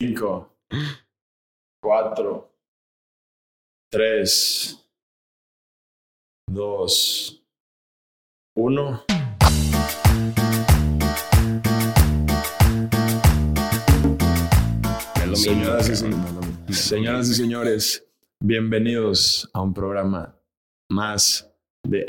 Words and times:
5, 0.00 0.48
4, 1.80 2.50
3, 3.90 4.76
2, 6.50 7.42
1. 8.56 9.04
Señoras 15.34 15.88
y, 15.88 15.92
sen- 15.92 16.72
señoras 16.72 17.28
y 17.28 17.34
señores, 17.34 18.06
bienvenidos 18.40 19.48
a 19.52 19.60
un 19.62 19.74
programa 19.74 20.36
más 20.88 21.50
de 21.84 22.06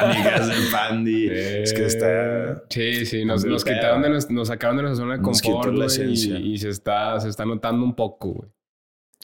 Amigas 0.00 0.48
del 0.48 0.70
Pandi. 0.70 1.28
Es 1.30 1.72
que 1.72 1.84
está. 1.86 2.62
Sí, 2.68 3.06
sí, 3.06 3.24
nos, 3.24 3.44
nos 3.44 3.64
quitaron 3.64 4.02
de 4.02 4.10
nues- 4.10 4.30
nos 4.30 4.48
sacaron 4.48 4.76
de 4.76 4.82
nuestra 4.84 5.02
zona 5.04 5.16
de 5.16 5.22
Nos 5.22 5.40
confort, 5.42 5.74
la 5.74 5.86
esencia. 5.86 6.38
y, 6.38 6.52
y 6.54 6.58
se 6.58 6.68
está, 6.68 7.18
se 7.20 7.28
está 7.28 7.44
notando 7.44 7.84
un 7.84 7.94
poco, 7.94 8.30
güey. 8.32 8.50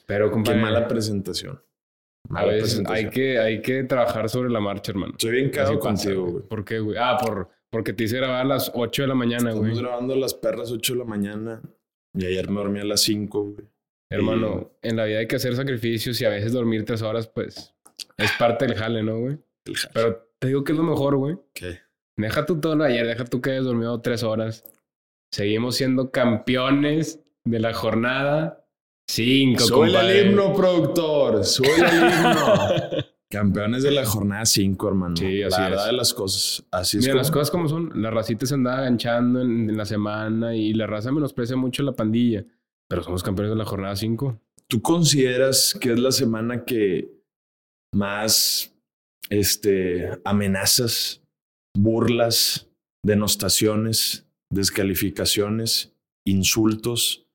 Pero, 0.05 0.27
Qué 0.27 0.31
compadre, 0.33 0.61
mala 0.61 0.87
presentación. 0.87 1.61
a 2.29 2.33
Mala 2.33 2.47
veces 2.47 2.63
presentación. 2.63 3.05
hay 3.05 3.11
que, 3.11 3.39
hay 3.39 3.61
que 3.61 3.83
trabajar 3.83 4.29
sobre 4.29 4.49
la 4.49 4.59
marcha, 4.59 4.91
hermano. 4.91 5.13
Estoy 5.13 5.31
bien 5.31 5.49
cagado 5.49 5.79
contigo, 5.79 6.25
güey. 6.25 6.43
¿Por 6.43 6.63
qué, 6.65 6.79
güey? 6.79 6.97
Ah, 6.99 7.17
por, 7.21 7.49
porque 7.69 7.93
te 7.93 8.05
hice 8.05 8.17
grabar 8.17 8.41
a 8.41 8.45
las 8.45 8.71
8 8.73 9.01
de 9.03 9.07
la 9.07 9.15
mañana, 9.15 9.51
güey. 9.51 9.71
Estamos 9.71 9.79
grabando 9.81 10.13
a 10.13 10.17
las 10.17 10.33
perras 10.33 10.71
8 10.71 10.93
de 10.93 10.99
la 10.99 11.05
mañana 11.05 11.61
y 12.13 12.25
ayer 12.25 12.49
me 12.49 12.61
dormí 12.61 12.79
a 12.79 12.85
las 12.85 13.01
5, 13.01 13.43
güey. 13.43 13.67
Hermano, 14.09 14.71
en 14.81 14.95
la 14.95 15.03
vida 15.03 15.19
hay 15.19 15.27
que 15.27 15.35
hacer 15.35 15.53
sacrificios 15.57 16.21
y 16.21 16.25
a 16.25 16.29
veces 16.29 16.53
dormir 16.53 16.85
tres 16.85 17.01
horas, 17.01 17.27
pues, 17.27 17.75
es 18.17 18.31
parte 18.39 18.65
del 18.67 18.75
jale, 18.75 19.03
¿no, 19.03 19.19
güey? 19.19 19.37
El 19.65 19.75
ja- 19.77 19.89
Pero 19.93 20.29
te 20.39 20.47
digo 20.47 20.63
que 20.63 20.71
es 20.73 20.77
lo 20.77 20.83
mejor, 20.83 21.15
güey. 21.17 21.37
¿Qué? 21.53 21.79
Deja 22.17 22.45
lo 22.75 22.83
de 22.83 22.93
ayer, 22.93 23.05
deja 23.07 23.25
tú 23.25 23.41
que 23.41 23.51
hayas 23.51 23.65
dormido 23.65 23.99
tres 24.01 24.23
horas. 24.23 24.63
Seguimos 25.31 25.75
siendo 25.75 26.09
campeones 26.11 27.19
de 27.45 27.59
la 27.59 27.73
jornada 27.73 28.65
cinco, 29.09 29.63
Sube 29.63 29.87
el 29.87 29.93
compadre. 29.93 30.21
himno, 30.25 30.53
productor. 30.53 31.43
Sube 31.45 31.67
el 31.75 31.85
himno. 32.03 33.05
Campeones 33.29 33.83
de 33.83 33.91
la 33.91 34.05
jornada 34.05 34.45
5, 34.45 34.87
hermano. 34.87 35.17
Sí, 35.17 35.43
así 35.43 35.59
La 35.59 35.67
verdad 35.69 35.85
es. 35.87 35.91
de 35.91 35.97
las 35.97 36.13
cosas. 36.13 36.65
Así 36.71 36.97
es 36.97 37.03
Mira, 37.03 37.11
como- 37.11 37.21
las 37.23 37.31
cosas 37.31 37.51
como 37.51 37.67
son. 37.67 37.91
La 38.01 38.09
racita 38.09 38.45
se 38.45 38.53
anda 38.53 38.77
aganchando 38.77 39.41
en, 39.41 39.69
en 39.69 39.75
la 39.77 39.83
semana 39.83 40.55
y 40.55 40.73
la 40.73 40.87
raza 40.87 41.11
menosprecia 41.11 41.57
mucho 41.57 41.83
la 41.83 41.91
pandilla. 41.91 42.45
Pero 42.87 43.03
somos 43.03 43.23
campeones 43.23 43.51
de 43.51 43.57
la 43.57 43.65
jornada 43.65 43.97
5. 43.97 44.39
¿Tú 44.69 44.81
consideras 44.81 45.77
que 45.79 45.91
es 45.91 45.99
la 45.99 46.13
semana 46.13 46.63
que 46.63 47.16
más 47.97 48.73
este, 49.29 50.11
amenazas, 50.23 51.21
burlas, 51.75 52.69
denostaciones, 53.03 54.27
descalificaciones, 54.51 55.93
insultos 56.25 57.25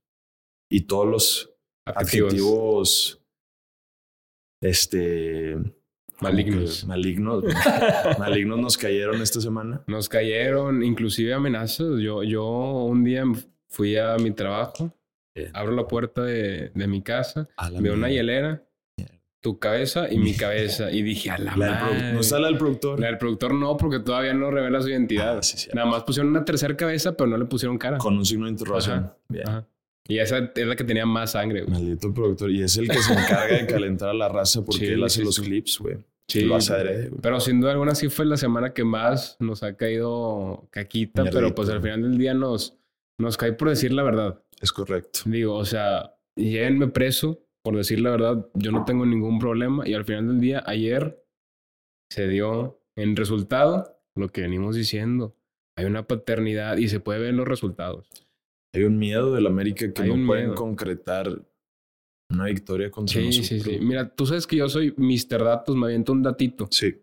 y 0.71 0.83
todos 0.83 1.07
los 1.09 1.51
adjetivos 1.85 3.21
este 4.63 5.57
Malignos. 6.21 6.87
malignos 6.87 7.45
malignos 8.19 8.61
nos 8.61 8.79
cayeron 8.79 9.21
esta 9.21 9.41
semana 9.41 9.83
Nos 9.89 10.09
cayeron 10.09 10.85
inclusive 10.85 11.35
amenazas. 11.35 12.01
Yo, 12.01 12.23
yo 12.23 12.47
un 12.85 13.03
día 13.03 13.25
fui 13.69 13.97
a 13.97 14.17
mi 14.19 14.31
trabajo, 14.31 14.95
Bien. 15.35 15.51
abro 15.53 15.73
la 15.75 15.89
puerta 15.89 16.23
de, 16.23 16.71
de 16.73 16.87
mi 16.87 17.03
casa, 17.03 17.49
A 17.57 17.71
la 17.71 17.81
veo 17.81 17.95
una 17.95 18.09
hielera, 18.09 18.65
tu 19.43 19.59
cabeza 19.59 20.11
y 20.11 20.17
mi 20.19 20.35
cabeza. 20.35 20.91
Y 20.91 21.03
dije, 21.03 21.31
a 21.31 21.37
la, 21.37 21.55
La 21.57 21.75
madre. 21.75 22.13
no 22.15 22.21
está 22.21 22.39
la 22.39 22.47
del 22.47 22.57
productor 22.57 22.99
La 22.99 23.09
del 23.09 23.19
productor 23.19 23.53
no, 23.55 23.77
porque 23.77 23.99
todavía 23.99 24.33
no 24.33 24.51
revela 24.51 24.81
su 24.81 24.89
identidad. 24.89 25.39
Ah, 25.39 25.43
sí, 25.43 25.59
sí. 25.59 25.69
Nada 25.75 25.87
más 25.91 26.05
pusieron 26.05 26.31
una 26.31 26.45
tercera 26.45 26.75
cabeza, 26.77 27.17
pero 27.17 27.29
no 27.29 27.37
le 27.37 27.45
pusieron 27.45 27.77
cara. 27.77 27.99
con 27.99 28.17
un 28.17 28.25
signo 28.25 28.47
de 28.47 28.53
interrogación 28.53 28.99
Ajá. 29.01 29.17
Bien. 29.29 29.49
Ajá. 29.49 29.69
Y 30.09 30.19
esa 30.19 30.51
es 30.55 30.67
la 30.67 30.75
que 30.77 30.85
tenía 30.85 31.07
más 31.07 31.33
sangre, 31.33 31.63
güey. 31.63 31.73
Maldito 31.73 32.13
productor. 32.15 32.51
Y 32.51 32.63
es 32.63 32.77
el 32.77 32.89
que 32.89 32.99
se 32.99 33.13
encarga 33.13 33.57
de 33.57 33.67
calentar 33.67 34.09
a 34.09 34.15
la 34.15 34.29
raza 34.29 34.65
porque 34.65 34.87
Sí, 34.87 34.93
él 34.93 35.05
hace 35.05 35.23
los 35.25 35.39
clips, 35.39 35.79
güey. 35.79 35.99
Sí, 36.29 36.41
Lo 36.43 36.57
hace 36.57 36.73
adrede, 36.73 37.09
güey. 37.09 37.21
Pero 37.21 37.41
sin 37.41 37.61
duda 37.61 37.73
alguna 37.73 37.95
sí 37.95 38.09
fue 38.09 38.25
la 38.25 38.37
semana 38.37 38.73
que 38.73 38.85
más 38.85 39.37
nos 39.39 39.63
ha 39.63 39.77
caído 39.77 40.67
caquita, 40.71 41.23
Mierdita, 41.23 41.41
pero 41.41 41.55
pues 41.55 41.69
al 41.69 41.83
final 41.83 42.03
del 42.03 42.17
día 42.17 42.33
nos, 42.35 42.77
nos 43.19 43.37
cae 43.37 43.53
por 43.53 43.69
decir 43.69 43.93
la 43.93 44.03
verdad. 44.03 44.41
Es 44.61 44.73
correcto. 44.73 45.21
Digo, 45.27 45.55
o 45.57 45.65
sea, 45.65 46.15
llévenme 46.37 46.89
preso 46.89 47.41
por 47.63 47.77
decir 47.77 48.01
la 48.01 48.11
verdad, 48.11 48.47
yo 48.55 48.73
no 48.73 48.85
tengo 48.85 49.07
ningún 49.07 49.39
problema 49.39 49.87
y 49.89 49.95
al 49.95 50.05
final 50.05 50.27
del 50.29 50.41
día, 50.41 50.63
ayer 50.67 51.25
se 52.11 52.29
dio 52.29 52.81
en 52.97 53.17
resultado 53.17 53.99
lo 54.15 54.29
que 54.29 54.43
venimos 54.43 54.77
diciendo. 54.77 55.37
Hay 55.77 55.87
una 55.87 56.07
paternidad 56.07 56.77
y 56.77 56.89
se 56.89 57.01
puede 57.01 57.21
ver 57.21 57.35
los 57.35 57.49
resultados. 57.49 58.09
Hay 58.75 58.85
un 58.85 58.99
miedo 58.99 59.33
del 59.35 59.47
América 59.47 59.93
que 59.93 60.03
Hay 60.03 60.09
no 60.15 60.27
pueden 60.27 60.47
miedo. 60.47 60.55
concretar 60.57 61.43
una 62.31 62.45
victoria 62.47 62.91
contra 62.91 63.21
Sí, 63.21 63.27
nosotros. 63.27 63.47
sí, 63.49 63.61
sí. 63.61 63.79
Mira, 63.81 64.09
tú 64.15 64.27
sabes 64.27 64.47
que 64.47 64.57
yo 64.57 64.69
soy 64.69 64.95
Mr. 64.97 65.45
Datos, 65.45 65.77
me 65.77 65.87
aviento 65.87 66.13
un 66.13 66.23
datito. 66.23 66.69
Sí. 66.71 66.95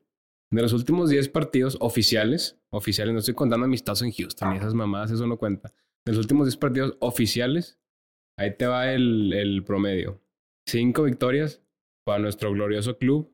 De 0.51 0.61
los 0.63 0.73
últimos 0.73 1.09
10 1.11 1.29
partidos 1.29 1.77
oficiales, 1.79 2.59
oficiales, 2.71 3.13
no 3.13 3.19
estoy 3.19 3.35
contando 3.35 3.65
amistosos 3.65 4.05
en 4.07 4.11
Houston 4.13 4.53
y 4.53 4.57
esas 4.57 4.73
mamadas, 4.73 5.11
eso 5.11 5.27
no 5.27 5.37
cuenta. 5.37 5.71
De 6.05 6.11
los 6.13 6.17
últimos 6.17 6.47
10 6.47 6.57
partidos 6.57 6.97
oficiales, 6.99 7.79
ahí 8.37 8.55
te 8.57 8.65
va 8.65 8.91
el, 8.91 9.31
el 9.33 9.63
promedio. 9.63 10.19
5 10.69 11.03
victorias 11.03 11.61
para 12.05 12.19
nuestro 12.19 12.51
glorioso 12.51 12.97
club, 12.97 13.31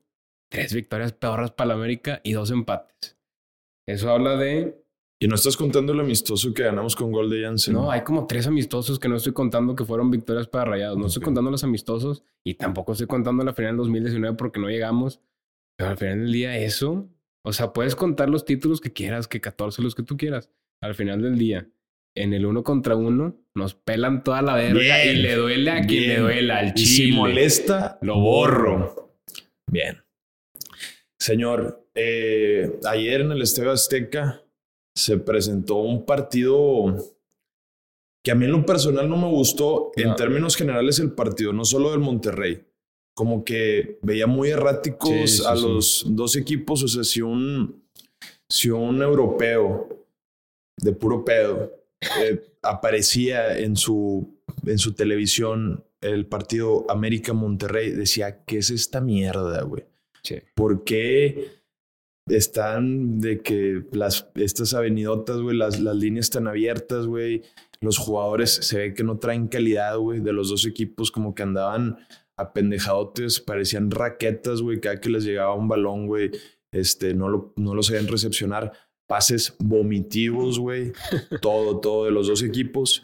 3 0.52 0.74
victorias 0.74 1.14
peorras 1.14 1.52
para 1.52 1.70
la 1.70 1.74
América 1.76 2.22
y 2.24 2.34
2 2.34 2.52
empates. 2.52 3.18
Eso 3.88 4.10
habla 4.12 4.36
de... 4.38 4.82
Y 5.22 5.28
no 5.30 5.36
estás 5.36 5.56
contando 5.56 5.94
el 5.94 6.00
amistoso 6.02 6.54
que 6.54 6.64
ganamos 6.64 6.96
con 6.96 7.12
gol 7.12 7.30
de 7.30 7.44
Jansen. 7.44 7.74
No, 7.74 7.90
hay 7.90 8.02
como 8.04 8.28
3 8.28 8.48
amistosos 8.48 9.00
que 9.00 9.08
no 9.08 9.16
estoy 9.16 9.32
contando 9.32 9.74
que 9.76 9.86
fueron 9.86 10.12
victorias 10.12 10.48
para 10.48 10.66
Rayados. 10.66 10.98
No 10.98 11.08
estoy 11.08 11.22
Ok. 11.22 11.26
contando 11.26 11.52
los 11.52 11.64
amistosos 11.64 12.24
y 12.44 12.56
tampoco 12.56 12.92
estoy 12.92 13.08
contando 13.08 13.44
la 13.46 13.54
final 13.54 13.72
del 13.72 13.78
2019 13.78 14.36
porque 14.36 14.60
no 14.60 14.68
llegamos. 14.68 15.22
Pero 15.78 15.92
al 15.92 15.98
final 15.98 16.20
del 16.20 16.32
día 16.34 16.58
eso, 16.58 17.08
o 17.46 17.54
sea, 17.54 17.72
puedes 17.72 17.96
contar 17.96 18.30
los 18.30 18.44
títulos 18.44 18.82
que 18.82 18.92
quieras, 18.92 19.28
que 19.28 19.40
14 19.40 19.82
los 19.82 19.96
que 19.96 20.04
tú 20.04 20.18
quieras. 20.18 20.50
Al 20.82 20.96
final 20.96 21.22
del 21.22 21.38
día, 21.38 21.70
en 22.16 22.34
el 22.34 22.46
uno 22.46 22.64
contra 22.64 22.96
uno, 22.96 23.36
nos 23.56 23.74
pelan 23.76 24.24
toda 24.24 24.42
la 24.42 24.56
verga 24.56 24.80
Bien, 24.80 25.18
y 25.18 25.22
le 25.22 25.36
duele 25.36 25.72
a 25.72 25.82
quien 25.86 26.08
le 26.08 26.18
duela, 26.20 26.60
al 26.60 26.74
Y 26.76 26.86
si 26.86 26.96
chile. 27.06 27.16
molesta, 27.18 27.98
Lo 28.02 28.20
borro. 28.20 29.14
Bien. 29.70 29.98
Señor, 31.20 31.88
eh, 31.96 32.80
ayer 32.86 33.22
en 33.22 33.32
el 33.32 33.42
Estadio 33.42 33.72
Azteca 33.72 34.42
se 34.96 35.18
presentó 35.18 35.76
un 35.76 36.06
partido 36.06 36.96
que 38.24 38.32
a 38.32 38.36
mí 38.36 38.46
en 38.46 38.52
lo 38.52 38.66
personal 38.66 39.08
no 39.10 39.18
me 39.18 39.28
gustó 39.28 39.92
en 39.96 40.10
No. 40.10 40.16
términos 40.16 40.56
generales 40.56 41.00
el 41.00 41.12
partido, 41.12 41.54
no 41.54 41.64
solo 41.66 41.92
del 41.92 42.00
Monterrey. 42.00 42.64
Como 43.16 43.46
que 43.46 43.98
veía 44.02 44.28
muy 44.28 44.50
erráticos 44.50 45.10
Sí, 45.10 45.28
sí, 45.28 45.44
a 45.48 45.56
sí. 45.56 45.62
los 45.64 46.06
dos 46.10 46.36
equipos. 46.36 46.84
O 46.84 46.88
sea, 46.88 47.04
si 47.04 47.22
un, 47.22 47.84
si 48.50 48.70
un 48.70 49.02
europeo 49.02 50.06
de 50.78 50.92
puro 50.92 51.24
pedo 51.24 51.72
eh, 52.20 52.44
aparecía 52.62 53.58
en 53.58 53.76
su, 53.76 54.40
en 54.66 54.78
su 54.78 54.94
televisión 54.94 55.84
el 56.02 56.28
partido 56.28 56.86
América-Monterrey, 56.90 57.92
decía, 57.92 58.44
¿qué 58.46 58.60
es 58.60 58.70
esta 58.70 59.02
mierda, 59.02 59.64
güey? 59.64 59.86
Sí. 60.24 60.36
¿Por 60.54 60.84
qué 60.84 61.50
están 62.28 63.20
de 63.20 63.42
que 63.42 63.84
las, 63.92 64.30
estas 64.36 64.74
avenidotas, 64.74 65.38
güey, 65.38 65.58
las, 65.58 65.80
las 65.80 65.96
líneas 65.96 66.28
están 66.28 66.48
abiertas, 66.48 67.06
güey? 67.06 67.44
Los 67.82 67.98
jugadores 67.98 68.52
se 68.52 68.78
ve 68.78 68.94
que 68.94 69.04
no 69.04 69.18
traen 69.18 69.48
calidad, 69.48 69.98
güey, 69.98 70.20
de 70.20 70.34
los 70.34 70.50
dos 70.50 70.66
equipos, 70.66 71.12
como 71.12 71.36
que 71.36 71.44
andaban 71.44 71.98
apendejadotes, 72.38 73.40
parecían 73.40 73.92
raquetas, 73.92 74.62
güey, 74.62 74.80
cada 74.80 75.00
que 75.00 75.10
les 75.10 75.24
llegaba 75.24 75.56
un 75.56 75.68
balón, 75.68 76.08
güey, 76.08 76.32
este, 76.72 77.14
no 77.14 77.30
lo, 77.30 77.54
no 77.56 77.74
lo 77.74 77.84
sabían 77.84 78.08
recepcionar. 78.08 78.74
Pases 79.08 79.56
vomitivos, 79.60 80.58
güey, 80.60 80.92
todo, 81.42 81.80
todo 81.80 82.06
de 82.06 82.12
los 82.12 82.28
dos 82.28 82.42
equipos. 82.44 83.04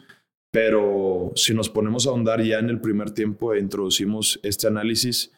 Pero 0.50 1.32
si 1.34 1.54
nos 1.54 1.70
ponemos 1.70 2.06
a 2.06 2.10
ahondar 2.10 2.42
ya 2.42 2.58
en 2.58 2.68
el 2.68 2.80
primer 2.80 3.10
tiempo 3.12 3.54
e 3.54 3.60
introducimos 3.60 4.38
este 4.42 4.66
análisis, 4.66 5.32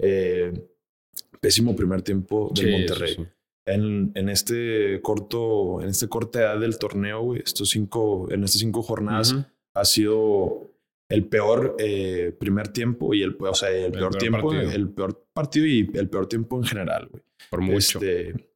eh, 0.00 0.52
pésimo 1.40 1.74
primer 1.74 2.02
tiempo 2.02 2.52
del 2.54 2.66
Sí, 2.66 2.70
Monterrey. 2.72 3.14
sí. 3.16 3.22
En, 3.66 4.12
en 4.14 4.28
este 4.28 5.00
corto, 5.02 5.80
en 5.82 5.88
este 5.88 6.08
corta 6.08 6.40
edad 6.40 6.60
del 6.60 6.78
torneo, 6.78 7.22
güey, 7.22 7.42
estos 7.44 7.70
cinco, 7.70 8.28
en 8.30 8.44
estas 8.44 8.60
cinco 8.60 8.82
jornadas, 8.82 9.32
Ujú. 9.32 9.44
ha 9.74 9.84
sido 9.84 10.70
el 11.08 11.24
peor 11.26 11.76
eh, 11.78 12.34
primer 12.38 12.68
tiempo 12.68 13.12
y 13.14 13.22
el, 13.22 13.36
o 13.40 13.54
sea, 13.54 13.70
el, 13.70 13.90
peor, 13.92 14.10
peor 14.10 14.16
tiempo, 14.16 14.50
partido. 14.50 14.70
el 14.70 14.88
peor 14.88 15.24
partido 15.32 15.66
y 15.66 15.90
el 15.94 16.08
peor 16.08 16.26
tiempo 16.26 16.56
en 16.58 16.64
general, 16.64 17.08
güey. 17.10 17.22
Por 17.50 17.60
mucho. 17.60 17.98
Este, 17.98 18.49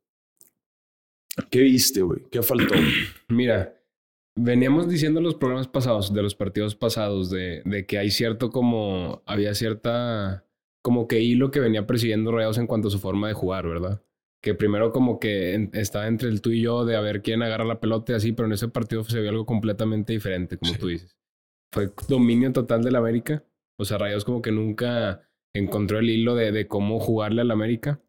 ¿Qué 1.51 1.61
viste, 1.61 2.03
güey? 2.03 2.23
¿Qué 2.31 2.43
faltó? 2.43 2.75
Mira, 3.29 3.81
veníamos 4.37 4.89
diciendo 4.89 5.21
los 5.21 5.35
programas 5.35 5.69
pasados, 5.69 6.13
de 6.13 6.23
los 6.23 6.35
partidos 6.35 6.75
pasados, 6.75 7.31
de, 7.31 7.63
de 7.65 7.87
que 7.87 7.99
hay 7.99 8.11
cierto 8.11 8.51
como, 8.51 9.23
había 9.27 9.55
cierta, 9.55 10.45
como 10.83 11.09
que 11.09 11.21
hilo 11.21 11.51
que 11.51 11.61
venía 11.61 11.87
persiguiendo 11.87 12.33
Rayados 12.33 12.59
en 12.59 12.67
cuanto 12.67 12.89
a 12.89 12.91
su 12.91 12.99
forma 12.99 13.29
de 13.29 13.35
jugar, 13.35 13.67
¿verdad? 13.67 14.03
Que 14.43 14.55
primero 14.55 14.93
como 14.93 15.19
que 15.19 15.55
en- 15.55 15.71
estaba 15.73 16.07
entre 16.07 16.29
el 16.29 16.41
tú 16.43 16.51
y 16.51 16.61
yo 16.61 16.85
de 16.85 16.97
a 16.97 17.01
ver 17.01 17.23
quién 17.23 17.43
agarra 17.43 17.65
la 17.65 17.81
pelota 17.81 18.13
y 18.13 18.17
así, 18.17 18.33
pero 18.33 18.47
en 18.47 18.53
ese 18.53 18.69
partido 18.69 19.03
se 19.05 19.21
vio 19.21 19.31
algo 19.31 19.47
completamente 19.47 20.13
diferente, 20.13 20.59
como 20.59 20.73
Sí. 20.73 20.79
tú 20.79 20.89
dices. 20.89 21.17
fue 21.73 21.91
dominio 22.09 22.53
total 22.53 22.85
del 22.85 22.95
América. 22.95 23.43
O 23.81 23.85
sea, 23.85 23.99
Rayados 23.99 24.25
como 24.25 24.41
que 24.43 24.53
nunca 24.53 25.29
encontró 25.53 25.99
el 25.99 26.09
hilo 26.09 26.37
de, 26.37 26.53
de 26.53 26.69
cómo 26.69 27.01
jugarle 27.01 27.41
al 27.41 27.51
América. 27.51 28.01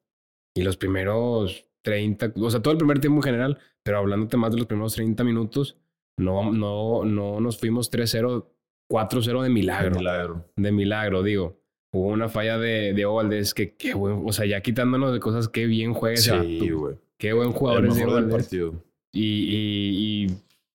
Y 0.56 0.62
los 0.62 0.77
primeros 0.77 1.66
30, 1.86 2.34
o 2.38 2.50
sea, 2.50 2.62
todo 2.62 2.72
el 2.72 2.78
primer 2.80 3.00
tiempo 3.00 3.20
en 3.20 3.24
general, 3.24 3.60
pero 3.84 4.00
hablándote 4.00 4.36
más 4.38 4.52
de 4.52 4.58
los 4.58 4.66
primeros 4.66 4.96
30 4.96 5.24
minutos, 5.24 5.78
no, 6.18 6.52
no, 6.52 7.06
no 7.06 7.40
nos 7.40 7.60
fuimos 7.60 7.92
3-0, 7.92 8.46
4-0 8.92 9.44
de 9.44 9.50
milagro. 9.50 9.92
De 9.92 9.98
milagro. 10.00 10.46
De 10.56 10.72
milagro, 10.72 11.24
digo. 11.24 11.62
Hubo 11.94 12.08
una 12.08 12.28
falla 12.28 12.58
de, 12.58 12.94
de 12.94 13.06
Valdés 13.06 13.54
que 13.54 13.76
qué 13.76 13.94
buen, 13.94 14.24
o 14.26 14.34
sea, 14.34 14.46
ya 14.46 14.60
quitándonos 14.62 15.14
de 15.14 15.20
cosas, 15.20 15.48
qué 15.48 15.66
bien 15.66 15.94
juega 15.94 16.16
ese 16.16 16.42
Sí, 16.42 16.70
güey. 16.72 16.96
Qué 17.18 17.32
buen 17.32 17.52
jugador 17.52 17.86
El 17.86 17.92
es 17.92 17.98
mejor 17.98 18.16
del 18.16 18.30
partido. 18.30 18.74
Y, 19.14 19.22
y, 19.24 20.26
y 20.26 20.28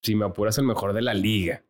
si 0.02 0.14
me 0.14 0.24
apuras, 0.24 0.56
el 0.56 0.64
mejor 0.64 0.94
de 0.94 1.02
la 1.02 1.12
liga. 1.12 1.62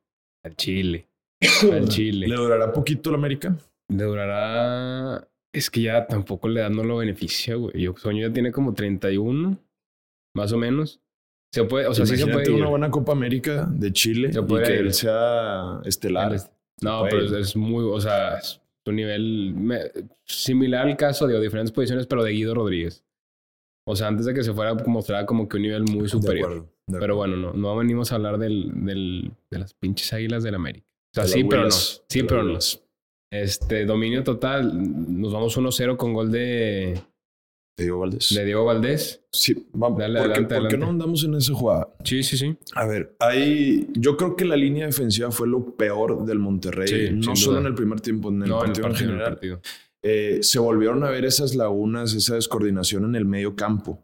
Al 0.45 0.55
Chile. 0.55 1.09
Al 1.73 1.89
Chile. 1.89 2.29
¿Le 2.29 2.37
durará 2.37 2.73
poquito 2.73 3.11
la 3.11 3.17
América? 3.17 3.57
Le 3.89 4.05
durará. 4.05 5.27
Es 5.53 5.71
que 5.71 5.83
ya 5.83 6.07
tampoco 6.07 6.49
le 6.49 6.61
dan 6.61 6.75
no 6.77 6.85
lo 6.85 6.99
beneficia, 6.99 7.57
güey. 7.57 7.81
Yo 7.83 7.95
Soño 7.97 8.27
ya 8.27 8.33
tiene 8.33 8.53
como 8.53 8.73
31, 8.75 9.59
más 10.37 10.53
o 10.53 10.59
menos. 10.59 11.01
Se 11.53 11.65
puede, 11.65 11.87
o 11.89 11.95
sea, 11.95 12.07
sí 12.07 12.17
se 12.17 12.27
puede. 12.29 12.49
ir. 12.49 12.57
una 12.57 12.69
buena 12.69 12.91
Copa 12.91 13.11
América 13.13 13.67
de 13.69 13.93
Chile 13.93 14.33
Se 14.33 14.39
y 14.41 14.47
que 14.47 14.55
ir. 14.55 14.71
él 14.81 14.93
sea 14.95 15.81
estelar. 15.85 16.33
El- 16.35 16.41
No, 16.83 17.03
pero 17.11 17.25
ir. 17.25 17.35
es, 17.35 17.57
muy, 17.57 17.85
o 17.85 18.01
sea, 18.01 18.37
es 18.39 18.61
un 18.87 18.95
nivel 18.97 19.53
me- 19.57 19.91
similar 20.25 20.87
al 20.87 20.97
caso 20.97 21.27
de 21.27 21.41
diferentes 21.41 21.73
posiciones, 21.73 22.07
pero 22.07 22.23
de 22.23 22.31
Guido 22.33 22.55
Rodríguez. 22.55 23.05
O 23.87 23.97
sea, 23.97 24.07
antes 24.07 24.27
de 24.27 24.35
que 24.35 24.45
se 24.45 24.53
fuera, 24.53 24.75
mostraba 24.87 25.27
como 25.27 25.49
que 25.49 25.57
un 25.57 25.63
nivel 25.63 25.83
muy 25.83 26.03
De 26.03 26.09
superior. 26.09 26.47
acuerdo, 26.47 26.63
de 26.87 26.99
Pero 27.01 27.15
acuerdo. 27.15 27.17
bueno, 27.17 27.37
no, 27.37 27.53
no 27.55 27.77
venimos 27.77 28.13
a 28.13 28.15
hablar 28.15 28.39
del, 28.39 28.71
del, 28.85 29.33
de 29.51 29.59
las 29.59 29.75
pinches 29.75 30.13
águilas 30.13 30.45
del 30.45 30.55
América. 30.55 30.87
O 31.13 31.15
sea, 31.15 31.25
De 31.25 31.31
sí, 31.31 31.45
pero 31.45 31.63
no. 31.65 31.71
Sí, 31.73 32.23
pero 32.23 32.43
no. 32.45 32.59
Este, 33.33 33.85
dominio 33.85 34.25
total. 34.25 34.73
Nos 35.21 35.33
vamos 35.33 35.57
1-0 35.57 35.97
con 35.97 36.13
gol 36.13 36.31
de, 36.33 37.01
Te 37.77 37.85
digo, 37.85 38.01
Valdés. 38.01 38.35
de 38.35 38.45
Diego 38.45 38.65
Valdés. 38.65 39.23
Sí, 39.31 39.69
vamos. 39.73 39.99
Dale, 40.01 40.19
¿Por, 40.19 40.27
qué, 40.29 40.33
adelante, 40.33 40.41
por 40.43 40.49
qué 40.49 40.75
adelante. 40.75 40.79
no 40.79 40.91
andamos 40.91 41.25
en 41.25 41.35
esa 41.35 41.55
jugada? 41.55 41.89
Sí, 42.05 42.23
sí, 42.23 42.37
sí. 42.37 42.57
A 42.75 42.87
ver, 42.87 43.15
hay, 43.21 43.89
yo 43.95 44.17
creo 44.17 44.35
que 44.35 44.45
la 44.45 44.57
línea 44.57 44.87
defensiva 44.87 45.31
fue 45.31 45.47
lo 45.49 45.77
peor 45.77 46.25
del 46.25 46.39
Monterrey. 46.41 46.89
Sí, 46.89 47.15
no 47.15 47.37
solo 47.37 47.53
duda. 47.53 47.61
en 47.61 47.67
el 47.69 47.75
primer 47.75 48.01
tiempo, 48.01 48.31
en 48.31 48.43
el 48.43 48.49
no, 48.49 48.65
en 48.65 48.71
el 48.71 48.81
partido 48.81 48.87
en, 48.87 48.93
partido, 48.93 49.11
en 49.11 49.15
el 49.15 49.21
general. 49.21 49.33
partido. 49.35 49.61
Eh, 50.03 50.39
se 50.43 50.59
volvieron 50.59 51.05
a 51.05 51.11
ver 51.11 51.25
esas 51.25 51.55
lagunas, 51.55 52.15
esa 52.15 52.35
descoordinación 52.35 53.05
en 53.05 53.15
el 53.17 53.27
medio 53.27 53.55
campo. 53.55 54.03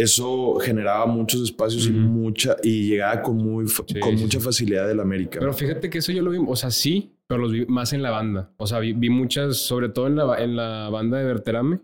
Eso 0.00 0.54
generaba 0.60 1.06
muchos 1.06 1.42
espacios 1.42 1.86
y 1.86 1.90
mucha 1.90 2.56
y 2.62 2.88
llegaba 2.88 3.20
con 3.22 3.36
muy 3.36 3.66
Sí, 3.66 3.98
con 4.00 4.16
sí, 4.16 4.22
mucha 4.24 4.38
facilidad 4.40 4.86
del 4.86 5.00
América. 5.00 5.40
Pero 5.40 5.52
fíjate 5.52 5.90
que 5.90 5.98
eso 5.98 6.12
yo 6.12 6.22
lo 6.22 6.30
vi, 6.30 6.38
o 6.46 6.54
sea, 6.56 6.70
sí, 6.70 7.16
pero 7.26 7.40
los 7.40 7.52
vi 7.52 7.66
más 7.66 7.92
en 7.92 8.02
la 8.02 8.10
banda. 8.10 8.52
O 8.58 8.66
sea, 8.66 8.78
vi, 8.78 8.92
vi 8.92 9.10
muchas, 9.10 9.56
sobre 9.56 9.88
todo 9.88 10.06
en 10.06 10.16
la, 10.16 10.36
en 10.42 10.56
la 10.56 10.88
banda 10.90 11.18
de 11.18 11.24
Berterame. 11.24 11.80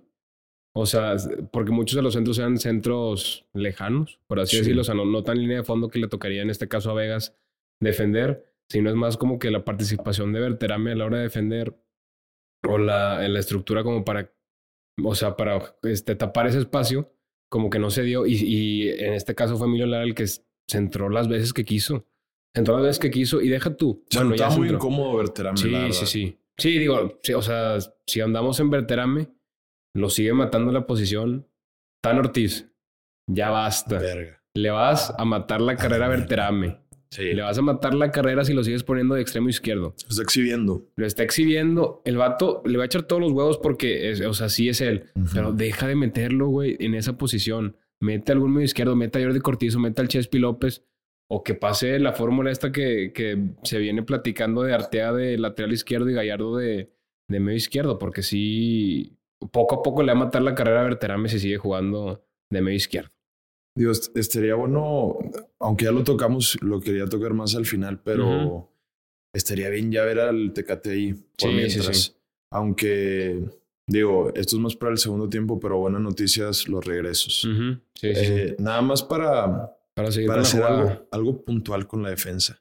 O 0.76 0.86
sea, 0.86 1.16
porque 1.52 1.70
muchos 1.70 1.96
de 1.96 2.02
los 2.02 2.14
centros 2.14 2.38
eran 2.38 2.58
centros 2.58 3.46
lejanos, 3.52 4.18
por 4.26 4.40
así 4.40 4.56
Sí. 4.56 4.62
decirlo. 4.62 4.82
O 4.82 4.84
sea, 4.84 4.94
no, 4.94 5.04
no 5.04 5.22
tan 5.22 5.38
línea 5.38 5.58
de 5.58 5.64
fondo 5.64 5.88
que 5.88 5.98
le 5.98 6.08
tocaría 6.08 6.42
en 6.42 6.50
este 6.50 6.68
caso 6.68 6.90
a 6.90 6.94
Vegas 6.94 7.36
defender, 7.80 8.44
sino 8.68 8.90
es 8.90 8.96
más 8.96 9.16
como 9.16 9.38
que 9.38 9.50
la 9.50 9.64
participación 9.64 10.32
de 10.32 10.40
Berterame 10.40 10.92
a 10.92 10.94
la 10.96 11.04
hora 11.04 11.16
de 11.18 11.24
defender 11.24 11.76
o 12.68 12.78
la, 12.78 13.26
la 13.28 13.38
estructura 13.38 13.82
como 13.84 14.04
para, 14.04 14.32
o 15.02 15.14
sea, 15.14 15.36
para 15.36 15.60
este, 15.82 16.14
tapar 16.16 16.46
ese 16.46 16.58
espacio, 16.58 17.12
como 17.54 17.70
que 17.70 17.78
no 17.78 17.88
se 17.88 18.02
dio. 18.02 18.26
Y, 18.26 18.34
y 18.34 18.88
en 18.88 19.12
este 19.14 19.36
caso 19.36 19.56
fue 19.56 19.68
Emilio 19.68 19.86
Lara 19.86 20.02
el 20.02 20.16
que 20.16 20.26
centró 20.68 21.08
las 21.08 21.28
veces 21.28 21.52
que 21.52 21.64
quiso. 21.64 22.04
Centró 22.52 22.74
las 22.74 22.82
veces 22.82 22.98
que 22.98 23.12
quiso 23.12 23.40
y 23.40 23.48
deja 23.48 23.76
tú. 23.76 24.04
Se 24.10 24.18
bueno, 24.18 24.34
ya 24.34 24.48
muy 24.48 24.66
centró. 24.66 24.74
incómodo 24.78 25.16
Berterame, 25.18 25.56
Sí, 25.56 25.70
la 25.70 25.92
sí, 25.92 26.04
sí. 26.06 26.38
Sí, 26.58 26.78
digo, 26.80 27.20
sí, 27.22 27.32
o 27.32 27.42
sea, 27.42 27.78
si 28.08 28.20
andamos 28.20 28.58
en 28.58 28.70
Berterame, 28.70 29.28
lo 29.94 30.10
sigue 30.10 30.32
matando 30.32 30.72
la 30.72 30.84
posición. 30.84 31.48
Tan 32.02 32.18
Ortiz, 32.18 32.68
ya 33.30 33.50
basta. 33.50 34.00
Verga. 34.00 34.42
Le 34.56 34.70
vas 34.70 35.14
a 35.16 35.24
matar 35.24 35.60
la 35.60 35.76
carrera 35.76 36.06
a. 36.06 36.08
Berterame. 36.16 36.80
Sí. 37.14 37.32
Le 37.32 37.42
vas 37.42 37.56
a 37.56 37.62
matar 37.62 37.94
la 37.94 38.10
carrera 38.10 38.44
si 38.44 38.54
lo 38.54 38.64
sigues 38.64 38.82
poniendo 38.82 39.14
de 39.14 39.20
extremo 39.20 39.48
izquierdo. 39.48 39.94
Está 40.08 40.22
exhibiendo. 40.22 40.88
Lo 40.96 41.06
está 41.06 41.22
exhibiendo. 41.22 42.02
El 42.04 42.16
vato 42.16 42.60
le 42.64 42.76
va 42.76 42.82
a 42.82 42.86
echar 42.86 43.04
todos 43.04 43.22
los 43.22 43.30
huevos 43.30 43.56
porque, 43.58 44.10
es, 44.10 44.20
o 44.20 44.34
sea, 44.34 44.48
sí 44.48 44.68
es 44.68 44.80
él. 44.80 45.04
Pero 45.32 45.52
deja 45.52 45.86
de 45.86 45.94
meterlo, 45.94 46.48
güey, 46.48 46.76
en 46.80 46.96
esa 46.96 47.16
posición. 47.16 47.76
Mete 48.00 48.32
algún 48.32 48.52
medio 48.52 48.64
izquierdo, 48.64 48.96
mete 48.96 49.20
a 49.20 49.22
Jordi 49.22 49.38
Cortizo, 49.38 49.78
mete 49.78 50.02
al 50.02 50.08
Chespi 50.08 50.40
López. 50.40 50.84
O 51.30 51.44
que 51.44 51.54
pase 51.54 52.00
la 52.00 52.14
fórmula 52.14 52.50
esta 52.50 52.72
que, 52.72 53.12
que 53.14 53.38
se 53.62 53.78
viene 53.78 54.02
platicando 54.02 54.62
de 54.62 54.74
Artea 54.74 55.12
de 55.12 55.38
lateral 55.38 55.72
izquierdo 55.72 56.10
y 56.10 56.14
Gallardo 56.14 56.56
de, 56.56 56.90
de 57.28 57.40
medio 57.40 57.56
izquierdo. 57.56 57.96
Porque 57.96 58.22
sí, 58.22 59.16
poco 59.52 59.76
a 59.76 59.82
poco 59.84 60.02
le 60.02 60.12
va 60.12 60.18
a 60.18 60.24
matar 60.24 60.42
la 60.42 60.56
carrera 60.56 60.80
a 60.80 60.84
Berterame 60.84 61.28
si 61.28 61.38
sigue 61.38 61.58
jugando 61.58 62.24
de 62.50 62.60
medio 62.60 62.76
izquierdo. 62.76 63.13
Digo, 63.76 63.90
est- 63.92 64.16
estaría 64.16 64.54
bueno, 64.54 65.18
aunque 65.58 65.84
ya 65.86 65.90
lo 65.92 66.04
tocamos, 66.04 66.56
lo 66.62 66.80
quería 66.80 67.06
tocar 67.06 67.34
más 67.34 67.54
al 67.56 67.66
final, 67.66 68.00
pero 68.02 68.70
estaría 69.34 69.68
bien 69.70 69.90
ya 69.90 70.04
ver 70.04 70.20
al 70.20 70.52
Tecate 70.52 70.90
ahí 70.92 71.12
por 71.12 71.22
Sí, 71.36 71.48
sí, 71.48 71.54
mientras. 71.56 71.96
sí. 71.98 72.12
Aunque, 72.52 73.44
digo, 73.88 74.30
esto 74.34 74.54
es 74.56 74.62
más 74.62 74.76
para 74.76 74.92
el 74.92 74.98
segundo 74.98 75.28
tiempo, 75.28 75.58
pero 75.58 75.78
buenas 75.78 76.00
noticias 76.02 76.68
los 76.68 76.84
regresos. 76.84 77.40
Sí, 77.40 77.48
sí, 77.94 78.14
sí. 78.14 78.32
Eh, 78.32 78.56
Nada 78.60 78.80
más 78.80 79.02
para, 79.02 79.76
Para 79.94 80.12
seguir 80.12 80.28
para 80.28 80.42
hacer 80.42 80.62
algo, 80.62 81.06
algo 81.10 81.44
puntual 81.44 81.86
con 81.88 82.02
la 82.04 82.10
defensa. 82.10 82.60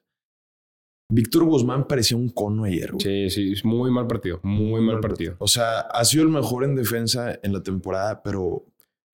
Víctor 1.12 1.44
Guzmán 1.44 1.86
parecía 1.86 2.16
un 2.16 2.30
cono 2.30 2.64
ayer, 2.64 2.90
güey. 2.92 3.30
Sí, 3.30 3.54
sí, 3.54 3.66
muy 3.66 3.90
mal 3.90 4.06
partido. 4.08 4.40
Muy 4.42 4.80
mal 4.80 4.98
partido. 5.00 5.36
O 5.38 5.46
sea, 5.46 5.80
ha 5.80 6.04
sido 6.04 6.24
el 6.24 6.30
mejor 6.30 6.64
en 6.64 6.74
defensa 6.74 7.38
en 7.42 7.52
la 7.52 7.62
temporada, 7.62 8.20
pero, 8.22 8.64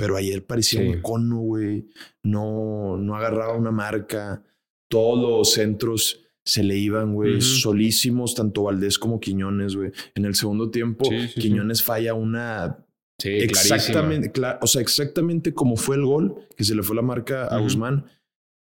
pero 0.00 0.16
ayer 0.16 0.44
parecía 0.46 0.80
Sí. 0.80 0.88
un 0.88 1.02
cono, 1.02 1.40
güey. 1.40 1.86
No, 2.22 2.96
no 2.96 3.14
agarraba 3.16 3.54
una 3.54 3.70
marca. 3.70 4.42
Todos 4.88 5.20
los 5.20 5.52
centros 5.52 6.22
se 6.44 6.62
le 6.64 6.76
iban, 6.78 7.14
güey, 7.14 7.40
solísimos, 7.42 8.34
tanto 8.34 8.62
Valdés 8.64 8.98
como 8.98 9.20
Quiñones, 9.20 9.76
güey. 9.76 9.92
En 10.14 10.24
el 10.24 10.34
segundo 10.34 10.70
tiempo, 10.70 11.04
Sí, 11.04 11.20
sí, 11.20 11.28
sí. 11.34 11.40
Quiñones 11.40 11.82
falla 11.82 12.14
una 12.14 12.84
Sí, 13.18 13.28
exactamente, 13.28 14.32
o 14.62 14.66
sea, 14.66 14.80
exactamente 14.80 15.52
como 15.52 15.76
fue 15.76 15.96
el 15.96 16.06
gol, 16.06 16.36
que 16.56 16.64
se 16.64 16.74
le 16.74 16.82
fue 16.82 16.96
la 16.96 17.02
marca 17.02 17.44
a. 17.46 17.58
Guzmán 17.58 18.06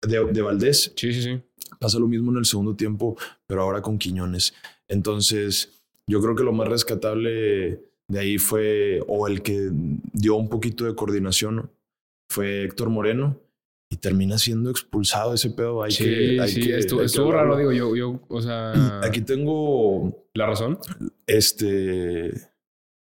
de, 0.07 0.23
de 0.31 0.41
Valdés. 0.43 0.93
Sí, 0.95 1.11
sí, 1.11 1.23
sí. 1.23 1.41
Pasa 1.79 1.97
lo 1.97 2.07
mismo 2.07 2.31
en 2.31 2.37
el 2.37 2.45
segundo 2.45 2.75
tiempo, 2.75 3.17
pero 3.47 3.63
ahora 3.63 3.81
con 3.81 3.97
Quiñones. 3.97 4.53
Entonces, 4.87 5.81
yo 6.05 6.21
creo 6.21 6.35
que 6.35 6.43
lo 6.43 6.53
más 6.53 6.67
rescatable 6.67 7.81
de 8.09 8.19
ahí 8.19 8.37
fue, 8.37 9.01
o 9.07 9.27
el 9.27 9.41
que 9.41 9.69
dio 10.13 10.35
un 10.35 10.49
poquito 10.49 10.85
de 10.85 10.95
coordinación, 10.95 11.71
fue 12.31 12.63
Héctor 12.63 12.89
Moreno. 12.89 13.39
Y 13.91 13.97
termina 13.97 14.39
siendo 14.39 14.71
expulsado 14.71 15.35
ese 15.35 15.51
pedo. 15.51 15.83
Hay 15.83 15.91
Sí, 15.91 16.03
que, 16.03 16.41
hay 16.41 16.49
sí, 16.49 16.61
que- 16.61 16.77
estuvo, 16.79 16.99
hay 17.01 17.03
que 17.03 17.07
estuvo 17.07 17.31
raro, 17.31 17.55
digo, 17.55 17.71
yo, 17.71 17.95
yo, 17.95 18.19
o 18.27 18.41
sea, 18.41 18.99
Aquí 19.03 19.21
tengo 19.21 20.25
la 20.33 20.47
razón. 20.47 20.79
este 21.27 22.31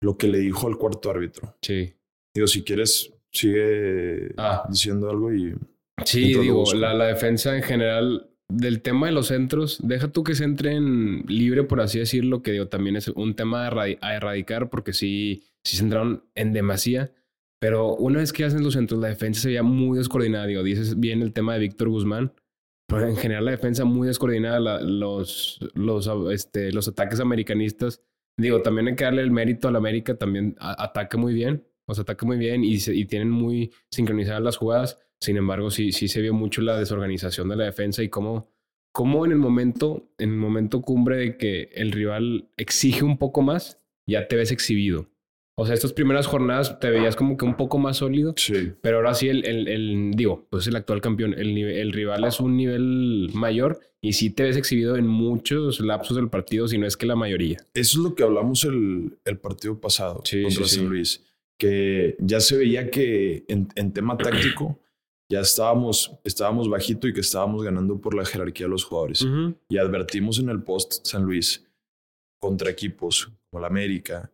lo 0.03 0.17
que 0.17 0.27
le 0.27 0.39
dijo 0.39 0.67
al 0.67 0.77
cuarto 0.77 1.10
árbitro. 1.12 1.55
Sí. 1.62 1.93
Digo, 2.36 2.48
si 2.48 2.63
quieres, 2.63 3.13
sigue 3.31 4.34
Ah. 4.38 4.65
diciendo 4.70 5.10
algo 5.10 5.31
y 5.34 5.53
Sí, 6.03 6.34
digo, 6.39 6.63
la, 6.74 6.93
la 6.93 7.05
defensa 7.05 7.55
en 7.55 7.62
general 7.63 8.27
del 8.58 8.81
tema 8.81 9.08
de 9.08 9.13
los 9.13 9.27
centros, 9.27 9.79
deja 9.84 10.12
tú 10.12 10.24
que 10.24 10.36
se 10.36 10.43
entren 10.43 11.24
libre, 11.27 11.63
por 11.63 11.81
así 11.81 12.00
decirlo, 12.00 12.41
que 12.43 12.51
digo, 12.51 12.67
también 12.67 12.96
es 12.96 13.08
un 13.10 13.34
tema 13.36 13.65
a, 13.67 13.72
erradi- 13.72 13.98
a 14.01 14.15
erradicar 14.15 14.70
porque 14.70 14.93
sí, 14.93 15.43
sí 15.63 15.77
se 15.77 15.84
entraron 15.84 16.24
en 16.36 16.53
demasía. 16.53 17.12
Pero 17.60 17.96
una 17.96 18.20
vez 18.20 18.34
que 18.34 18.43
hacen 18.43 18.63
los 18.63 18.74
centros, 18.74 19.00
la 19.00 19.08
defensa 19.10 19.41
se 19.41 19.50
veía 19.50 19.62
muy 19.63 19.98
descoordinada. 19.98 20.48
Digo, 20.48 20.63
dices 20.63 21.00
bien 21.00 21.22
el 21.22 21.31
tema 21.31 21.53
de 21.53 21.60
Víctor 21.60 21.89
Guzmán, 21.89 22.34
pero 22.88 23.08
en 23.08 23.15
general 23.15 23.46
la 23.46 23.51
defensa 23.51 23.86
muy 23.86 24.08
descoordinada, 24.08 24.60
la- 24.60 24.81
los, 24.81 25.60
los, 25.75 26.10
este, 26.34 26.72
los 26.72 26.88
ataques 26.88 27.20
americanistas. 27.20 28.01
Digo, 28.39 28.62
también 28.62 28.88
hay 28.88 28.96
que 28.96 29.03
darle 29.03 29.22
el 29.22 29.31
mérito 29.31 29.67
al 29.67 29.75
América, 29.75 30.15
también 30.15 30.55
a- 30.60 30.84
ataca 30.84 31.17
muy 31.17 31.34
bien, 31.34 31.63
o 31.88 31.93
sea, 31.93 32.03
muy 32.24 32.38
bien 32.38 32.63
y, 32.63 32.75
y 32.75 33.05
tienen 33.05 33.29
muy 33.29 33.72
sincronizadas 33.91 34.41
las 34.41 34.58
jugadas. 34.58 34.98
Sin 35.21 35.37
embargo, 35.37 35.69
sí, 35.71 35.91
sí 35.91 36.07
se 36.07 36.19
vio 36.21 36.33
mucho 36.33 36.61
la 36.61 36.77
desorganización 36.79 37.47
de 37.49 37.55
la 37.55 37.65
defensa 37.65 38.01
y 38.03 38.09
cómo, 38.09 38.49
cómo 38.91 39.25
en 39.25 39.31
el 39.31 39.37
momento, 39.37 40.09
en 40.17 40.31
el 40.31 40.35
momento 40.37 40.81
cumbre 40.81 41.17
de 41.17 41.37
que 41.37 41.69
el 41.75 41.91
rival 41.91 42.49
exige 42.57 43.03
un 43.03 43.17
poco 43.17 43.41
más, 43.43 43.79
ya 44.07 44.27
te 44.27 44.35
ves 44.35 44.51
exhibido. 44.51 45.07
O 45.55 45.65
sea, 45.65 45.75
estas 45.75 45.93
primeras 45.93 46.25
jornadas 46.25 46.79
te 46.79 46.89
veías 46.89 47.15
como 47.15 47.37
que 47.37 47.45
un 47.45 47.55
poco 47.55 47.77
más 47.77 47.97
sólido, 47.97 48.33
sí. 48.37 48.71
pero 48.81 48.97
ahora 48.97 49.13
sí, 49.13 49.27
el, 49.29 49.45
el, 49.45 49.67
el- 49.67 50.11
digo, 50.15 50.47
pues 50.49 50.65
el 50.65 50.75
actual 50.75 51.01
campeón, 51.01 51.35
el, 51.37 51.55
el 51.55 51.91
rival 51.93 52.23
es 52.23 52.39
un 52.39 52.57
nivel 52.57 53.29
mayor 53.35 53.79
y 54.01 54.13
sí 54.13 54.31
te 54.31 54.41
ves 54.43 54.57
exhibido 54.57 54.95
en 54.95 55.05
muchos 55.05 55.81
lapsos 55.81 56.17
del 56.17 56.29
partido, 56.29 56.67
si 56.67 56.79
no 56.79 56.87
es 56.87 56.97
que 56.97 57.05
la 57.05 57.15
mayoría. 57.15 57.57
Eso 57.75 57.99
es 57.99 58.03
lo 58.03 58.15
que 58.15 58.23
hablamos 58.23 58.63
el, 58.63 59.19
el 59.23 59.37
partido 59.37 59.79
pasado 59.79 60.21
Sí, 60.25 60.41
contra 60.41 60.65
sí, 60.65 60.77
San. 60.77 60.87
Luis. 60.89 61.23
Que 61.59 62.15
ya 62.17 62.39
se 62.39 62.57
veía 62.57 62.89
que 62.89 63.43
en, 63.47 63.67
en 63.75 63.91
tema 63.93 64.17
táctico 64.17 64.79
ya 65.31 65.39
estábamos, 65.39 66.11
estábamos 66.25 66.69
bajito 66.69 67.07
y 67.07 67.13
que 67.13 67.21
estábamos 67.21 67.63
ganando 67.63 68.00
por 68.01 68.13
la 68.13 68.25
jerarquía 68.25 68.65
de 68.65 68.71
los 68.71 68.83
jugadores. 68.83 69.21
Ujú. 69.21 69.55
Y 69.69 69.77
advertimos 69.77 70.39
en 70.39 70.50
el 70.50 70.61
post 70.61 71.05
San 71.05 71.23
Luis 71.23 71.65
contra 72.41 72.69
equipos 72.69 73.31
como 73.50 73.61
la 73.61 73.67
América, 73.67 74.29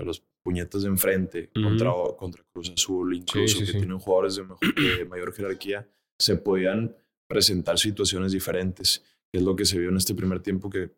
los 0.00 0.22
puñetas 0.42 0.82
de 0.82 0.88
enfrente, 0.88 1.50
Ujú. 1.54 1.64
contra, 1.64 1.92
contra 2.18 2.42
Cruz 2.52 2.70
Azul, 2.70 3.14
incluso 3.14 3.58
sí, 3.58 3.60
que 3.60 3.72
sí. 3.72 3.78
tienen 3.78 3.98
jugadores 3.98 4.36
de, 4.36 4.42
mejor- 4.42 4.74
de 4.98 5.04
mayor 5.04 5.32
jerarquía, 5.34 5.86
se 6.18 6.36
podían 6.36 6.96
presentar 7.28 7.78
situaciones 7.78 8.32
diferentes, 8.32 9.04
que 9.32 9.38
es 9.38 9.42
lo 9.44 9.54
que 9.54 9.64
se 9.64 9.78
vio 9.78 9.90
en 9.90 9.96
este 9.98 10.14
primer 10.14 10.40
tiempo 10.40 10.68
que 10.68 10.90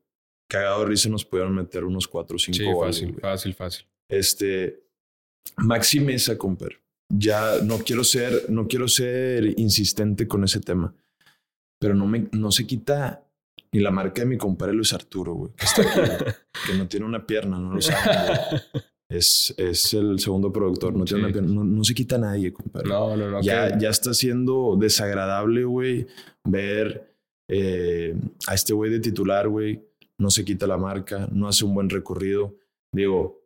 cagado 0.49 0.81
de 0.81 0.87
risa 0.87 1.09
nos 1.09 1.25
pudieron 1.25 1.55
meter 1.55 1.85
unos 1.85 2.07
4 2.09 2.37
o 2.37 2.39
5 2.39 2.57
Sí, 2.57 2.65
goles. 2.65 2.97
fácil, 2.97 3.09
güey. 3.13 3.21
fácil, 3.21 3.55
fácil. 3.55 3.87
Este, 4.11 4.83
Maxi 5.59 5.99
Mesa, 6.01 6.37
comper. 6.39 6.81
Ya 7.15 7.61
no 7.63 7.79
quiero 7.79 8.05
ser, 8.05 8.47
no 8.49 8.67
quiero 8.67 8.89
ser 8.89 9.59
insistente 9.59 10.27
con 10.27 10.45
ese 10.45 10.61
tema, 10.61 10.95
pero 11.79 11.95
no 11.95 12.07
me, 12.07 12.29
no 12.33 12.51
se 12.51 12.67
quita 12.67 13.23
ni 13.71 13.81
la 13.81 13.91
marca 13.91 14.23
de 14.23 14.27
mi 14.27 14.39
compadre 14.39 14.73
Luis 14.73 14.93
Arturo, 14.93 15.35
güey, 15.35 15.53
que 15.53 15.65
está 15.67 15.83
aquí, 15.83 16.01
que 16.67 16.75
no 16.75 16.89
tiene 16.89 17.07
una 17.07 17.27
pierna, 17.27 17.59
no 17.59 17.75
lo 17.75 17.81
saben, 17.81 18.29
güey. 18.51 18.83
Es, 19.11 19.53
es 19.59 19.93
el 19.93 20.19
segundo 20.21 20.51
productor, 20.51 20.95
no 20.95 21.05
tiene 21.05 21.25
una 21.25 21.33
pierna, 21.33 21.53
no, 21.53 21.65
no 21.65 21.85
se 21.85 21.95
quita 21.95 22.17
a 22.17 22.21
nadie, 22.21 22.51
compadre. 22.51 22.89
No, 22.89 23.15
no, 23.15 23.31
no. 23.31 23.43
ya, 23.43 23.79
ya 23.79 23.91
está 23.91 24.15
siendo 24.15 24.77
desagradable, 24.81 25.65
güey, 25.65 26.07
ver 26.45 27.15
eh, 27.49 28.17
a 28.47 28.55
este 28.55 28.73
güey 28.73 28.91
de 28.91 29.01
titular, 29.01 29.49
güey, 29.49 29.83
no 30.19 30.31
se 30.31 30.45
quita 30.45 30.67
la 30.67 30.79
marca, 30.79 31.29
no 31.31 31.47
hace 31.47 31.67
un 31.67 31.75
buen 31.75 31.91
recorrido. 31.91 32.57
Digo, 32.95 33.45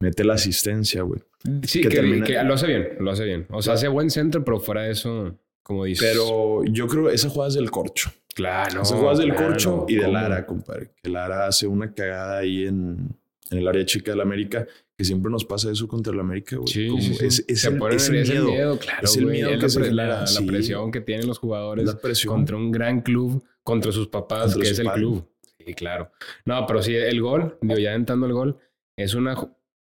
mete 0.00 0.24
la 0.24 0.34
asistencia, 0.34 1.02
güey. 1.02 1.20
Sí, 1.62 1.80
que 1.82 1.88
que, 1.88 1.96
termina- 1.96 2.26
que 2.26 2.42
lo 2.42 2.54
hace 2.54 2.66
bien, 2.66 2.88
lo 3.00 3.10
hace 3.10 3.24
bien. 3.24 3.46
O 3.50 3.62
sea, 3.62 3.74
hace 3.74 3.88
buen 3.88 4.10
centro, 4.10 4.44
pero 4.44 4.58
fuera 4.60 4.82
de 4.82 4.90
eso, 4.92 5.36
como 5.62 5.84
dices. 5.84 6.08
Pero 6.10 6.64
yo 6.64 6.86
creo 6.88 7.08
que 7.08 7.14
esa 7.14 7.28
jugada 7.28 7.48
es 7.48 7.54
del 7.54 7.70
corcho. 7.70 8.10
claro. 8.34 8.82
esa 8.82 8.96
jugada 8.96 9.12
es 9.14 9.18
del 9.20 9.30
claro, 9.34 9.46
corcho 9.48 9.84
y 9.88 9.96
de. 9.96 10.08
Lara, 10.08 10.46
compadre. 10.46 10.90
Que 11.02 11.08
Lara 11.10 11.46
hace 11.46 11.66
una 11.66 11.92
cagada 11.94 12.38
ahí 12.38 12.66
en, 12.66 13.08
en 13.50 13.58
el 13.58 13.68
área 13.68 13.84
chica 13.86 14.10
del 14.12 14.20
América, 14.20 14.66
que 14.96 15.04
siempre 15.04 15.30
nos 15.30 15.44
pasa 15.44 15.70
eso 15.70 15.86
contra 15.86 16.12
el 16.12 16.18
América, 16.20 16.56
güey. 16.56 16.66
Sí, 16.68 16.88
sí, 17.00 17.14
sí. 17.14 17.24
Es, 17.26 17.44
es 17.46 17.64
el, 17.64 17.80
es 17.92 18.08
el 18.08 18.16
es 18.16 18.28
miedo. 18.30 18.78
claro. 18.78 19.04
Es 19.04 19.16
el 19.16 19.24
güey, 19.24 19.36
miedo 19.36 19.50
es 19.50 19.56
que 19.58 19.62
la, 19.62 19.68
se 19.68 19.80
pre- 19.80 19.92
la- 19.92 20.24
la 20.24 20.46
presión 20.46 20.90
que 20.90 21.00
tienen 21.00 21.26
los 21.28 21.38
jugadores 21.38 21.86
La 21.86 21.98
presión. 21.98 22.34
contra 22.34 22.56
un 22.56 22.72
gran 22.72 23.00
club, 23.02 23.44
contra 23.62 23.92
sus 23.92 24.08
papás, 24.08 24.54
Contra 24.54 24.60
que 24.60 24.66
su 24.66 24.72
es 24.72 24.78
el 24.80 24.86
padre. 24.86 25.00
club. 25.02 25.28
Sí, 25.64 25.74
claro. 25.74 26.10
No, 26.46 26.66
pero 26.66 26.82
sí, 26.82 26.96
el 26.96 27.20
gol, 27.20 27.56
digo, 27.60 27.78
ya 27.78 27.94
entrando 27.94 28.26
el 28.26 28.32
gol, 28.32 28.56
es 28.96 29.14
una. 29.14 29.36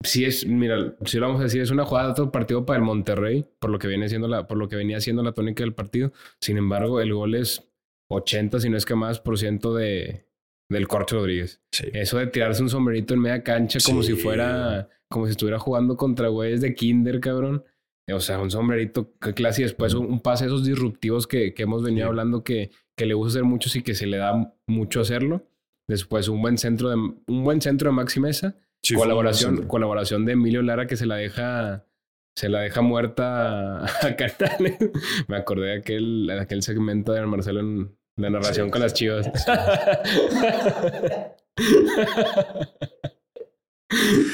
Sí 0.03 0.25
es, 0.25 0.45
mira, 0.45 0.95
sí 1.05 1.17
lo 1.17 1.25
vamos 1.27 1.41
a 1.41 1.45
decir, 1.45 1.61
es 1.61 1.71
una 1.71 1.83
jugada 1.85 2.07
de 2.07 2.11
otro 2.13 2.31
partido 2.31 2.65
para 2.65 2.77
el 2.79 2.85
Monterrey, 2.85 3.45
por 3.59 3.71
lo 3.71 3.79
que 3.79 3.87
viene 3.87 4.07
siendo 4.09 4.27
la, 4.27 4.47
por 4.47 4.57
lo 4.57 4.67
que 4.69 4.75
venía 4.75 4.99
siendo 5.01 5.23
la 5.23 5.31
tónica 5.31 5.63
del 5.63 5.73
partido. 5.73 6.11
Sin 6.39 6.57
embargo, 6.57 7.01
el 7.01 7.13
gol 7.13 7.33
es 7.35 7.67
80, 8.11 8.59
si 8.59 8.69
no 8.69 8.77
es 8.77 8.85
que 8.85 8.95
más, 8.95 9.19
por 9.19 9.37
ciento 9.39 9.73
de, 9.73 10.27
del 10.69 10.87
Corcho 10.87 11.17
Rodríguez. 11.17 11.61
Sí. 11.71 11.87
Eso 11.93 12.19
de 12.19 12.27
tirarse 12.27 12.61
un 12.61 12.69
sombrerito 12.69 13.13
en 13.15 13.21
media 13.21 13.43
cancha 13.43 13.79
como 13.85 14.03
Sí. 14.03 14.15
si 14.15 14.21
fuera, 14.21 14.87
como 15.09 15.25
si 15.25 15.31
estuviera 15.31 15.57
jugando 15.59 15.97
contra 15.97 16.27
güeyes 16.27 16.61
de 16.61 16.75
kinder, 16.75 17.19
cabrón. 17.19 17.63
O 18.13 18.19
sea, 18.21 18.39
un 18.39 18.51
sombrerito, 18.51 19.13
qué 19.19 19.33
clase. 19.33 19.61
Y 19.63 19.65
después 19.65 19.93
un, 19.95 20.05
un 20.05 20.21
pase 20.21 20.45
de 20.45 20.49
esos 20.49 20.63
disruptivos 20.65 21.27
que, 21.27 21.53
que 21.53 21.63
hemos 21.63 21.83
venido 21.83 22.05
Sí. 22.05 22.09
hablando 22.09 22.43
que, 22.43 22.69
que 22.95 23.05
le 23.05 23.15
gusta 23.15 23.39
hacer 23.39 23.43
mucho 23.43 23.69
y 23.77 23.81
que 23.81 23.95
se 23.95 24.05
le 24.07 24.17
da 24.17 24.55
mucho 24.67 25.01
hacerlo. 25.01 25.43
Después 25.89 26.27
un 26.29 26.41
buen 26.41 26.57
centro 26.57 26.89
de, 26.89 26.95
un 26.95 27.43
buen 27.43 27.61
centro 27.61 27.89
de 27.89 27.95
Maxi 27.95 28.19
Mesa. 28.19 28.55
Sí, 28.83 28.95
colaboración, 28.95 29.67
colaboración 29.67 30.25
de 30.25 30.33
Emilio 30.33 30.61
Lara 30.61 30.87
que 30.87 30.95
se 30.95 31.05
la 31.05 31.15
deja, 31.15 31.85
se 32.35 32.49
la 32.49 32.61
deja 32.61 32.81
muerta 32.81 33.85
a 33.85 34.15
Canales. 34.15 34.77
Me 35.27 35.37
acordé 35.37 35.67
de 35.67 35.77
aquel, 35.79 36.27
de 36.27 36.39
aquel 36.39 36.63
segmento 36.63 37.11
de 37.13 37.25
Marcelo 37.25 37.59
en 37.59 37.95
la 38.17 38.29
narración 38.29 38.67
Sí. 38.67 38.71
con 38.71 38.81
las 38.81 38.93
chivas. 38.93 39.27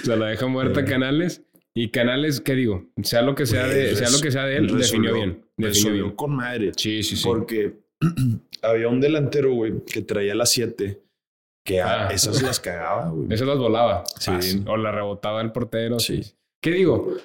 se 0.03 0.17
la 0.17 0.27
deja 0.27 0.47
muerta 0.47 0.81
a 0.81 0.83
Sí. 0.83 0.89
Canales. 0.89 1.43
Y 1.75 1.89
Canales, 1.89 2.39
¿qué 2.39 2.53
digo? 2.53 2.85
Sea 3.01 3.23
lo 3.23 3.33
que 3.33 3.47
sea 3.47 3.65
de, 3.65 3.85
Güey, 3.85 3.95
sea 3.95 4.12
lo 4.12 4.19
que 4.19 4.31
sea 4.31 4.45
de 4.45 4.57
él, 4.57 4.67
definió 4.77 5.15
bien. 5.15 5.43
Definió 5.57 5.93
bien. 5.93 6.12
con 6.15 6.35
madre. 6.35 6.71
Sí, 6.77 7.01
sí, 7.01 7.15
sí. 7.15 7.23
Porque 7.25 7.73
había 8.62 8.89
un 8.89 9.01
delantero, 9.01 9.53
güey, 9.53 9.83
que 9.83 10.03
traía 10.03 10.35
las 10.35 10.51
7, 10.51 11.01
que 11.65 11.82
Ah. 11.82 12.10
esas 12.12 12.41
las 12.41 12.60
cagaba, 12.60 13.10
güey. 13.10 13.27
Esas 13.34 13.48
las 13.48 13.58
volaba. 13.58 14.03
Sí. 14.20 14.63
O 14.67 14.77
la 14.77 14.91
rebotaba 14.91 15.41
el 15.41 15.51
portero. 15.51 16.00
Sí. 16.00 16.22
¿Qué 16.62 16.72
digo? 16.72 17.15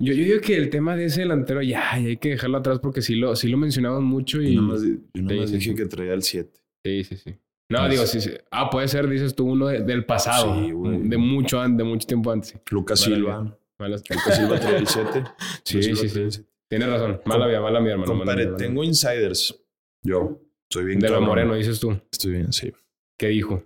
Yo, 0.00 0.12
yo 0.12 0.24
digo 0.24 0.40
que 0.40 0.56
el 0.56 0.70
tema 0.70 0.94
de 0.94 1.06
ese 1.06 1.22
delantero 1.22 1.60
ya, 1.62 1.80
ya 1.98 2.06
hay 2.08 2.16
que 2.18 2.30
dejarlo 2.30 2.58
atrás 2.58 2.78
porque 2.80 3.02
sí 3.02 3.16
lo, 3.16 3.34
sí 3.34 3.48
lo 3.48 3.56
mencionaban 3.56 4.04
mucho 4.04 4.40
y... 4.40 4.54
Yo 4.54 4.60
nomás, 4.62 4.82
yo 4.82 5.22
nomás 5.22 5.50
Sí, 5.50 5.56
dije 5.56 5.70
sí. 5.70 5.74
que 5.76 5.86
traía 5.86 6.12
el 6.14 6.22
7. 6.22 6.60
Sí, 6.84 7.04
sí, 7.04 7.16
sí. 7.16 7.34
No, 7.70 7.80
Pues- 7.80 7.90
digo, 7.90 8.06
sí, 8.06 8.20
sí. 8.20 8.30
Ah, 8.50 8.70
puede 8.70 8.86
ser, 8.88 9.08
dices 9.08 9.34
tú, 9.34 9.44
uno 9.46 9.66
de- 9.66 9.80
del 9.80 10.04
pasado. 10.06 10.54
Sí, 10.54 10.70
güey. 10.70 11.00
de 11.08 11.16
mucho 11.18 11.60
antes, 11.60 11.78
de 11.78 11.84
mucho 11.84 12.06
tiempo 12.06 12.30
antes. 12.30 12.54
Lucas 12.70 13.00
Mala 13.02 13.16
Silva. 13.16 13.58
Malas- 13.78 14.02
Lucas 14.08 14.36
Silva 14.36 14.60
traía 14.60 14.78
el 14.78 14.86
7. 14.86 15.24
Sí, 15.64 15.82
sí, 15.82 16.08
sí. 16.08 16.44
Tienes 16.70 16.88
razón. 16.88 17.20
Mala 17.24 17.46
mía, 17.48 17.60
mala 17.60 17.80
mía, 17.80 17.92
hermano. 17.92 18.12
mala 18.14 18.20
Compadre, 18.20 18.42
mía, 18.44 18.52
mala 18.52 18.64
tengo 18.64 18.84
insiders. 18.84 19.60
Yo 20.04 20.40
soy 20.70 20.84
bien. 20.84 21.00
De 21.00 21.10
lo 21.10 21.20
moreno, 21.20 21.54
dices 21.54 21.80
tú. 21.80 21.98
Estoy 22.12 22.32
bien, 22.32 22.52
sí. 22.52 22.72
¿Qué 23.18 23.28
dijo? 23.28 23.64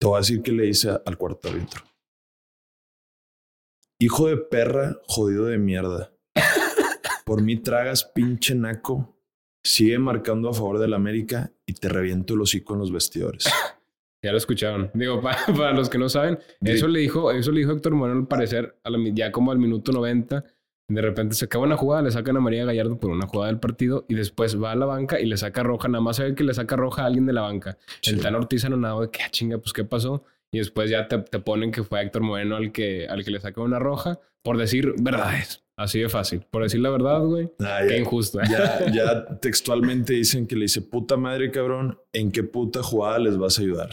Te 0.00 0.06
voy 0.06 0.16
a 0.16 0.20
decir 0.20 0.42
que 0.42 0.52
le 0.52 0.66
hice 0.66 0.90
al 1.04 1.16
cuarto 1.18 1.48
árbitro. 1.48 1.82
Hijo 4.00 4.28
de 4.28 4.36
perra, 4.36 4.96
jodido 5.06 5.46
de 5.46 5.58
mierda. 5.58 6.12
Por 7.24 7.42
mí 7.42 7.56
tragas, 7.56 8.04
pinche 8.04 8.54
naco. 8.54 9.18
Sigue 9.64 9.98
marcando 9.98 10.48
a 10.48 10.54
favor 10.54 10.78
del 10.78 10.94
América 10.94 11.52
y 11.66 11.74
te 11.74 11.88
reviento 11.88 12.34
el 12.34 12.40
hocico 12.42 12.74
en 12.74 12.80
los 12.80 12.92
vestidores. 12.92 13.46
Ya 14.22 14.30
lo 14.32 14.38
escucharon. 14.38 14.90
Digo, 14.94 15.20
para, 15.22 15.44
para 15.46 15.72
los 15.72 15.88
que 15.90 15.98
no 15.98 16.08
saben, 16.08 16.38
Sí. 16.62 16.72
eso 16.72 16.88
le 16.88 17.00
dijo, 17.00 17.32
eso 17.32 17.50
le 17.50 17.60
dijo 17.60 17.72
Héctor 17.72 17.94
Moreno 17.94 18.20
al 18.20 18.28
parecer, 18.28 18.78
a 18.84 18.90
la 18.90 18.98
mi- 18.98 19.12
ya 19.14 19.32
como 19.32 19.50
al 19.50 19.58
minuto 19.58 19.92
90. 19.92 20.44
De 20.88 21.02
repente 21.02 21.34
se 21.34 21.46
acaba 21.46 21.64
una 21.64 21.76
jugada, 21.76 22.02
le 22.02 22.10
sacan 22.12 22.36
a 22.36 22.40
María 22.40 22.64
Gallardo 22.64 22.98
por 23.00 23.10
una 23.10 23.26
jugada 23.26 23.50
del 23.50 23.58
partido 23.60 24.04
y 24.08 24.14
después 24.14 24.60
va 24.62 24.70
a 24.72 24.76
la 24.76 24.86
banca 24.86 25.18
y 25.20 25.26
le 25.26 25.36
saca 25.36 25.62
roja. 25.64 25.88
Nada 25.88 26.00
más 26.02 26.16
se 26.16 26.24
ve 26.24 26.34
que 26.36 26.44
le 26.44 26.54
saca 26.54 26.76
roja 26.76 27.02
a 27.02 27.06
alguien 27.06 27.26
de 27.26 27.32
la 27.32 27.42
banca. 27.42 27.76
El 28.04 28.20
tal 28.20 28.36
Ortiz 28.36 28.64
anonado 28.64 29.00
de 29.00 29.10
que, 29.10 29.22
ah, 29.22 29.30
chinga, 29.30 29.58
pues 29.58 29.72
qué 29.72 29.84
pasó. 29.84 30.24
Y 30.52 30.58
después 30.58 30.88
ya 30.88 31.08
te, 31.08 31.18
te 31.18 31.40
ponen 31.40 31.72
que 31.72 31.82
fue 31.82 32.00
Héctor 32.02 32.22
Moreno 32.22 32.54
al 32.56 32.70
que, 32.70 33.08
al 33.08 33.24
que 33.24 33.32
le 33.32 33.40
saca 33.40 33.60
una 33.60 33.80
roja 33.80 34.20
por 34.42 34.58
decir 34.58 34.94
verdades. 35.00 35.64
Así 35.76 35.98
de 35.98 36.08
fácil. 36.08 36.46
Por 36.50 36.62
decir 36.62 36.80
la 36.80 36.88
verdad, 36.90 37.20
güey. 37.20 37.50
Ah, 37.60 37.80
Qué 37.82 37.90
ya, 37.94 37.96
injusto. 37.98 38.38
ya, 38.48 38.86
ya 38.94 39.38
textualmente 39.40 40.12
dicen 40.14 40.46
que 40.46 40.54
le 40.54 40.62
dice, 40.62 40.82
puta 40.82 41.16
madre, 41.16 41.50
cabrón, 41.50 41.98
¿en 42.12 42.30
qué 42.30 42.44
puta 42.44 42.82
jugada 42.82 43.18
les 43.18 43.36
vas 43.36 43.58
a 43.58 43.62
ayudar? 43.62 43.90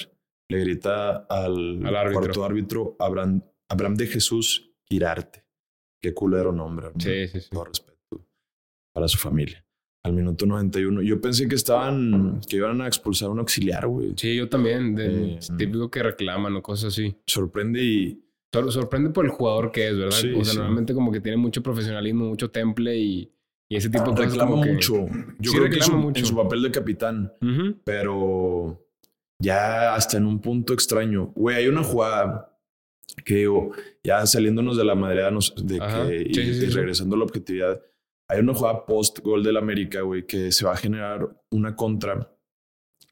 Le 0.48 0.60
grita 0.60 1.26
al, 1.28 1.84
Al 1.86 1.96
árbitro. 1.96 2.22
cuarto 2.22 2.46
árbitro, 2.46 2.96
Abraham, 3.00 3.42
Abraham 3.68 3.96
de 3.96 4.06
Jesús 4.08 4.70
Girarte. 4.86 5.43
Qué 6.04 6.14
culero 6.14 6.52
nombre. 6.52 6.88
hermano. 6.88 7.02
Sí, 7.04 7.28
sí, 7.30 7.40
sí. 7.40 7.50
Todo 7.50 7.64
respeto 7.64 7.98
para 8.94 9.08
su 9.08 9.18
familia. 9.18 9.66
Al 10.06 10.12
minuto 10.14 10.46
91. 10.46 11.02
Yo 11.02 11.22
pensé 11.22 11.48
que 11.48 11.56
estaban, 11.56 12.42
que 12.50 12.58
iban 12.58 12.82
a 12.82 12.88
expulsar 12.88 13.30
a 13.30 13.32
un 13.32 13.40
auxiliar, 13.40 13.88
güey. 13.88 14.14
Sí, 14.18 14.36
yo 14.36 14.50
también. 14.50 14.96
de- 14.96 15.36
Eh, 15.36 15.40
típico 15.58 15.90
que 15.90 16.04
reclaman 16.04 16.54
o 16.58 16.62
cosas 16.62 16.94
así. 16.94 17.16
Sorprende 17.26 17.82
y 17.82 18.20
Sor- 18.54 18.72
sorprende 18.72 19.10
por 19.12 19.24
el 19.26 19.32
jugador 19.32 19.72
que 19.72 19.88
es, 19.88 19.98
¿verdad? 19.98 20.12
Sí, 20.18 20.32
o 20.34 20.44
sea, 20.44 20.52
sí. 20.54 20.58
normalmente 20.58 20.94
como 20.94 21.12
que 21.12 21.22
tiene 21.22 21.38
mucho 21.38 21.64
profesionalismo, 21.64 22.26
mucho 22.26 22.52
temple 22.52 22.96
y, 22.98 23.32
y 23.72 23.76
ese 23.78 23.90
tipo 23.90 24.04
de 24.12 24.16
cosas. 24.18 24.32
reclama 24.34 24.62
que- 24.62 24.74
mucho. 24.74 24.94
Yo 25.40 25.52
Sí, 25.52 25.58
creo 25.58 25.70
que 25.72 25.82
su, 25.82 25.98
mucho. 25.98 26.20
en 26.20 26.26
su 26.26 26.36
papel 26.36 26.62
de 26.64 26.70
capitán. 26.72 27.34
Pero 27.86 28.86
ya 29.42 29.96
hasta 29.96 30.18
en 30.18 30.26
un 30.26 30.40
punto 30.40 30.74
extraño. 30.74 31.28
Güey, 31.36 31.56
hay 31.58 31.68
una 31.68 31.84
jugada 31.84 32.53
que 33.26 33.36
digo, 33.36 33.72
ya 34.04 34.26
saliéndonos 34.26 34.78
de 34.78 34.86
la 34.86 34.96
nos- 35.32 35.54
de 35.56 35.78
Ajá. 35.82 36.08
que, 36.08 36.22
y, 36.30 36.34
Sí, 36.34 36.42
sí, 36.44 36.54
sí, 36.60 36.66
y 36.66 36.70
sí. 36.70 36.76
regresando 36.76 37.16
a 37.16 37.20
la 37.20 37.26
objetividad, 37.26 37.82
hay 38.30 38.40
una 38.40 38.54
jugada 38.54 38.86
post 38.86 39.20
gol 39.20 39.44
del 39.44 39.58
América, 39.58 40.02
güey, 40.02 40.26
que 40.26 40.52
se 40.52 40.66
va 40.66 40.74
a 40.74 40.78
generar 40.78 41.30
una 41.52 41.76
contra 41.76 42.30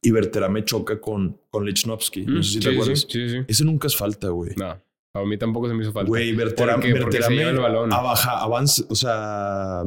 y 0.01 0.09
Berterame 0.11 0.63
choca 0.65 0.99
con, 0.99 1.39
con 1.51 1.65
Lichnowsky. 1.65 2.25
No 2.25 2.39
Mm, 2.39 2.43
sé 2.43 2.49
si 2.49 2.53
sí, 2.53 2.59
te 2.59 2.69
sí, 2.69 2.75
acuerdas. 2.75 3.07
sí, 3.09 3.29
sí. 3.29 3.37
Ese 3.47 3.63
nunca 3.65 3.87
es 3.87 3.95
falta, 3.95 4.29
güey. 4.29 4.51
No, 4.55 4.65
a 5.13 5.25
mí 5.25 5.37
tampoco 5.37 5.67
se 5.67 5.73
me 5.75 5.83
hizo 5.83 5.91
falta. 5.91 6.07
Güey, 6.09 6.33
Berterame, 6.33 6.89
¿Por 6.91 7.11
Berterame 7.11 7.43
el 7.43 7.57
balón. 7.59 7.93
abaja, 7.93 8.39
avanza, 8.41 8.83
o 8.89 8.95
sea, 8.95 9.83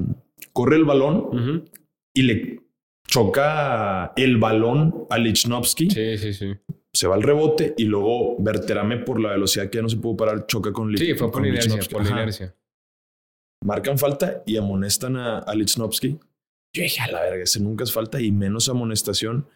corre 0.52 0.76
el 0.76 0.84
balón 0.84 1.16
Ujú. 1.16 1.64
y 2.14 2.22
le 2.22 2.60
choca 3.14 4.12
el 4.16 4.38
balón 4.38 5.06
a 5.10 5.18
Lichnowsky. 5.18 5.88
Sí, 5.90 6.18
sí, 6.18 6.32
sí. 6.34 6.52
se 6.92 7.06
va 7.06 7.14
al 7.14 7.22
rebote 7.22 7.74
y 7.76 7.84
luego 7.84 8.36
Berterame 8.40 8.98
por 8.98 9.20
la 9.20 9.30
velocidad 9.30 9.70
que 9.70 9.78
ya 9.78 9.82
no 9.82 9.88
se 9.88 9.96
pudo 9.98 10.16
parar 10.16 10.46
choca 10.46 10.72
con 10.72 10.90
Lich- 10.90 10.98
Sí, 10.98 11.14
fue 11.14 11.30
por 11.30 11.42
Lichnowsky. 11.46 11.94
inercia. 12.10 12.54
Marcan 13.64 13.98
falta 13.98 14.42
y 14.46 14.56
amonestan 14.56 15.16
a, 15.16 15.38
a 15.38 15.54
Lichnowsky. 15.54 16.18
Yo 16.76 16.82
dije, 16.82 17.00
a 17.02 17.10
la 17.10 17.20
verga, 17.22 17.44
ese 17.44 17.60
nunca 17.60 17.84
es 17.84 17.92
falta 17.92 18.20
y 18.20 18.30
menos 18.32 18.68
amonestación. 18.68 19.46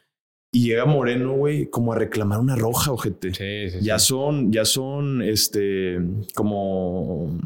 Y 0.52 0.68
llega 0.68 0.86
Moreno, 0.86 1.34
güey, 1.34 1.66
como 1.68 1.92
a 1.92 1.96
reclamar 1.96 2.38
una 2.40 2.56
roja, 2.56 2.90
ojete. 2.92 3.34
Sí, 3.34 3.70
sí, 3.70 3.84
Ya 3.84 3.98
sí. 3.98 4.06
son, 4.06 4.50
ya 4.52 4.64
son, 4.64 5.20
este, 5.20 5.98
como 6.34 7.36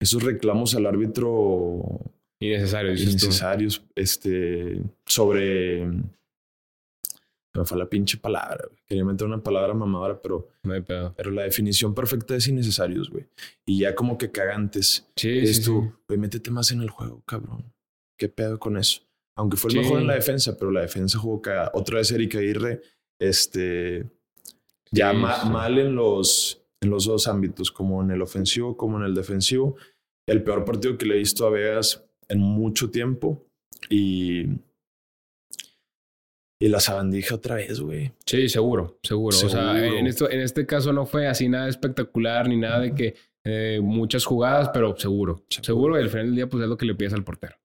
esos 0.00 0.22
reclamos 0.22 0.74
al 0.74 0.86
árbitro 0.86 1.82
Innecesarios. 2.48 3.00
Innecesarios. 3.00 3.82
Este. 3.94 4.80
Sobre. 5.06 5.86
Me 7.56 7.64
fue 7.64 7.78
la 7.78 7.88
pinche 7.88 8.16
palabra. 8.18 8.64
Quería 8.84 9.04
meter 9.04 9.26
una 9.26 9.40
palabra 9.42 9.74
mamadora, 9.74 10.20
pero. 10.20 10.48
No 10.64 10.74
hay 10.74 10.80
pedo. 10.82 11.14
Pero 11.16 11.30
la 11.30 11.42
definición 11.42 11.94
perfecta 11.94 12.34
es 12.34 12.48
innecesarios, 12.48 13.10
güey. 13.10 13.26
Y 13.64 13.78
ya 13.80 13.94
como 13.94 14.18
que 14.18 14.32
cagantes. 14.32 15.06
Sí, 15.16 15.38
es 15.38 15.58
sí, 15.58 15.64
tú, 15.64 15.82
sí. 15.84 16.02
güey, 16.08 16.18
métete 16.18 16.50
más 16.50 16.72
en 16.72 16.82
el 16.82 16.90
juego, 16.90 17.22
cabrón. 17.26 17.72
¿Qué 18.18 18.28
pedo 18.28 18.58
con 18.58 18.76
eso? 18.76 19.02
Aunque 19.36 19.56
fue 19.56 19.68
el 19.70 19.72
Sí. 19.76 19.78
mejor 19.82 20.00
en 20.00 20.06
la 20.08 20.14
defensa, 20.14 20.56
pero 20.56 20.70
la 20.72 20.80
defensa 20.80 21.18
jugó 21.18 21.40
cagada. 21.42 21.70
Otra 21.74 21.98
vez 21.98 22.10
Erika 22.10 22.38
Aguirre, 22.38 22.80
este. 23.20 24.04
Ya 24.90 25.12
Sí, 25.12 25.16
ma- 25.16 25.40
sí. 25.42 25.48
mal 25.48 25.78
en 25.78 25.94
los, 25.94 26.60
en 26.80 26.90
los 26.90 27.04
dos 27.06 27.26
ámbitos, 27.28 27.70
como 27.70 28.02
en 28.02 28.10
el 28.10 28.22
ofensivo, 28.22 28.76
como 28.76 28.98
en 28.98 29.04
el 29.04 29.14
defensivo. 29.14 29.76
El 30.26 30.42
peor 30.42 30.64
partido 30.64 30.96
que 30.98 31.06
le 31.06 31.14
he 31.14 31.18
visto 31.18 31.46
a 31.46 31.50
Vegas 31.50 32.04
en 32.28 32.40
mucho 32.40 32.90
tiempo. 32.90 33.46
Y. 33.90 34.44
Y 36.60 36.68
la 36.68 36.80
sabandija 36.80 37.34
otra 37.34 37.56
vez, 37.56 37.80
güey. 37.80 38.12
Sí, 38.24 38.48
seguro, 38.48 38.98
seguro. 39.02 39.36
O 39.36 39.48
sea, 39.48 39.84
en, 39.84 40.06
esto, 40.06 40.30
en 40.30 40.40
este 40.40 40.64
caso 40.64 40.92
no 40.92 41.04
fue 41.04 41.26
así 41.26 41.48
nada 41.48 41.68
espectacular 41.68 42.48
ni 42.48 42.56
nada 42.56 42.80
de 42.80 42.94
que 42.94 43.14
eh, 43.44 43.80
muchas 43.82 44.24
jugadas, 44.24 44.70
pero 44.72 44.96
seguro. 44.96 45.42
Seguro. 45.50 45.64
Seguro, 45.64 45.98
y 45.98 46.02
al 46.02 46.08
final 46.08 46.26
del 46.26 46.36
día, 46.36 46.48
pues 46.48 46.62
es 46.62 46.68
lo 46.68 46.76
que 46.78 46.86
le 46.86 46.94
pides 46.94 47.12
al 47.12 47.24
portero. 47.24 47.56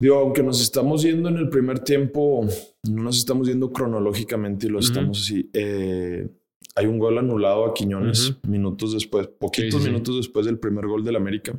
Digo, 0.00 0.16
aunque 0.16 0.42
nos 0.42 0.60
estamos 0.60 1.02
yendo 1.02 1.28
en 1.28 1.36
el 1.36 1.48
primer 1.48 1.78
tiempo, 1.78 2.46
no 2.88 3.02
nos 3.02 3.18
estamos 3.18 3.46
yendo 3.46 3.70
cronológicamente 3.72 4.66
y 4.66 4.70
lo 4.70 4.80
estamos 4.80 5.22
así. 5.22 5.48
eh, 5.52 6.28
hay 6.74 6.86
un 6.86 6.98
gol 6.98 7.16
anulado 7.18 7.64
a 7.66 7.72
Quiñones 7.74 8.34
minutos 8.46 8.92
después, 8.92 9.28
poquitos 9.28 9.74
Sí, 9.74 9.78
sí, 9.78 9.84
sí. 9.84 9.90
minutos 9.90 10.16
después 10.16 10.44
del 10.44 10.58
primer 10.58 10.86
gol 10.86 11.04
del 11.04 11.16
América, 11.16 11.58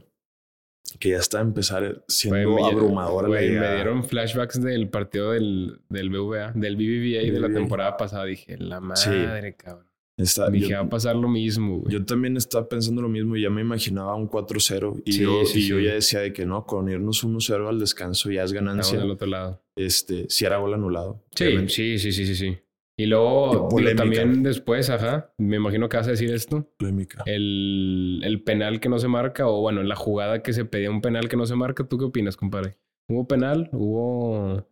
que 0.99 1.09
ya 1.09 1.17
está 1.17 1.39
a 1.39 1.41
empezar 1.41 2.03
siendo 2.07 2.65
abrumadora 2.65 3.27
la 3.27 3.35
me 3.39 3.47
dieron 3.75 4.03
flashbacks 4.03 4.61
del 4.61 4.89
partido 4.89 5.31
del, 5.31 5.79
del 5.89 6.09
BVA, 6.09 6.51
del 6.55 6.75
BBVA 6.75 7.31
de 7.31 7.39
la 7.39 7.49
temporada 7.49 7.97
pasada. 7.97 8.25
Dije, 8.25 8.57
la 8.57 8.79
Sí. 8.95 9.09
madre, 9.09 9.55
cabrón. 9.55 9.85
Está- 10.17 10.49
Dije, 10.49 10.69
yo, 10.69 10.77
va 10.77 10.81
a 10.85 10.89
pasar 10.89 11.15
lo 11.15 11.27
mismo, 11.27 11.77
güey. 11.77 11.93
yo 11.93 12.03
también 12.03 12.37
estaba 12.37 12.67
pensando 12.67 13.03
lo 13.03 13.07
mismo 13.07 13.35
y 13.35 13.43
ya 13.43 13.51
me 13.51 13.61
imaginaba 13.61 14.15
un 14.15 14.27
4-0 14.27 14.99
y, 15.05 15.13
Sí, 15.13 15.21
yo, 15.21 15.45
sí, 15.45 15.59
y 15.59 15.67
yo 15.67 15.79
ya 15.79 15.93
decía 15.93 16.21
de 16.21 16.33
que 16.33 16.43
no, 16.47 16.65
con 16.65 16.89
irnos 16.89 17.23
1-0 17.23 17.67
al 17.69 17.79
descanso 17.79 18.31
ya 18.31 18.41
es 18.43 18.51
ganancia. 18.51 18.97
del 18.97 19.11
otro 19.11 19.27
lado. 19.27 19.61
Este, 19.75 20.25
si 20.27 20.43
era 20.45 20.57
gol 20.57 20.73
anulado. 20.73 21.23
Sí, 21.35 21.45
sí, 21.69 21.99
sí, 21.99 22.11
sí, 22.11 22.35
sí. 22.35 22.57
Y 22.99 23.05
luego, 23.05 23.69
digo, 23.75 23.95
también 23.95 24.41
después, 24.41 24.89
ajá, 24.89 25.31
me 25.37 25.57
imagino 25.57 25.87
que 25.87 25.97
vas 25.97 26.07
a 26.07 26.11
decir 26.11 26.31
esto. 26.33 26.67
Polémica. 26.77 27.21
El, 27.27 28.21
el 28.23 28.41
penal 28.41 28.79
que 28.79 28.89
no 28.89 28.97
se 28.97 29.07
marca, 29.07 29.47
o 29.47 29.61
bueno, 29.61 29.83
la 29.83 29.95
jugada 29.95 30.41
que 30.41 30.51
se 30.51 30.65
pedía 30.65 30.89
un 30.89 31.01
penal 31.01 31.29
que 31.29 31.37
no 31.37 31.45
se 31.45 31.55
marca, 31.55 31.83
¿tú 31.87 31.99
qué 31.99 32.05
opinas, 32.05 32.35
compadre? 32.35 32.77
¿Hubo 33.07 33.27
penal? 33.27 33.69
¿Hubo, 33.71 34.67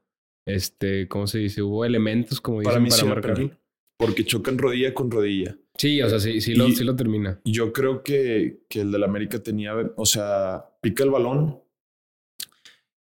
este, 0.48 1.08
cómo 1.08 1.28
se 1.28 1.38
dice? 1.38 1.62
¿Hubo 1.62 1.86
elementos, 1.86 2.42
como 2.42 2.62
dicen, 2.62 2.72
Para 2.72 2.76
para, 2.80 2.84
mí 2.84 2.92
sí 2.92 3.06
marcar? 3.06 3.34
penal, 3.36 3.60
porque 3.98 4.26
chocan 4.26 4.58
rodilla 4.58 4.94
con 4.96 5.12
rodilla. 5.12 5.56
Sí, 5.78 6.02
o 6.02 6.10
sea, 6.10 6.20
sí, 6.20 6.42
sí, 6.42 6.56
lo, 6.56 6.68
Y- 6.68 6.76
sí 6.76 6.84
lo 6.84 6.96
termina. 6.96 7.40
Yo 7.46 7.72
creo 7.74 8.02
que, 8.02 8.62
que 8.70 8.82
el 8.82 8.92
del 8.92 9.04
América 9.04 9.38
tenía, 9.44 9.76
o 9.96 10.06
sea, 10.06 10.66
pica 10.82 11.04
el 11.04 11.12
balón. 11.12 11.60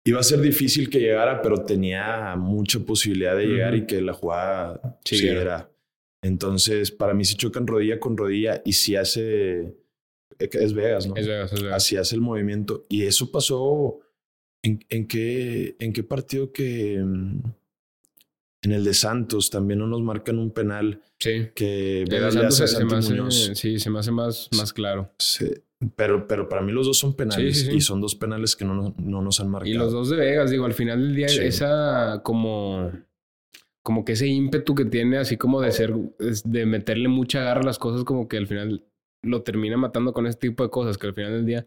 Iba 0.06 0.20
a 0.20 0.22
ser 0.22 0.40
difícil 0.40 0.88
que 0.88 1.00
llegara, 1.00 1.42
pero 1.42 1.64
tenía 1.64 2.36
mucha 2.36 2.78
posibilidad 2.78 3.36
de 3.36 3.46
llegar 3.46 3.75
y 3.75 3.86
que 3.86 4.00
la 4.00 4.12
jugada 4.12 4.98
siguiera. 5.04 5.68
Entonces, 6.22 6.92
para 6.92 7.12
mí 7.12 7.25
sí 7.25 7.34
chocan 7.34 7.66
rodilla 7.66 7.98
con 7.98 8.16
rodilla 8.16 8.62
y 8.64 8.75
si 8.75 8.94
hace... 8.94 9.75
Es 10.38 10.75
Vegas, 10.75 11.08
¿no? 11.08 11.16
Es 11.16 11.26
Vegas, 11.26 11.52
es 11.52 11.62
Vegas. 11.62 11.76
Así 11.76 11.96
hace 11.96 12.14
el 12.14 12.20
movimiento. 12.20 12.86
Y 12.88 13.02
eso 13.02 13.32
pasó... 13.32 13.98
¿En, 14.62 14.84
en 14.90 15.08
qué, 15.08 15.76
en 15.80 15.92
qué 15.92 16.02
partido 16.04 16.52
que... 16.52 17.04
En 18.66 18.73
el 18.73 18.85
de 18.85 18.94
Santos 18.94 19.49
también 19.50 19.78
no 19.78 19.87
nos 19.87 20.02
marcan 20.02 20.38
un 20.38 20.50
penal 20.50 21.00
Sí. 21.20 21.49
que 21.54 22.02
El 22.02 22.11
Vegas 22.11 22.35
de 22.35 22.40
Santos 22.50 22.70
se, 22.70 22.85
me 22.85 23.26
hace, 23.28 23.54
sí, 23.54 23.78
se 23.78 23.90
me 23.90 24.00
hace 24.00 24.11
más, 24.11 24.49
más 24.56 24.73
claro. 24.73 25.11
Sí, 25.18 25.46
pero, 25.94 26.26
pero 26.26 26.49
para 26.49 26.62
mí 26.62 26.73
los 26.73 26.86
dos 26.86 26.99
son 26.99 27.14
penales 27.14 27.56
Sí, 27.58 27.64
sí, 27.67 27.71
sí. 27.71 27.76
y 27.76 27.80
son 27.80 28.00
dos 28.00 28.14
penales 28.17 28.56
que 28.56 28.64
no, 28.64 28.75
nos- 28.75 28.99
no 28.99 29.23
nos 29.23 29.38
han 29.41 29.49
marcado. 29.49 29.71
Y 29.71 29.75
los 29.75 29.93
dos 29.93 30.10
de 30.10 30.17
Vegas, 30.17 30.50
digo, 30.50 30.64
al 30.67 30.75
final 30.75 30.99
del 31.00 31.14
día, 31.14 31.26
esa 31.26 32.21
como, 32.25 32.91
como 33.82 34.04
que 34.04 34.12
ese 34.12 34.26
ímpetu 34.26 34.75
que 34.75 34.84
tiene, 34.84 35.19
así 35.19 35.36
como 35.36 35.60
de 35.60 35.71
ser, 35.73 35.95
de 36.45 36.67
meterle 36.67 37.08
mucha 37.08 37.41
garra 37.43 37.60
a 37.60 37.67
las 37.67 37.78
cosas, 37.78 38.04
como 38.04 38.26
que 38.28 38.36
al 38.36 38.47
final 38.49 38.84
lo 39.23 39.43
termina 39.43 39.76
matando 39.76 40.12
con 40.12 40.26
este 40.26 40.49
tipo 40.49 40.64
de 40.64 40.71
cosas, 40.71 40.99
que 40.99 41.06
al 41.06 41.14
final 41.14 41.32
del 41.32 41.47
día, 41.47 41.67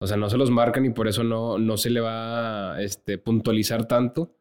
o 0.00 0.06
sea, 0.06 0.16
no 0.16 0.30
se 0.30 0.38
los 0.38 0.50
marcan 0.50 0.84
y 0.86 0.90
por 0.90 1.08
eso 1.08 1.24
no, 1.24 1.58
no 1.58 1.76
se 1.76 1.90
le 1.90 2.00
va 2.00 2.74
a 2.76 2.82
este, 2.82 3.18
puntualizar 3.18 3.86
tanto, 3.86 4.34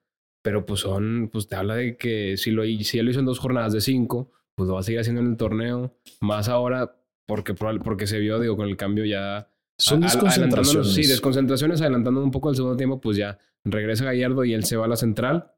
pero 0.48 0.66
pues 0.66 0.80
son, 0.80 1.28
pues 1.30 1.50
te 1.50 1.58
habla 1.58 1.76
de 1.76 1.98
que 1.98 2.38
si, 2.38 2.52
lo, 2.52 2.64
si 2.64 3.00
él 3.00 3.04
lo 3.04 3.12
hizo 3.12 3.20
en 3.20 3.26
dos 3.26 3.38
jornadas 3.38 3.74
de 3.74 3.82
cinco, 3.82 4.32
pues 4.56 4.66
lo 4.66 4.76
va 4.76 4.80
a 4.80 4.84
seguir 4.84 5.02
haciendo 5.02 5.20
en 5.20 5.28
el 5.32 5.36
torneo, 5.36 5.94
más 6.22 6.48
ahora 6.48 6.96
porque, 7.28 7.54
porque 7.54 8.08
se 8.08 8.18
vio, 8.18 8.40
digo, 8.40 8.56
con 8.56 8.70
el 8.70 8.78
cambio 8.78 9.04
ya 9.04 9.50
son 9.78 10.00
desconcentraciones. 10.00 10.94
Sí, 10.94 11.06
desconcentraciones, 11.06 11.82
adelantando 11.82 12.24
un 12.24 12.32
poco 12.32 12.50
el 12.50 12.56
segundo 12.56 12.78
tiempo, 12.78 13.02
pues 13.02 13.18
ya 13.18 13.40
regresa 13.66 14.06
Gallardo 14.06 14.46
y 14.46 14.54
él 14.54 14.64
se 14.64 14.78
va 14.78 14.86
a 14.86 14.88
la 14.88 14.96
central. 14.96 15.52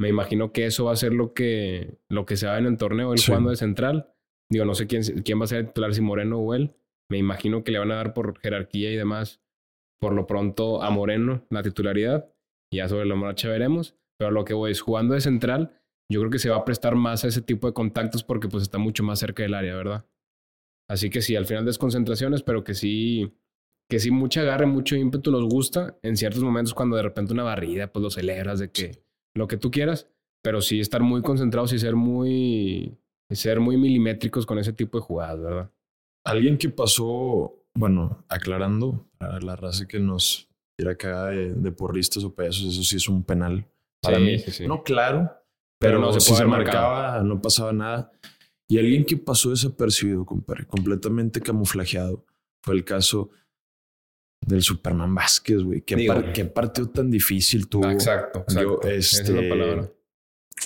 Me 0.00 0.08
imagino 0.08 0.50
que 0.50 0.66
eso 0.66 0.86
va 0.86 0.92
a 0.92 0.96
ser 0.96 1.12
lo 1.12 1.34
que, 1.34 1.98
lo 2.08 2.26
que 2.26 2.36
se 2.36 2.48
va 2.48 2.58
en 2.58 2.66
el 2.66 2.76
torneo, 2.78 3.12
él 3.12 3.20
Sí. 3.20 3.26
jugando 3.26 3.50
de 3.50 3.56
central. 3.56 4.12
Digo, 4.50 4.64
no 4.64 4.74
sé 4.74 4.88
quién, 4.88 5.04
quién 5.22 5.38
va 5.40 5.44
a 5.44 5.46
ser 5.46 5.58
el 5.60 5.66
titular, 5.68 5.94
si 5.94 6.00
Moreno 6.00 6.40
o 6.40 6.52
él. 6.54 6.74
Me 7.12 7.18
imagino 7.18 7.62
que 7.62 7.70
le 7.70 7.78
van 7.78 7.92
a 7.92 7.94
dar 7.94 8.12
por 8.12 8.40
jerarquía 8.40 8.90
y 8.90 8.96
demás, 8.96 9.40
por 10.00 10.14
lo 10.14 10.26
pronto 10.26 10.82
a 10.82 10.90
Moreno 10.90 11.46
la 11.48 11.62
titularidad. 11.62 12.28
Ya 12.74 12.88
sobre 12.88 13.06
la 13.06 13.14
marcha 13.14 13.48
veremos. 13.48 13.94
Pero 14.22 14.30
lo 14.30 14.44
que 14.44 14.54
voy 14.54 14.70
es 14.70 14.80
jugando 14.80 15.14
de 15.14 15.20
central, 15.20 15.72
yo 16.08 16.20
creo 16.20 16.30
que 16.30 16.38
se 16.38 16.48
va 16.48 16.58
a 16.58 16.64
prestar 16.64 16.94
más 16.94 17.24
a 17.24 17.26
ese 17.26 17.42
tipo 17.42 17.66
de 17.66 17.72
contactos 17.72 18.22
porque 18.22 18.46
pues 18.46 18.62
está 18.62 18.78
mucho 18.78 19.02
más 19.02 19.18
cerca 19.18 19.42
del 19.42 19.52
área, 19.52 19.74
¿verdad? 19.74 20.06
Así 20.88 21.10
que 21.10 21.20
sí, 21.22 21.34
al 21.34 21.44
final 21.44 21.64
desconcentraciones, 21.64 22.44
pero 22.44 22.62
que 22.62 22.74
sí, 22.74 23.34
que 23.90 23.98
sí 23.98 24.12
mucha 24.12 24.42
agarre, 24.42 24.66
mucho 24.66 24.94
ímpetu 24.94 25.32
nos 25.32 25.42
gusta. 25.48 25.98
En 26.04 26.16
ciertos 26.16 26.44
momentos 26.44 26.72
cuando 26.72 26.94
de 26.94 27.02
repente 27.02 27.32
una 27.32 27.42
barrida, 27.42 27.92
pues 27.92 28.00
lo 28.00 28.10
celebras 28.10 28.60
de 28.60 28.70
que 28.70 29.02
lo 29.34 29.48
que 29.48 29.56
tú 29.56 29.72
quieras, 29.72 30.08
pero 30.40 30.60
sí 30.60 30.78
estar 30.78 31.02
muy 31.02 31.20
concentrados 31.20 31.72
y 31.72 31.80
ser 31.80 31.96
muy, 31.96 32.96
y 33.28 33.34
ser 33.34 33.58
muy 33.58 33.76
milimétricos 33.76 34.46
con 34.46 34.60
ese 34.60 34.72
tipo 34.72 34.98
de 34.98 35.02
jugadas, 35.02 35.40
¿verdad? 35.40 35.72
Alguien 36.24 36.58
que 36.58 36.68
pasó, 36.68 37.66
bueno, 37.74 38.24
aclarando 38.28 39.04
a 39.18 39.40
la 39.40 39.56
raza 39.56 39.88
que 39.88 39.98
nos 39.98 40.48
tira 40.78 40.96
cagada 40.96 41.30
de, 41.30 41.54
de 41.54 41.72
porristas 41.72 42.22
o 42.22 42.32
pesos, 42.32 42.72
eso 42.72 42.84
sí 42.84 42.94
es 42.94 43.08
un 43.08 43.24
penal 43.24 43.66
para 44.02 44.16
Sí, 44.18 44.22
mí. 44.24 44.38
sí, 44.38 44.50
sí. 44.50 44.66
No 44.66 44.82
claro, 44.82 45.30
Pero 45.78 45.98
pero, 45.98 46.00
no 46.00 46.12
se 46.12 46.20
si 46.20 46.34
se 46.34 46.44
marcado. 46.44 46.88
marcaba, 46.90 47.22
no 47.22 47.40
pasaba 47.40 47.72
nada. 47.72 48.12
Y 48.68 48.78
alguien 48.78 49.04
que 49.04 49.16
pasó 49.16 49.50
desapercibido, 49.50 50.24
compadre, 50.24 50.66
completamente 50.66 51.40
camuflajeado, 51.40 52.24
fue 52.64 52.74
el 52.74 52.84
caso 52.84 53.30
del 54.46 54.62
Superman 54.62 55.14
Vázquez, 55.14 55.62
güey. 55.62 55.82
¿Qué, 55.82 56.06
par- 56.06 56.32
qué 56.32 56.44
partido 56.46 56.88
tan 56.90 57.10
difícil 57.10 57.68
tuvo. 57.68 57.88
exacto, 57.90 58.44
Yo, 58.48 58.80
Esa 58.82 59.22
es 59.22 59.28
la 59.28 59.40
este, 59.40 59.48
palabra. 59.48 59.90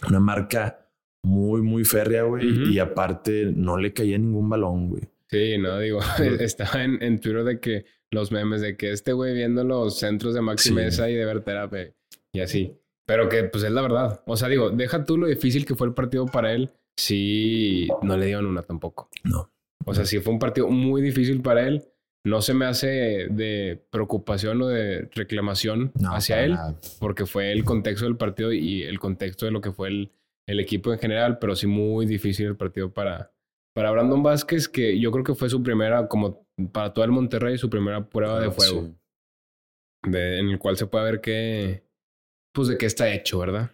una 0.08 0.20
marca 0.20 0.88
muy, 1.24 1.60
muy 1.62 1.84
férrea, 1.84 2.22
güey. 2.22 2.46
Ujú. 2.50 2.70
Y 2.70 2.78
aparte, 2.78 3.52
no 3.54 3.76
le 3.76 3.92
caía 3.92 4.16
ningún 4.18 4.48
balón, 4.48 4.88
güey. 4.88 5.02
Sí, 5.28 5.58
no, 5.58 5.78
digo, 5.80 5.98
estaba 6.40 6.84
en, 6.84 7.02
en 7.02 7.18
Twitter 7.20 7.42
de 7.44 7.60
que 7.60 7.84
los 8.12 8.30
memes 8.30 8.60
de 8.60 8.76
que 8.76 8.92
este 8.92 9.12
güey 9.12 9.34
viendo 9.34 9.64
los 9.64 9.98
centros 9.98 10.32
de 10.34 10.40
Maxi 10.40 10.68
Sí. 10.68 10.74
Mesa 10.74 11.10
y 11.10 11.14
de 11.14 11.24
Verterapia 11.24 11.92
y 12.32 12.40
así. 12.40 12.78
Pero 13.06 13.28
que 13.28 13.44
pues 13.44 13.62
es 13.64 13.70
la 13.70 13.82
verdad. 13.82 14.22
O 14.26 14.36
sea, 14.36 14.48
digo, 14.48 14.70
deja 14.70 15.04
tú 15.04 15.16
lo 15.16 15.26
difícil 15.26 15.64
que 15.64 15.74
fue 15.76 15.86
el 15.86 15.94
partido 15.94 16.26
para 16.26 16.52
él. 16.52 16.70
Sí, 16.98 17.88
no 18.02 18.16
le 18.16 18.26
dieron 18.26 18.46
una 18.46 18.62
tampoco. 18.62 19.08
No. 19.24 19.50
O 19.84 19.94
sea, 19.94 20.04
sí 20.04 20.18
fue 20.18 20.32
un 20.32 20.38
partido 20.40 20.68
muy 20.68 21.00
difícil 21.02 21.40
para 21.42 21.66
él. 21.68 21.84
No 22.24 22.42
se 22.42 22.54
me 22.54 22.64
hace 22.66 23.28
de 23.30 23.80
preocupación 23.90 24.60
o 24.62 24.66
de 24.66 25.08
reclamación 25.14 25.92
No, 26.00 26.12
hacia 26.14 26.42
él, 26.42 26.54
nada. 26.54 26.74
porque 26.98 27.24
fue 27.24 27.52
el 27.52 27.64
contexto 27.64 28.04
del 28.06 28.16
partido 28.16 28.52
y 28.52 28.82
el 28.82 28.98
contexto 28.98 29.46
de 29.46 29.52
lo 29.52 29.60
que 29.60 29.70
fue 29.70 29.88
el, 29.88 30.10
el 30.48 30.58
equipo 30.58 30.92
en 30.92 30.98
general, 30.98 31.38
pero 31.38 31.54
sí 31.54 31.68
muy 31.68 32.04
difícil 32.06 32.46
el 32.46 32.56
partido 32.56 32.92
para, 32.92 33.30
para 33.76 33.92
Brandon 33.92 34.24
Vázquez, 34.24 34.68
que 34.68 34.98
yo 34.98 35.12
creo 35.12 35.22
que 35.22 35.36
fue 35.36 35.48
su 35.48 35.62
primera, 35.62 36.08
como 36.08 36.44
para 36.72 36.92
todo 36.92 37.04
el 37.04 37.12
Monterrey, 37.12 37.58
su 37.58 37.70
primera 37.70 38.04
prueba 38.08 38.40
de 38.40 38.48
Ah, 38.48 38.50
fuego, 38.50 38.86
sí. 38.86 40.10
de- 40.10 40.40
en 40.40 40.48
el 40.48 40.58
cual 40.58 40.76
se 40.76 40.86
puede 40.86 41.04
ver 41.04 41.20
que, 41.20 41.84
pues 42.56 42.66
de 42.68 42.76
qué 42.78 42.86
está 42.86 43.12
hecho, 43.14 43.38
¿verdad? 43.38 43.70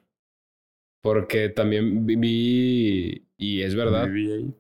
Porque 1.03 1.49
también 1.49 2.05
vi- 2.07 3.27
y 3.39 3.63
es 3.63 3.75
verdad, 3.75 4.09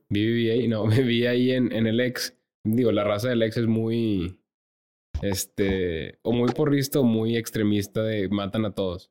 vi 0.08 0.50
ahí, 0.50 0.66
no, 0.68 0.86
vi 0.86 1.26
ahí 1.26 1.50
en, 1.50 1.70
en 1.72 1.86
el 1.86 2.00
ex. 2.00 2.36
Digo, 2.64 2.90
la 2.92 3.04
raza 3.04 3.28
del 3.28 3.42
ex 3.42 3.56
es 3.58 3.66
muy, 3.66 4.38
este, 5.20 6.18
o 6.22 6.32
muy 6.32 6.50
porrista 6.52 7.00
o 7.00 7.04
muy 7.04 7.36
extremista 7.36 8.02
de 8.02 8.28
matan 8.28 8.64
a 8.64 8.74
todos. 8.74 9.10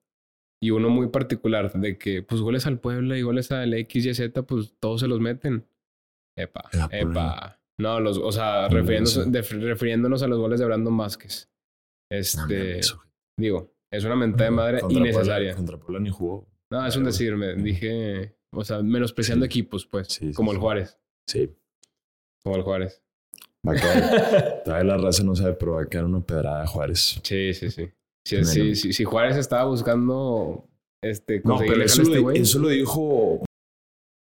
Y 0.64 0.70
uno 0.72 0.90
muy 0.90 1.08
particular 1.08 1.72
de 1.74 1.98
que, 1.98 2.22
pues, 2.22 2.42
goles 2.42 2.68
al 2.68 2.80
Puebla 2.80 3.18
y 3.18 3.24
goles 3.24 3.52
al 3.52 3.74
X 3.74 4.06
y 4.06 4.14
Z, 4.14 4.44
pues, 4.44 4.76
todos 4.80 5.02
se 5.02 5.08
los 5.08 5.20
meten. 5.20 5.66
Epa, 6.38 6.70
epa. 6.92 7.60
No, 7.80 8.00
los, 8.00 8.18
o 8.20 8.32
sea, 8.32 8.68
No, 8.70 8.80
eso. 8.92 9.26
de- 9.26 9.42
refiriéndonos 9.42 10.22
a 10.22 10.28
los 10.28 10.38
goles 10.38 10.60
de 10.60 10.66
Brandon 10.68 10.96
Vázquez. 10.96 11.50
No 12.12 12.18
Este, 12.18 12.80
ojete. 12.80 12.88
Digo, 13.40 13.74
es 13.92 14.04
una 14.06 14.16
mentada 14.16 14.46
de 14.46 14.52
madre 14.56 14.80
Contra 14.82 15.00
innecesaria. 15.00 15.56
Puebla- 15.56 15.78
contra 15.80 16.00
ni 16.00 16.10
jugó. 16.10 16.48
No, 16.72 16.86
es 16.86 16.96
un 16.96 17.04
decir, 17.04 17.36
me 17.36 17.54
dije, 17.56 18.36
o 18.54 18.64
sea, 18.64 18.82
menospreciando 18.82 19.44
Sí. 19.44 19.48
equipos, 19.48 19.86
pues, 19.86 20.08
Sí, 20.08 20.32
como 20.34 20.52
el. 20.54 20.58
Juárez, 20.58 20.98
Sí. 21.28 21.50
como 22.44 22.56
el 22.56 22.62
Juárez. 22.64 23.04
Va 23.68 23.74
a 23.74 23.76
caer. 23.76 24.64
Todavía 24.64 24.96
la 24.96 24.98
raza 24.98 25.24
no 25.24 25.36
sabe, 25.36 25.54
pero 25.54 25.74
va 25.74 25.82
a 25.84 25.86
caer 25.86 26.06
una 26.06 26.22
pedrada 26.22 26.64
a 26.64 26.68
Juárez. 26.68 27.20
Sí, 27.24 27.54
sí, 27.54 27.70
sí. 27.70 27.90
Si, 28.26 28.36
Bueno. 28.36 28.48
si, 28.50 28.76
si, 28.76 28.94
si 28.94 29.04
Juárez 29.04 29.36
estaba 29.38 29.66
buscando 29.66 30.68
este 31.04 31.42
No, 31.44 31.58
pero 31.58 31.84
eso, 31.84 32.02
este 32.04 32.20
lo, 32.22 32.32
eso 32.32 32.60
lo 32.60 32.70
dijo. 32.70 33.44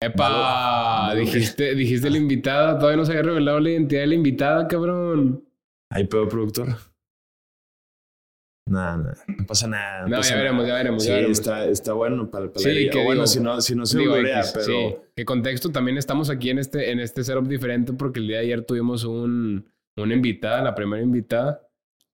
¡Epa! 0.03 1.15
Dijiste, 1.15 1.75
dijiste 1.75 2.11
la 2.11 2.19
invitada, 2.19 2.79
todavía 2.79 2.97
no 2.99 3.05
se 3.07 3.13
había 3.13 3.23
revelado 3.23 3.59
la 3.61 3.71
identidad 3.71 4.03
de 4.03 4.07
la 4.09 4.15
invitada, 4.15 4.69
cabrón. 4.69 5.49
¿Hay 5.91 6.05
pedo 6.05 6.29
productor? 6.29 6.77
Nada, 8.67 8.97
nada. 8.97 9.17
No 9.29 9.47
pasa 9.47 9.67
nada. 9.69 10.07
No, 10.07 10.17
pasa 10.17 10.31
ya 10.31 10.37
nada. 10.37 10.43
veremos, 10.43 10.67
ya 10.67 10.75
veremos, 10.75 11.03
Sí, 11.03 11.09
ya 11.11 11.15
veremos. 11.17 11.39
está, 11.39 11.65
está 11.67 11.93
bueno 11.93 12.31
para 12.31 12.47
el 12.47 12.51
Sí, 12.57 12.89
que 12.91 13.05
bueno, 13.05 13.23
digo- 13.23 13.27
si 13.27 13.41
no, 13.41 13.61
si 13.61 13.75
no 13.75 13.85
se 13.85 14.03
X, 14.03 14.53
pero. 14.55 14.65
sí. 14.65 14.97
Que 15.15 15.25
contexto, 15.25 15.71
también 15.71 15.99
estamos 15.99 16.31
aquí 16.31 16.51
en 16.51 16.59
este, 16.59 16.91
en 16.91 16.99
este 17.01 17.25
setup 17.25 17.47
diferente 17.47 17.93
porque 17.93 18.21
el 18.21 18.29
día 18.29 18.39
de 18.39 18.45
ayer 18.45 18.63
tuvimos 18.65 19.05
un, 19.05 19.69
una 19.97 20.15
invitada, 20.15 20.63
la 20.63 20.75
primera 20.75 21.03
invitada. 21.03 21.61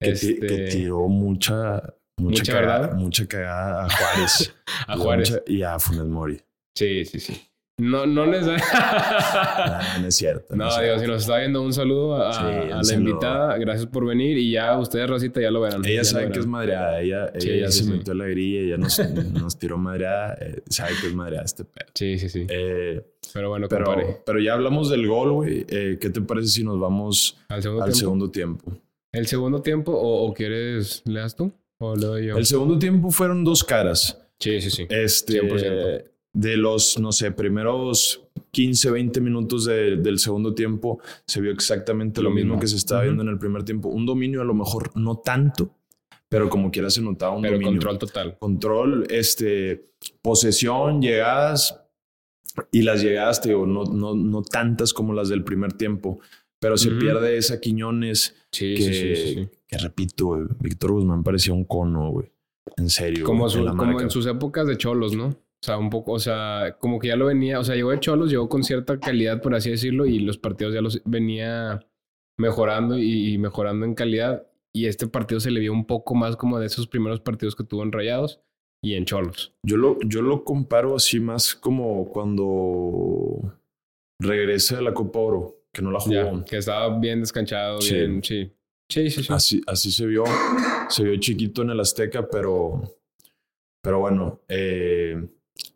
Que, 0.01 0.11
este, 0.11 0.39
que 0.41 0.57
tiró 0.71 1.07
mucha, 1.09 1.75
mucha, 2.19 2.41
Mucha 2.41 2.53
cagada, 2.53 2.81
verdad. 2.81 2.97
mucha 2.97 3.27
cagada 3.29 3.85
a 3.85 3.89
Juárez. 3.91 4.55
a 4.89 4.97
Juárez. 4.97 5.31
Mucha- 5.31 5.43
y 5.47 5.63
a 5.63 5.79
Funes 5.79 6.07
Mori. 6.07 6.41
Sí, 6.75 7.05
sí, 7.05 7.21
sí. 7.21 7.41
No, 7.81 8.07
no 8.07 8.27
les 8.27 8.47
Nah, 8.47 9.99
no 10.01 10.07
es 10.09 10.15
cierto. 10.15 10.55
No, 10.55 10.69
es 10.69 10.75
digo, 10.75 10.85
cierto. 10.85 11.01
si 11.03 11.07
nos 11.09 11.23
está 11.23 11.39
viendo 11.39 11.63
un 11.63 11.73
saludo 11.73 12.17
a, 12.17 12.33
Sí, 12.33 12.41
a 12.41 12.47
un 12.63 12.69
la 12.71 12.85
saludo. 12.85 13.09
invitada, 13.11 13.59
gracias 13.59 13.87
por 13.87 14.07
venir 14.07 14.39
y 14.39 14.53
ya 14.53 14.79
ustedes, 14.79 15.09
Rosita, 15.09 15.41
ya 15.41 15.51
lo 15.51 15.61
verán. 15.61 15.85
Ella 15.85 15.97
ya 15.97 16.05
sabe 16.05 16.27
lo 16.27 16.33
que 16.33 16.39
es 16.41 16.47
madreada. 16.47 17.01
Ella, 17.01 17.33
Sí, 17.39 17.51
ella 17.51 17.71
sí, 17.71 17.85
se 17.85 17.91
metió 17.91 18.13
a 18.13 18.17
la 18.17 18.27
grilla. 18.27 18.61
Ella 18.61 18.77
nos, 18.77 18.99
nos 19.33 19.59
tiró 19.59 19.79
madreada. 19.79 20.37
eh, 20.41 20.63
sabe 20.69 20.93
que 21.01 21.07
es 21.09 21.15
madreada 21.15 21.45
este 21.45 21.65
pedo. 21.65 21.87
Sí, 21.95 22.19
sí, 22.19 22.29
sí. 22.29 22.47
Eh, 22.49 23.03
Pero 23.33 23.49
bueno, 23.49 23.67
pero, 23.69 24.23
pero 24.27 24.41
ya 24.41 24.55
hablamos 24.55 24.91
del 24.91 25.07
gol, 25.07 25.33
güey. 25.33 25.65
Eh, 25.69 25.99
¿Qué 26.01 26.11
te 26.11 26.21
parece 26.21 26.49
si 26.49 26.65
nos 26.65 26.79
vamos 26.79 27.39
Al 27.49 27.63
segundo 27.63 27.83
al 27.85 27.91
tiempo. 27.91 27.99
segundo 27.99 28.31
tiempo? 28.31 28.73
¿El 29.13 29.27
segundo 29.27 29.63
tiempo 29.63 29.93
o, 29.93 30.27
o 30.29 30.35
quieres, 30.35 31.03
leas 31.07 31.35
tú? 31.35 31.53
¿O 31.79 31.97
le 31.97 32.07
doy 32.07 32.27
yo? 32.27 32.37
El 32.37 32.47
segundo 32.47 32.79
tiempo 32.79 33.11
fueron 33.11 33.43
dos 33.43 33.65
caras. 33.65 34.21
Sí, 34.39 34.61
sí, 34.61 34.71
sí. 34.71 34.87
Este, 34.89 35.41
100%. 35.43 36.05
De 36.33 36.57
los, 36.57 36.99
no 36.99 37.13
sé, 37.13 37.33
primeros 37.33 38.23
15, 38.53 38.91
20 38.91 39.21
minutos 39.21 39.65
de- 39.65 39.97
del 39.97 40.19
segundo 40.19 40.55
tiempo, 40.55 41.01
se 41.27 41.41
vio 41.41 41.51
exactamente 41.53 42.23
lo, 42.23 42.29
Lo 42.31 42.35
mismo 42.35 42.51
mismo. 42.55 42.61
que 42.61 42.67
se 42.69 42.77
estaba 42.77 43.01
Ujú. 43.01 43.07
viendo 43.09 43.23
en 43.25 43.29
el 43.31 43.39
primer 43.39 43.63
tiempo. 43.65 43.89
Un 43.89 44.07
dominio, 44.07 44.41
a 44.41 44.45
lo 44.45 44.55
mejor 44.55 44.91
no 44.97 45.19
tanto, 45.19 45.75
pero 46.29 46.49
como 46.49 46.71
quiera 46.71 46.89
se 46.91 47.01
notaba 47.03 47.35
un 47.35 47.43
Pero 47.43 47.55
dominio. 47.55 47.73
control 47.73 47.99
total. 47.99 48.37
Control, 48.39 49.07
este, 49.11 49.85
posesión, 50.23 51.03
llegadas. 51.03 51.77
Y 52.73 52.83
las 52.83 53.03
llegadas, 53.03 53.41
te 53.41 53.51
digo, 53.51 53.67
no, 53.67 53.85
no, 53.85 54.15
no 54.15 54.43
tantas 54.43 54.93
como 54.93 55.13
las 55.13 55.29
del 55.29 55.45
primer 55.45 55.73
tiempo. 55.73 56.21
Pero 56.61 56.77
se 56.77 56.91
Ujú. 56.91 56.99
pierde 56.99 57.37
esa 57.39 57.59
Quiñones 57.61 58.35
Sí, 58.53 58.75
que, 58.75 58.83
sí, 58.83 59.17
sí, 59.35 59.49
que 59.69 59.79
repito, 59.79 60.37
Víctor 60.61 60.93
Guzmán 60.93 61.23
parecía 61.23 61.55
un 61.55 61.65
cono, 61.65 62.11
güey. 62.11 62.31
En 62.77 62.91
serio. 62.91 63.25
Como, 63.25 63.45
güey, 63.45 63.53
su- 63.53 63.67
en 63.67 63.77
como 63.77 64.01
en 64.01 64.11
sus 64.11 64.27
épocas 64.27 64.67
de 64.67 64.77
cholos, 64.77 65.15
¿no? 65.17 65.35
O 65.63 65.67
sea, 65.67 65.77
un 65.77 65.91
poco, 65.91 66.13
o 66.13 66.19
sea, 66.19 66.77
como 66.79 66.99
que 66.99 67.09
ya 67.09 67.17
lo 67.17 67.27
venía, 67.27 67.61
o 67.61 67.65
sea, 67.65 67.75
llegó 67.75 67.91
de 67.91 68.01
cholos, 68.01 68.31
llegó 68.31 68.49
con 68.49 68.65
cierta 68.65 68.99
calidad, 68.99 69.43
por 69.43 69.55
así 69.55 69.71
decirlo, 69.71 70.07
y 70.07 70.19
los 70.21 70.39
partidos 70.39 70.73
ya 70.73 70.81
los 70.81 71.03
venía 71.05 71.87
mejorando 72.39 72.99
y, 72.99 73.37
mejorando 73.37 73.85
en 73.85 73.95
calidad. 73.95 74.47
Y 74.73 74.87
este 74.87 75.07
partido 75.07 75.39
se 75.39 75.51
le 75.51 75.61
vio 75.61 75.73
un 75.73 75.87
poco 75.87 76.15
más 76.15 76.37
como 76.37 76.59
de 76.59 76.67
esos 76.67 76.87
primeros 76.87 77.21
partidos 77.21 77.55
que 77.55 77.65
tuvo 77.65 77.83
en 77.83 77.93
Rayados 77.93 78.41
y 78.83 78.95
en 78.95 79.05
Cholos. 79.05 79.53
Yo 79.63 79.77
lo, 79.77 79.99
yo 80.01 80.23
lo 80.23 80.45
comparo 80.45 80.97
así 80.97 81.21
más 81.21 81.55
como 81.55 82.09
cuando 82.09 83.59
regresa 84.19 84.77
de 84.77 84.83
la 84.83 84.95
Copa 84.95 85.19
Oro, 85.19 85.57
que 85.75 85.83
no 85.83 85.91
la 85.91 86.01
jugó. 86.01 86.15
Ya, 86.15 86.45
que 86.45 86.57
estaba 86.57 86.99
bien 86.99 87.21
descanchado, 87.21 87.83
Sí. 87.83 87.95
bien, 87.95 88.23
sí. 88.25 88.51
Sí, 88.89 89.11
sí, 89.11 89.23
sí. 89.23 89.33
Así, 89.33 89.61
así 89.67 89.93
se 89.93 90.07
vio. 90.07 90.25
Se 90.89 91.05
vio 91.05 91.17
chiquito 91.21 91.63
en 91.63 91.71
el 91.71 91.81
Azteca, 91.81 92.29
pero, 92.29 92.83
pero 93.83 94.01
bueno, 94.01 94.41
eh, 94.49 95.29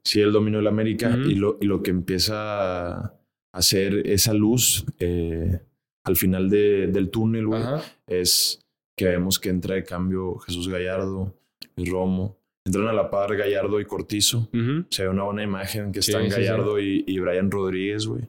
sí 0.04 0.20
el 0.20 0.32
América 0.68 1.10
Ujú. 1.10 1.28
y, 1.30 1.34
lo, 1.34 1.58
y 1.60 1.66
lo 1.66 1.82
que 1.82 1.90
empieza 1.90 3.02
a 3.06 3.14
hacer 3.52 4.06
esa 4.06 4.34
luz 4.34 4.84
eh, 4.98 5.60
al 6.04 6.16
final 6.16 6.50
de- 6.50 6.88
del 6.88 7.10
túnel, 7.10 7.46
güey, 7.46 7.62
es 8.06 8.60
que 8.96 9.06
vemos 9.06 9.38
que 9.40 9.48
entra 9.48 9.74
de 9.76 9.84
cambio 9.84 10.38
Jesús 10.38 10.68
Gallardo, 10.68 11.34
Luis 11.76 11.90
Romo. 11.90 12.38
Entran 12.66 12.88
a 12.88 12.92
la 12.94 13.10
par 13.10 13.36
Gallardo 13.36 13.78
y 13.80 13.84
Cortizo. 13.84 14.48
Se 14.88 15.02
ve 15.02 15.08
una 15.10 15.24
buena 15.24 15.42
imagen 15.42 15.92
que 15.92 16.00
Sí, 16.02 16.12
están 16.12 16.24
sí, 16.24 16.30
sí. 16.30 16.36
Gallardo 16.40 16.80
Y, 16.80 17.04
y 17.06 17.18
Brian 17.18 17.50
Rodríguez, 17.50 18.06
güey. 18.06 18.22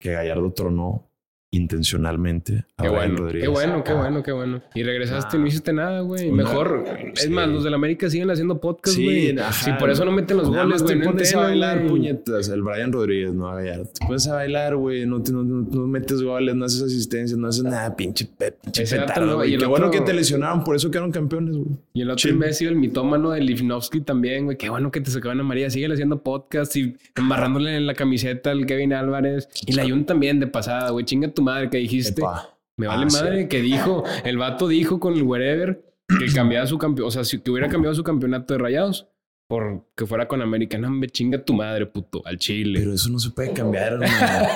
Que 0.00 0.12
Gallardo 0.12 0.52
tronó 0.52 1.09
intencionalmente 1.52 2.64
a 2.76 2.82
Qué 2.82 2.88
Brian 2.88 2.92
bueno, 3.10 3.16
Rodríguez. 3.16 3.42
qué 3.42 3.48
bueno, 3.48 3.84
qué 3.84 3.90
Ah, 3.92 3.94
bueno, 3.94 4.22
qué 4.22 4.32
bueno. 4.32 4.62
Y 4.74 4.82
regresaste, 4.82 5.36
Ah. 5.36 5.40
no 5.40 5.46
hiciste 5.46 5.72
nada, 5.72 6.00
güey. 6.00 6.30
Mejor, 6.30 6.84
es 7.14 7.22
sí. 7.24 7.28
más, 7.30 7.48
los 7.48 7.64
del 7.64 7.74
América 7.74 8.08
siguen 8.08 8.30
haciendo 8.30 8.60
podcast, 8.60 8.96
Sí, 8.96 9.04
güey. 9.04 9.38
ajá. 9.38 9.52
si 9.52 9.72
por 9.72 9.90
eso 9.90 10.04
no 10.04 10.12
meten 10.12 10.36
los 10.36 10.50
Nada 10.50 10.64
goles, 10.64 10.82
güey. 10.82 10.96
No 10.98 11.04
pones 11.06 11.34
a 11.34 11.40
bailar, 11.40 11.86
puñetas. 11.86 12.48
El 12.48 12.62
Brian 12.62 12.92
Rodríguez, 12.92 13.32
no 13.32 13.48
a 13.48 13.56
Gallardo. 13.56 13.84
Te 13.98 14.06
pones 14.06 14.26
a 14.28 14.34
bailar, 14.34 14.76
güey. 14.76 15.06
No, 15.06 15.22
te- 15.22 15.32
no, 15.32 15.42
no- 15.42 15.66
no 15.70 15.86
metes 15.86 16.22
goles, 16.22 16.54
no 16.54 16.64
haces 16.64 16.82
asistencias, 16.82 17.38
no 17.38 17.48
haces 17.48 17.64
nada. 17.64 17.94
Pinche, 17.96 18.26
pe- 18.26 18.52
pinche 18.52 18.84
petardo, 18.84 19.36
güey. 19.36 19.54
y 19.54 19.58
Qué 19.58 19.66
bueno 19.66 19.90
que 19.90 20.00
te 20.00 20.12
lesionaron, 20.12 20.64
por 20.64 20.76
eso 20.76 20.90
quedaron 20.90 21.10
campeones, 21.12 21.56
güey. 21.56 21.68
Y 21.94 22.02
el 22.02 22.10
otro 22.10 22.28
Sí. 22.28 22.30
imbécil, 22.30 22.68
el 22.68 22.76
mitómano 22.76 23.30
de 23.30 23.40
Lifnovsky 23.40 24.00
también, 24.00 24.44
güey. 24.44 24.56
Qué 24.56 24.68
bueno 24.70 24.90
que 24.90 25.00
te 25.00 25.10
sacaban 25.10 25.40
a 25.40 25.42
María. 25.42 25.68
Sigue 25.70 25.90
haciendo 25.92 26.22
podcast 26.22 26.74
y 26.76 26.96
embarrándole 27.16 27.76
en 27.76 27.86
la 27.86 27.94
camiseta 27.94 28.50
al 28.52 28.66
Kevin 28.66 28.92
Álvarez. 28.92 29.48
Y 29.66 29.72
la 29.72 29.82
Jun 29.88 30.04
también 30.04 30.38
de 30.40 30.46
pasada, 30.46 30.90
güey. 30.90 31.04
Chinga 31.04 31.28
tu 31.28 31.39
madre 31.40 31.70
que 31.70 31.78
dijiste. 31.78 32.20
Epa. 32.20 32.56
Me 32.76 32.86
vale 32.86 33.06
Ah, 33.06 33.10
sí. 33.10 33.16
madre 33.22 33.48
que 33.48 33.60
dijo. 33.60 34.04
El 34.24 34.38
vato 34.38 34.66
dijo 34.68 34.98
con 35.00 35.14
el 35.14 35.22
wherever 35.22 35.84
que 36.18 36.26
cambiaba 36.34 36.66
su 36.66 36.78
campeón. 36.78 37.08
O 37.08 37.10
sea, 37.10 37.24
si 37.24 37.40
que 37.40 37.50
hubiera 37.50 37.68
cambiado 37.68 37.94
su 37.94 38.02
campeonato 38.04 38.54
de 38.54 38.58
rayados 38.58 39.06
por 39.48 39.84
que 39.96 40.06
fuera 40.06 40.28
con 40.28 40.40
América. 40.42 40.78
No, 40.78 40.90
me 40.90 41.08
chinga 41.08 41.44
tu 41.44 41.52
madre, 41.54 41.84
puto. 41.86 42.22
Al 42.24 42.38
Chile. 42.38 42.78
Pero 42.80 42.94
eso 42.94 43.10
no 43.10 43.18
se 43.18 43.30
puede 43.30 43.52
cambiar, 43.52 43.94
hermano. 43.94 44.48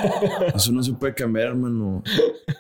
eso 0.54 0.72
no 0.72 0.82
se 0.82 0.92
puede 0.94 1.14
cambiar, 1.14 1.48
hermano. 1.48 2.02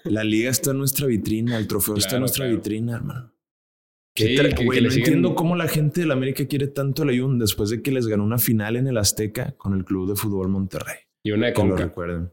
La 0.04 0.24
liga 0.24 0.50
está 0.50 0.72
en 0.72 0.78
nuestra 0.78 1.06
vitrina, 1.06 1.56
el 1.56 1.66
trofeo 1.68 1.96
está 1.96 2.16
en 2.16 2.20
nuestra 2.20 2.44
claro. 2.44 2.56
vitrina, 2.56 2.94
hermano. 2.96 3.30
Sí, 4.16 4.26
¿Qué 4.26 4.34
tra- 4.36 4.48
que- 4.54 4.68
que 4.68 4.80
no 4.80 4.90
siguen- 4.90 4.98
entiendo 4.98 5.34
cómo 5.34 5.56
la 5.56 5.66
gente 5.66 6.00
del 6.02 6.10
América 6.12 6.46
quiere 6.46 6.68
tanto 6.68 7.02
a 7.02 7.06
la 7.06 7.16
Jun 7.18 7.38
después 7.38 7.70
de 7.70 7.82
que 7.82 7.90
les 7.90 8.06
ganó 8.06 8.22
una 8.24 8.38
final 8.38 8.76
en 8.76 8.86
el 8.86 8.96
Azteca 8.98 9.54
con 9.56 9.74
el 9.74 9.84
Club 9.84 10.08
de 10.08 10.14
Fútbol 10.16 10.48
Monterrey. 10.48 10.96
y 11.24 11.32
una 11.32 11.46
de 11.46 11.52
Que 11.54 11.62
lo 11.62 11.68
Conca. 11.70 11.84
recuerden. 11.84 12.30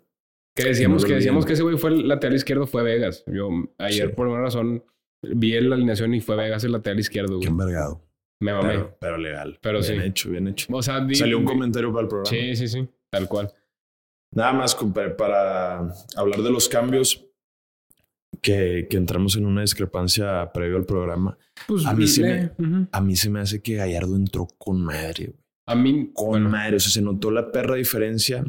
Que 0.56 0.66
decíamos, 0.66 1.04
no 1.04 1.08
que 1.08 1.16
decíamos 1.16 1.46
que 1.46 1.54
ese 1.54 1.64
güey 1.64 1.78
fue 1.78 1.92
el 1.92 2.08
lateral 2.08 2.36
izquierdo, 2.36 2.68
fue 2.68 2.84
Vegas. 2.84 3.24
Yo 3.28 3.50
ayer, 3.78 4.10
Sí. 4.10 4.14
por 4.16 4.28
una 4.28 4.42
razón, 4.42 4.84
vi 5.24 5.60
la 5.62 5.76
alineación 5.76 6.14
y 6.14 6.20
fue 6.22 6.36
Vegas 6.36 6.64
el 6.64 6.74
lateral 6.74 7.00
izquierdo, 7.00 7.40
Qué 7.40 7.48
güey. 7.48 7.50
envergado. 7.50 8.02
Me 8.42 8.54
mamé. 8.54 8.70
Pero, 8.74 8.98
pero 9.00 9.18
legal. 9.18 9.60
Pero 9.62 9.80
bien 9.82 10.02
sí. 10.02 10.08
hecho, 10.08 10.30
bien 10.32 10.48
hecho. 10.48 10.68
O 10.74 10.82
sea, 10.82 11.00
vi- 11.00 11.16
Salió 11.16 11.38
un 11.38 11.46
comentario 11.46 11.92
para 11.94 12.02
el 12.04 12.08
programa. 12.10 12.30
Sí, 12.30 12.56
sí, 12.56 12.68
sí. 12.68 12.88
Tal 13.12 13.28
cual. 13.28 13.54
Nada 14.34 14.54
más 14.54 14.76
para 15.18 15.80
hablar 16.16 16.42
de 16.42 16.50
los 16.52 16.68
cambios 16.68 17.28
que, 18.42 18.88
que 18.90 18.98
entramos 18.98 19.36
en 19.36 19.46
una 19.46 19.62
discrepancia 19.62 20.52
previo 20.54 20.78
al 20.78 20.86
programa. 20.86 21.38
Pues, 21.68 21.86
A 21.86 21.94
mí 21.94 22.08
sí 22.08 22.22
le- 22.24 22.52
ujú. 22.58 22.88
A 22.92 23.02
mí 23.02 23.16
se 23.16 23.30
me 23.30 23.40
hace 23.42 23.62
que 23.62 23.76
Gallardo 23.76 24.16
entró 24.16 24.48
con 24.58 24.82
madre, 24.82 25.26
güey. 25.28 25.42
A 25.68 25.76
mí, 25.76 26.12
Con 26.14 26.30
bueno, 26.30 26.50
madre. 26.50 26.78
O 26.78 26.80
sea, 26.80 26.92
se 26.92 27.02
notó 27.02 27.30
la 27.32 27.52
perra 27.52 27.76
diferencia 27.76 28.44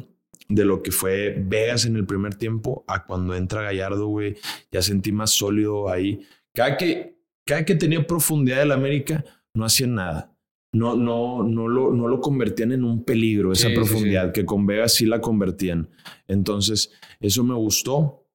de 0.54 0.64
lo 0.64 0.82
que 0.82 0.92
fue 0.92 1.34
Vegas 1.38 1.84
en 1.84 1.96
el 1.96 2.06
primer 2.06 2.34
tiempo 2.34 2.84
a 2.86 3.04
cuando 3.04 3.34
entra 3.34 3.62
Gallardo, 3.62 4.06
güey. 4.06 4.36
Ya 4.70 4.82
sentí 4.82 5.12
más 5.12 5.30
sólido 5.30 5.88
ahí. 5.88 6.26
Cada 6.54 6.76
que, 6.76 7.16
cada 7.46 7.64
que 7.64 7.74
tenía 7.74 8.06
profundidad 8.06 8.58
del 8.58 8.72
América, 8.72 9.24
no 9.54 9.64
hacían 9.64 9.94
nada. 9.94 10.34
No, 10.74 10.96
no, 10.96 11.42
no, 11.42 11.68
lo, 11.68 11.92
no 11.92 12.08
lo 12.08 12.20
convertían 12.20 12.72
en 12.72 12.84
un 12.84 13.04
peligro, 13.04 13.52
esa 13.52 13.68
Sí, 13.68 13.74
sí, 13.74 13.74
profundidad, 13.74 14.32
que 14.32 14.46
con 14.46 14.66
Vegas 14.66 14.94
sí 14.94 15.04
la 15.04 15.20
convertían. 15.20 15.90
Entonces, 16.28 16.92
eso 17.20 17.44
me 17.44 17.54
gustó. 17.54 18.26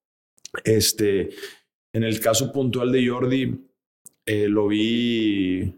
Este, 0.64 1.30
en 1.94 2.04
el 2.04 2.20
caso 2.20 2.52
puntual 2.52 2.92
de 2.92 3.08
Jordi, 3.08 3.66
eh, 4.26 4.48
lo 4.48 4.68
vi 4.68 5.74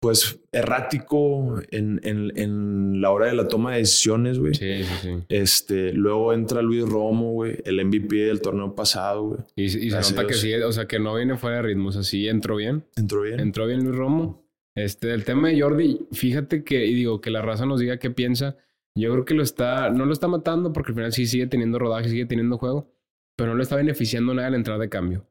pues 0.00 0.40
errático 0.50 1.60
en, 1.70 2.00
en, 2.02 2.32
en 2.36 3.00
la 3.02 3.10
hora 3.10 3.26
de 3.26 3.34
la 3.34 3.48
toma 3.48 3.72
de 3.72 3.78
decisiones, 3.78 4.38
güey. 4.38 4.54
sí, 4.54 4.82
sí, 4.82 4.94
sí. 5.02 5.10
Este, 5.28 5.92
luego 5.92 6.32
entra 6.32 6.62
Luis 6.62 6.88
Romo, 6.88 7.32
güey, 7.32 7.58
el 7.64 7.84
MVP 7.84 8.16
del 8.16 8.40
torneo 8.40 8.74
pasado, 8.74 9.24
güey. 9.24 9.40
Y, 9.56 9.64
y 9.64 9.90
se 9.90 10.14
nota 10.14 10.26
que 10.26 10.34
sí, 10.34 10.54
o 10.54 10.72
sea, 10.72 10.86
que 10.86 10.98
no 10.98 11.14
viene 11.14 11.36
fuera 11.36 11.56
de 11.56 11.62
ritmo. 11.62 11.90
O 11.90 11.92
sea, 11.92 12.02
sí 12.02 12.28
entró 12.28 12.56
bien. 12.56 12.84
Entró 12.96 13.22
bien. 13.22 13.40
Entró 13.40 13.66
bien 13.66 13.84
Luis 13.84 13.94
Romo. 13.94 14.42
Este, 14.74 15.12
el 15.12 15.24
tema 15.24 15.48
de 15.48 15.60
Jordi, 15.60 16.06
fíjate 16.12 16.64
que, 16.64 16.86
y 16.86 16.94
digo, 16.94 17.20
que 17.20 17.30
la 17.30 17.42
raza 17.42 17.66
nos 17.66 17.78
diga 17.78 17.98
qué 17.98 18.10
piensa. 18.10 18.56
Yo 18.94 19.12
creo 19.12 19.24
que 19.26 19.34
lo 19.34 19.42
está, 19.42 19.90
no 19.90 20.06
lo 20.06 20.12
está 20.12 20.28
matando 20.28 20.72
porque 20.72 20.92
al 20.92 20.96
final 20.96 21.12
sí 21.12 21.26
sigue 21.26 21.46
teniendo 21.46 21.78
rodaje, 21.78 22.08
sigue 22.08 22.24
teniendo 22.24 22.56
juego, 22.56 22.90
pero 23.36 23.50
no 23.50 23.56
le 23.56 23.62
está 23.64 23.76
beneficiando 23.76 24.32
nada 24.32 24.48
al 24.48 24.54
entrar 24.54 24.78
de 24.78 24.88
cambio. 24.88 25.26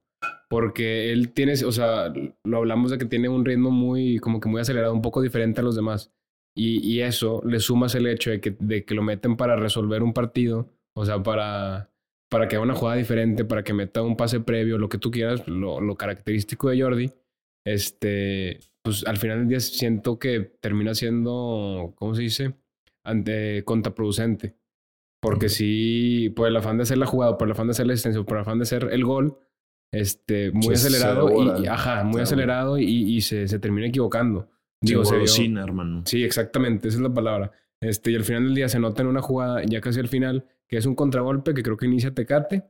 Porque 0.49 1.11
él 1.11 1.31
tiene, 1.31 1.53
o 1.63 1.71
sea, 1.71 2.11
lo 2.43 2.57
hablamos 2.57 2.91
de 2.91 2.97
que 2.97 3.05
tiene 3.05 3.29
un 3.29 3.45
ritmo 3.45 3.71
muy, 3.71 4.17
como 4.17 4.39
que 4.39 4.49
muy 4.49 4.61
acelerado, 4.61 4.93
un 4.93 5.01
poco 5.01 5.21
diferente 5.21 5.61
a 5.61 5.63
los 5.63 5.75
demás. 5.75 6.11
Y, 6.55 6.79
y 6.79 7.01
eso 7.01 7.41
le 7.45 7.59
sumas 7.59 7.93
el 7.95 8.07
hecho 8.07 8.31
de 8.31 8.41
que, 8.41 8.55
de 8.59 8.83
que 8.83 8.95
lo 8.95 9.03
meten 9.03 9.37
para 9.37 9.55
resolver 9.55 10.01
un 10.01 10.13
partido, 10.13 10.67
o 10.95 11.05
sea, 11.05 11.21
para, 11.21 11.91
para 12.29 12.47
que 12.47 12.55
haga 12.55 12.63
una 12.63 12.75
jugada 12.75 12.97
diferente, 12.97 13.45
para 13.45 13.63
que 13.63 13.73
meta 13.73 14.01
un 14.01 14.17
pase 14.17 14.39
previo, 14.39 14.77
lo 14.77 14.89
que 14.89 14.97
tú 14.97 15.11
quieras, 15.11 15.47
lo, 15.47 15.79
lo 15.81 15.95
característico 15.95 16.69
de 16.69 16.81
Jordi, 16.81 17.11
este, 17.65 18.59
pues 18.81 19.05
al 19.05 19.17
final 19.17 19.39
del 19.39 19.49
día 19.49 19.59
siento 19.59 20.19
que 20.19 20.39
termina 20.61 20.95
siendo, 20.95 21.93
¿cómo 21.95 22.15
se 22.15 22.23
dice? 22.23 22.55
Ante, 23.03 23.63
contraproducente. 23.63 24.55
Porque 25.21 25.49
sí, 25.49 26.31
por 26.35 26.47
el 26.47 26.55
afán 26.55 26.77
de 26.77 26.83
hacer 26.83 26.97
la 26.97 27.05
jugada, 27.05 27.37
por 27.37 27.47
el 27.47 27.51
afán 27.51 27.67
de 27.67 27.71
hacer 27.71 27.87
la 27.87 27.93
asistencia, 27.93 28.23
por 28.23 28.37
el 28.37 28.41
afán 28.41 28.59
de 28.59 28.63
hacer 28.63 28.89
el 28.91 29.03
gol, 29.03 29.37
este, 29.91 30.51
muy 30.51 30.75
Se- 30.75 30.89
se 30.89 30.97
acelerado 30.97 31.61
y, 31.61 31.67
ajá, 31.67 32.03
muy 32.03 32.13
claro. 32.13 32.23
acelerado 32.23 32.77
y, 32.77 32.85
y 32.85 33.21
se, 33.21 33.47
se 33.47 33.59
termina 33.59 33.87
equivocando. 33.87 34.47
Digo, 34.81 35.03
se 35.03 35.15
golosina, 35.15 35.63
hermano. 35.63 36.03
Sí, 36.05 36.23
exactamente, 36.23 36.87
esa 36.87 36.97
es 36.97 37.03
la 37.03 37.13
palabra. 37.13 37.51
Este, 37.81 38.11
y 38.11 38.15
al 38.15 38.23
final 38.23 38.43
del 38.45 38.55
día 38.55 38.69
se 38.69 38.79
nota 38.79 39.01
en 39.01 39.07
una 39.07 39.21
jugada, 39.21 39.63
ya 39.65 39.81
casi 39.81 39.99
al 39.99 40.07
final, 40.07 40.45
que 40.67 40.77
es 40.77 40.85
un 40.85 40.95
contragolpe 40.95 41.53
que 41.53 41.63
creo 41.63 41.77
que 41.77 41.85
inicia 41.85 42.13
Tecate, 42.13 42.63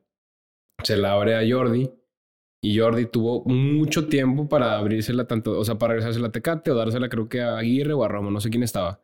se 0.84 0.98
la 0.98 1.14
abre 1.14 1.36
a 1.36 1.42
Jordi, 1.56 1.90
y 2.64 2.78
Jordi 2.78 3.06
tuvo 3.06 3.44
mucho 3.46 4.08
tiempo 4.08 4.48
para 4.50 4.78
abrírsela 4.78 5.26
tanto, 5.28 5.58
o 5.58 5.64
sea, 5.66 5.78
para 5.78 5.94
regresársela 5.94 6.28
a 6.28 6.32
Tecate 6.32 6.72
o 6.72 6.76
dársela 6.76 7.10
creo 7.10 7.30
que 7.30 7.42
a 7.42 7.58
Aguirre 7.58 7.94
o 7.94 8.04
a 8.04 8.08
Romo, 8.08 8.32
no 8.32 8.40
sé 8.42 8.50
quién 8.50 8.64
estaba. 8.64 9.02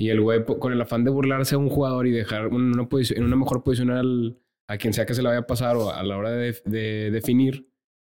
Y 0.00 0.10
el 0.10 0.20
güey, 0.20 0.44
con 0.44 0.72
el 0.72 0.80
afán 0.80 1.04
de 1.04 1.10
burlarse 1.10 1.54
a 1.54 1.58
un 1.58 1.68
jugador 1.70 2.06
y 2.06 2.12
dejar 2.12 2.48
una, 2.48 2.88
posición, 2.88 3.18
en 3.20 3.24
una 3.24 3.36
mejor 3.36 3.62
posición 3.64 3.90
al- 3.90 4.38
a 4.68 4.76
quien 4.76 4.92
sea 4.92 5.06
que 5.06 5.14
se 5.14 5.22
la 5.22 5.30
vaya 5.30 5.40
a 5.40 5.46
pasar 5.46 5.76
o 5.76 5.90
a 5.90 6.02
la 6.02 6.16
hora 6.16 6.30
de, 6.30 6.60
de 6.64 7.10
definir, 7.10 7.68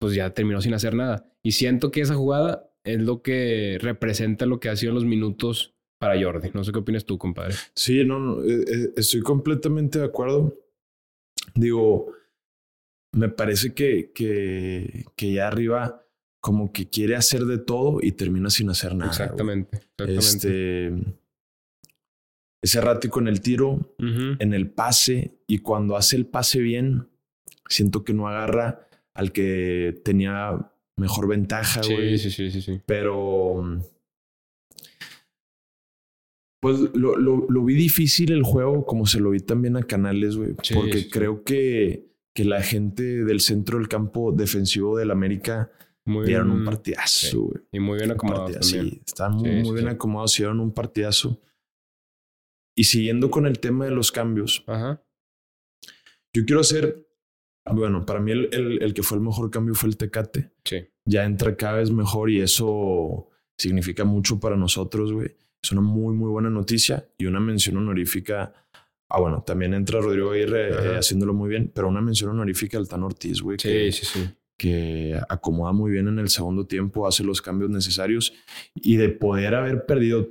pues 0.00 0.14
ya 0.14 0.32
terminó 0.32 0.61
sin 0.61 0.74
hacer 0.74 0.94
nada. 0.94 1.30
Y 1.42 1.52
siento 1.52 1.90
que 1.90 2.00
esa 2.00 2.14
jugada 2.14 2.70
es 2.84 3.00
lo 3.00 3.22
que 3.22 3.78
representa 3.80 4.46
lo 4.46 4.61
que 4.61 4.68
ha 4.68 4.76
sido 4.76 4.94
los 4.94 5.04
minutos 5.04 5.74
para 5.98 6.20
Jordi. 6.20 6.50
No 6.54 6.64
sé 6.64 6.72
qué 6.72 6.78
opinas 6.78 7.04
tú, 7.04 7.18
compadre. 7.18 7.54
Sí, 7.74 8.04
no, 8.04 8.18
no, 8.18 8.42
eh, 8.44 8.64
eh, 8.66 8.92
estoy 8.96 9.20
completamente 9.20 9.98
de 9.98 10.06
acuerdo. 10.06 10.56
Digo, 11.54 12.12
me 13.12 13.28
parece 13.28 13.74
que, 13.74 14.12
que, 14.14 15.04
que 15.16 15.32
ya 15.32 15.48
arriba 15.48 16.04
como 16.40 16.72
que 16.72 16.88
quiere 16.88 17.16
hacer 17.16 17.44
de 17.44 17.58
todo 17.58 17.98
y 18.00 18.12
termina 18.12 18.48
sin 18.48 18.70
hacer 18.70 18.94
nada. 18.94 19.11
exactamente. 19.11 19.82
exactamente. 19.98 20.18
Este, 20.18 21.18
es 22.62 22.74
errático 22.74 23.20
en 23.20 23.28
el 23.28 23.40
tiro, 23.40 23.94
en 23.98 24.52
el 24.52 24.70
pase 24.70 25.38
y 25.46 25.58
cuando 25.58 25.96
hace 25.96 26.16
el 26.16 26.26
pase 26.26 26.60
bien, 26.60 27.08
siento 27.68 28.04
que 28.04 28.14
no 28.14 28.28
agarra 28.28 28.88
al 29.14 29.32
que 29.32 30.00
tenía 30.04 30.70
mejor 30.96 31.28
ventaja, 31.28 31.80
güey. 31.82 32.18
Sí, 32.18 32.30
sí, 32.30 32.50
sí, 32.50 32.50
sí, 32.50 32.62
sí. 32.62 32.80
Pero. 32.86 33.80
Pues 36.60 36.80
lo, 36.94 37.16
lo, 37.16 37.46
lo 37.48 37.64
vi 37.64 37.74
difícil 37.74 38.32
el 38.32 38.42
juego, 38.42 38.84
como 38.84 39.06
se 39.06 39.20
lo 39.20 39.30
vi 39.30 39.38
también 39.38 39.76
a 39.76 39.84
Canales, 39.84 40.36
güey. 40.36 40.54
Sí, 40.62 40.74
porque 40.74 41.02
sí. 41.02 41.10
creo 41.10 41.44
que, 41.44 42.08
que 42.34 42.44
la 42.44 42.62
gente 42.62 43.24
del 43.24 43.40
centro 43.40 43.78
del 43.78 43.86
campo 43.86 44.32
defensivo 44.32 44.98
del 44.98 45.12
América 45.12 45.70
Muy 46.04 46.26
dieron 46.26 46.50
un 46.50 46.64
partidazo, 46.64 47.42
güey. 47.42 47.62
Y 47.70 47.78
muy 47.78 47.98
bien 47.98 48.10
acomodados 48.10 48.66
sí, 48.66 49.00
estaban 49.06 49.36
muy, 49.36 49.62
muy 49.62 49.74
bien 49.74 49.88
acomodados, 49.88 50.34
hicieron 50.34 50.58
un 50.58 50.72
partidazo. 50.72 51.40
Y 52.78 52.84
siguiendo 52.84 53.30
con 53.30 53.46
el 53.46 53.58
tema 53.58 53.86
de 53.86 53.90
los 53.90 54.12
cambios, 54.12 54.62
Ajá. 54.66 55.02
yo 56.32 56.44
quiero 56.44 56.60
hacer. 56.60 57.04
Bueno, 57.70 58.06
para 58.06 58.20
mí 58.20 58.30
el, 58.32 58.48
el, 58.52 58.82
el 58.82 58.94
que 58.94 59.02
fue 59.02 59.18
el 59.18 59.24
mejor 59.24 59.50
cambio 59.50 59.74
fue 59.74 59.88
el 59.90 59.96
Tecate. 59.96 60.52
Sí. 60.64 60.86
ya 61.04 61.24
entra 61.24 61.56
cada 61.56 61.78
vez 61.78 61.90
mejor 61.90 62.30
y 62.30 62.40
eso 62.40 63.28
significa 63.58 64.04
mucho 64.04 64.38
para 64.40 64.56
nosotros, 64.56 65.12
güey. 65.12 65.34
Es 65.62 65.72
una 65.72 65.80
muy, 65.80 66.14
muy 66.14 66.30
buena 66.30 66.50
noticia 66.50 67.08
y 67.18 67.26
una 67.26 67.40
mención 67.40 67.76
honorífica. 67.78 68.54
Ah, 69.10 69.20
bueno, 69.20 69.42
también 69.42 69.74
entra 69.74 70.00
Rodrigo 70.00 70.30
Aguirre 70.30 70.68
eh, 70.70 70.98
haciéndolo 70.98 71.34
muy 71.34 71.48
bien, 71.48 71.72
pero 71.74 71.88
una 71.88 72.00
mención 72.00 72.30
honorífica 72.30 72.78
al 72.78 72.86
Tan 72.88 73.02
Ortiz, 73.02 73.40
güey, 73.42 73.58
Sí, 73.58 73.68
que, 73.68 73.92
sí, 73.92 74.04
sí. 74.06 74.28
que 74.56 75.20
acomoda 75.28 75.72
muy 75.72 75.90
bien 75.90 76.06
en 76.08 76.18
el 76.20 76.28
segundo 76.28 76.66
tiempo, 76.66 77.08
hace 77.08 77.24
los 77.24 77.42
cambios 77.42 77.70
necesarios 77.70 78.32
y 78.74 78.96
de 78.96 79.08
poder 79.08 79.54
haber 79.56 79.84
perdido 79.84 80.28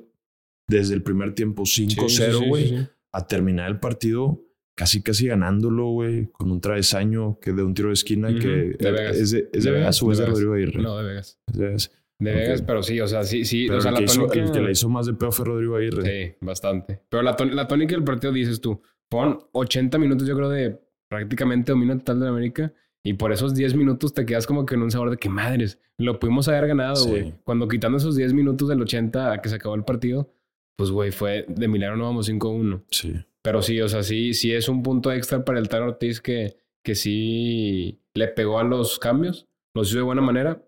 desde 0.68 0.94
el 0.96 1.04
primer 1.04 1.34
tiempo 1.34 1.64
5-0, 1.64 2.10
Sí, 2.10 2.10
sí, 2.10 2.24
sí, 2.32 2.48
güey, 2.50 2.68
sí, 2.70 2.88
a 3.14 3.28
terminar 3.28 3.70
el 3.70 3.80
partido 3.80 4.44
casi, 4.76 5.02
casi 5.02 5.28
ganándolo, 5.28 5.88
güey, 5.92 6.28
con 6.32 6.52
un 6.52 6.62
travesaño 6.62 7.40
que 7.40 7.52
de 7.54 7.64
un 7.64 7.74
tiro 7.74 7.88
de 7.88 7.94
esquina 7.96 8.28
que 8.38 8.76
de 8.78 8.92
Vegas. 8.92 9.18
es 9.18 9.32
de, 9.32 9.50
es 9.52 9.64
de 9.64 9.72
De 9.72 9.78
Vegas 9.78 10.04
o 10.04 10.08
Vegas, 10.08 10.20
es 10.20 10.20
de 10.20 10.24
Vegas. 10.26 10.34
Rodrigo 10.34 10.54
Aguirre. 10.54 10.82
No, 10.84 10.98
de 10.98 11.04
Vegas. 11.04 11.40
Es 11.48 11.58
de 11.58 11.66
Vegas. 11.66 11.92
De. 12.20 12.32
Vegas, 12.34 12.62
pero 12.64 12.84
sí, 12.84 13.00
o 13.02 13.08
sea, 13.08 13.24
sí, 13.24 13.46
sí. 13.46 13.66
Pero 13.68 13.80
o 13.80 13.82
sea, 13.82 13.90
el, 13.90 13.94
la 13.96 14.00
que 14.00 14.06
hizo, 14.06 14.22
tónica... 14.28 14.44
el 14.46 14.52
que 14.52 14.60
la 14.62 14.72
hizo 14.72 14.90
más 14.90 15.06
de 15.08 15.14
pedo 15.14 15.32
fue 15.32 15.46
Rodrigo 15.46 15.76
Aguirre. 15.78 16.04
Sí, 16.04 16.36
bastante. 16.42 17.02
Pero 17.10 17.24
la, 17.24 17.36
la 17.52 17.68
tónica 17.68 17.96
del 17.96 18.04
partido 18.04 18.34
dices 18.34 18.60
tú, 18.62 18.82
pon 19.10 19.40
80 19.54 19.98
minutos 19.98 20.28
yo 20.28 20.36
creo 20.36 20.50
de 20.50 20.80
prácticamente 21.10 21.72
dominio 21.72 21.98
total 21.98 22.20
de 22.20 22.26
la 22.26 22.32
América 22.32 22.74
y 23.04 23.14
por 23.14 23.32
esos 23.32 23.56
10 23.56 23.76
minutos 23.76 24.14
te 24.14 24.26
quedas 24.26 24.46
como 24.46 24.66
que 24.66 24.76
en 24.76 24.82
un 24.82 24.92
sabor 24.92 25.10
de 25.10 25.18
que 25.18 25.30
madres, 25.30 25.80
lo 25.98 26.20
pudimos 26.20 26.48
haber 26.50 26.68
ganado, 26.68 26.96
Sí. 26.98 27.10
güey. 27.10 27.34
Cuando 27.44 27.68
quitando 27.68 27.98
esos 27.98 28.16
10 28.16 28.34
minutos 28.34 28.68
del 28.68 28.82
80 28.82 29.32
a 29.32 29.42
que 29.42 29.50
se 29.50 29.56
acabó 29.56 29.76
el 29.76 29.84
partido, 29.86 30.34
pues 30.78 30.92
güey, 30.92 31.12
fue 31.12 31.46
de 31.48 31.68
milagro 31.68 31.98
no 31.98 32.06
vamos 32.06 32.30
5-1. 32.30 32.84
Sí. 32.92 33.14
Pero 33.42 33.62
sí, 33.62 33.80
o 33.82 33.88
sea, 33.88 34.04
sí, 34.04 34.34
sí 34.34 34.52
es 34.54 34.68
un 34.70 34.84
punto 34.84 35.12
extra 35.12 35.44
para 35.46 35.60
el 35.60 35.70
Tan 35.70 35.84
Ortiz 35.84 36.22
que, 36.22 36.56
que 36.84 36.96
sí 36.96 38.00
le 38.14 38.28
pegó 38.28 38.60
a 38.60 38.64
los 38.64 39.00
cambios, 39.00 39.48
los 39.76 39.90
hizo 39.90 39.98
de 39.98 40.04
buena 40.04 40.22
manera. 40.22 40.62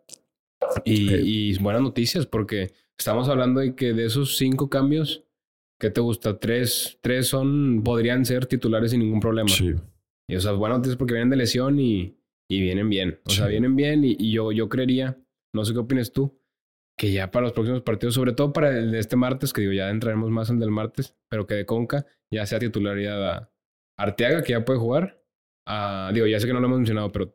Y, 0.85 1.13
Eh. 1.13 1.21
y 1.23 1.57
buenas 1.59 1.81
noticias, 1.81 2.25
porque 2.25 2.71
estamos 2.97 3.29
hablando 3.29 3.59
de 3.61 3.75
que 3.75 3.93
de 3.93 4.05
esos 4.05 4.37
cinco 4.37 4.69
cambios, 4.69 5.23
¿qué 5.79 5.89
te 5.89 6.01
gusta? 6.01 6.37
Tres, 6.39 6.97
tres 7.01 7.27
son, 7.27 7.81
podrían 7.83 8.25
ser 8.25 8.45
titulares 8.45 8.91
sin 8.91 8.99
ningún 9.01 9.19
problema. 9.19 9.49
Sí. 9.49 9.73
Y 10.29 10.35
o 10.35 10.39
sea, 10.41 10.51
buenas 10.53 10.79
noticias 10.79 10.97
porque 10.97 11.13
vienen 11.13 11.29
de 11.29 11.37
lesión 11.37 11.79
y, 11.79 12.15
y 12.49 12.61
vienen 12.61 12.89
bien. 12.89 13.19
O 13.25 13.29
sea, 13.29 13.45
Sí. 13.45 13.51
vienen 13.51 13.75
bien 13.75 14.03
y, 14.03 14.15
y 14.19 14.31
yo, 14.31 14.51
yo 14.51 14.69
creería, 14.69 15.17
no 15.53 15.65
sé 15.65 15.73
qué 15.73 15.79
opinas 15.79 16.11
tú, 16.11 16.38
que 16.99 17.11
ya 17.13 17.31
para 17.31 17.43
los 17.45 17.53
próximos 17.53 17.81
partidos, 17.81 18.13
sobre 18.13 18.33
todo 18.33 18.51
para 18.51 18.77
el 18.77 18.91
de 18.91 18.99
este 18.99 19.15
martes, 19.15 19.53
que 19.53 19.61
digo, 19.61 19.71
ya 19.73 19.89
entraremos 19.89 20.29
más 20.29 20.49
en 20.49 20.55
el 20.57 20.59
del 20.59 20.71
martes, 20.71 21.15
pero 21.29 21.47
que 21.47 21.53
de 21.53 21.65
Conca 21.65 22.05
ya 22.29 22.45
sea 22.45 22.59
titularidad 22.59 23.25
a 23.29 23.51
Arteaga, 23.97 24.43
que 24.43 24.51
ya 24.51 24.65
puede 24.65 24.79
jugar. 24.79 25.15
a- 25.71 26.09
digo, 26.13 26.25
ya 26.25 26.39
sé 26.39 26.47
que 26.47 26.53
no 26.53 26.59
lo 26.59 26.65
hemos 26.65 26.79
mencionado, 26.79 27.11
pero 27.11 27.31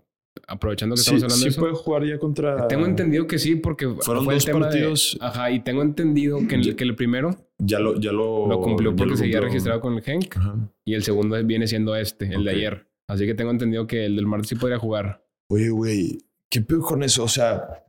aprovechando 0.49 0.97
que 0.97 1.03
Sí, 1.03 1.15
estamos 1.15 1.23
hablando 1.23 1.37
sí 1.39 1.45
de 1.45 1.51
eso. 1.51 1.61
puede 1.61 1.73
jugar 1.75 2.05
ya 2.05 2.19
contra. 2.19 2.67
Tengo 2.67 2.85
entendido 2.85 3.27
que 3.29 3.39
sí, 3.39 3.55
porque 3.55 3.87
Fueron 4.01 4.25
fue 4.25 4.35
el 4.35 4.39
dos 4.39 4.45
tema 4.45 4.59
de- 4.59 4.65
partidos. 4.65 5.17
ajá, 5.21 5.51
y 5.53 5.61
tengo 5.61 5.83
entendido 5.83 6.39
que, 6.49 6.57
en 6.57 6.61
el, 6.63 6.75
que 6.77 6.83
el 6.85 6.97
primero 6.97 7.31
Ya 7.59 7.79
lo, 7.79 7.95
ya 8.01 8.11
lo, 8.11 8.49
lo 8.49 8.61
cumplió 8.61 8.91
porque 8.97 9.11
lo 9.13 9.17
seguía 9.17 9.35
cumplió. 9.39 9.49
registrado 9.51 9.81
con 9.81 9.95
el 9.95 10.03
Genk. 10.03 10.37
Ajá. 10.37 10.57
Y 10.85 10.95
el 10.95 11.05
segundo 11.05 11.41
viene 11.45 11.67
siendo 11.69 11.95
este, 11.95 12.27
el 12.27 12.43
de 12.45 12.51
Ok. 12.51 12.57
ayer. 12.57 12.87
Así 13.09 13.25
que 13.25 13.35
tengo 13.35 13.53
entendido 13.53 13.87
que 13.87 14.05
el 14.07 14.17
del 14.17 14.27
martes 14.27 14.49
sí 14.49 14.57
podría 14.57 14.79
jugar. 14.79 15.25
Oye, 15.49 15.71
güey, 15.71 16.19
¿qué 16.51 16.61
pedo 16.61 16.81
con 16.81 17.03
eso? 17.05 17.23
O 17.23 17.29
sea, 17.29 17.85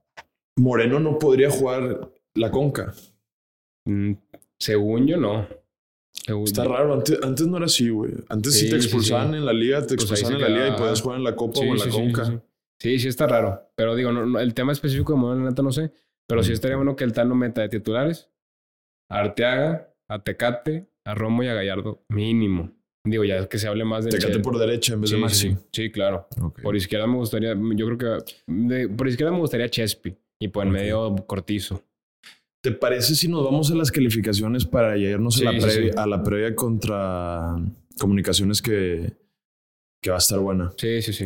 Moreno 0.57 0.99
no 0.99 1.17
podría 1.19 1.49
jugar 1.49 2.11
la 2.35 2.51
conca. 2.51 2.93
Mm, 3.87 4.13
según 4.59 5.07
yo, 5.07 5.17
no. 5.17 5.47
Según 6.13 6.43
Está 6.45 6.63
yo- 6.63 6.71
raro. 6.73 6.93
Antes, 6.93 7.19
antes 7.23 7.47
no 7.47 7.57
era 7.57 7.65
así, 7.65 7.89
güey. 7.89 8.13
Antes 8.29 8.53
sí, 8.55 8.65
Sí, 8.65 8.69
te 8.71 8.77
expulsaban 8.77 9.31
sí. 9.31 9.37
en 9.37 9.45
la 9.45 9.53
liga, 9.53 9.81
te 9.81 9.95
Pues 9.95 10.01
expulsaban 10.11 10.35
en 10.35 10.41
la 10.41 10.49
liga 10.49 10.67
y 10.69 10.77
podías 10.79 11.01
jugar 11.01 11.17
en 11.17 11.23
la 11.23 11.35
copa 11.35 11.59
Sí, 11.59 11.67
o 11.67 11.73
en 11.73 11.77
la 11.79 11.89
conca. 11.89 12.41
sí, 12.79 12.99
sí. 12.99 13.07
Está 13.07 13.27
raro. 13.27 13.69
Pero 13.75 13.95
digo, 13.95 14.11
no, 14.11 14.25
no, 14.25 14.39
el 14.39 14.53
tema 14.53 14.71
específico 14.71 15.13
de 15.13 15.19
Moreno, 15.19 15.45
neta 15.49 15.61
no 15.61 15.71
sé. 15.71 15.91
Pero 16.27 16.41
sí 16.41 16.53
estaría 16.53 16.77
bueno 16.77 16.95
que 16.95 17.03
el 17.03 17.13
Tano 17.13 17.35
meta 17.35 17.61
de 17.61 17.69
titulares 17.69 18.31
a 19.11 19.19
Arteaga, 19.19 19.93
a 20.09 20.23
Tecate, 20.23 20.87
a 21.05 21.13
Romo 21.13 21.43
y 21.43 21.47
a 21.47 21.53
Gallardo, 21.53 22.03
mínimo. 22.09 22.71
Digo, 23.07 23.23
ya 23.23 23.47
que 23.47 23.59
se 23.59 23.67
hable 23.67 23.85
más 23.85 24.03
de 24.05 24.09
Te 24.09 24.17
quedaste 24.17 24.39
por 24.39 24.57
derecha 24.57 24.95
en 24.95 25.01
vez 25.01 25.11
sí, 25.11 25.15
de 25.15 25.21
Maxi. 25.21 25.51
sí, 25.51 25.57
sí, 25.71 25.91
claro. 25.91 26.27
Por 26.63 26.75
izquierda 26.75 27.05
me 27.05 27.17
gustaría, 27.17 27.53
yo 27.75 27.85
creo 27.85 27.97
que 27.99 28.33
de- 28.47 28.89
por 28.89 29.07
izquierda 29.07 29.31
me 29.31 29.37
gustaría 29.37 29.69
Chespi 29.69 30.17
y 30.39 30.47
por 30.49 30.63
en 30.63 30.69
Ok. 30.69 30.73
medio 30.75 31.15
Cortizo. 31.27 31.83
¿Te 32.63 32.71
parece 32.71 33.13
si 33.15 33.27
nos 33.27 33.43
vamos 33.45 33.69
a 33.71 33.75
las 33.75 33.91
calificaciones 33.91 34.65
para 34.65 34.97
irnos 34.97 35.35
Sí, 35.35 35.45
a, 35.45 35.51
la 35.51 35.59
previa, 35.59 35.91
sí. 35.93 35.97
a 35.99 36.07
la 36.07 36.23
previa 36.23 36.55
contra 36.55 37.55
comunicaciones 37.99 38.61
que, 38.61 39.13
que 40.01 40.09
va 40.09 40.15
a 40.15 40.19
estar 40.19 40.39
buena? 40.39 40.73
Sí, 40.77 41.01
sí, 41.01 41.13
sí. 41.13 41.25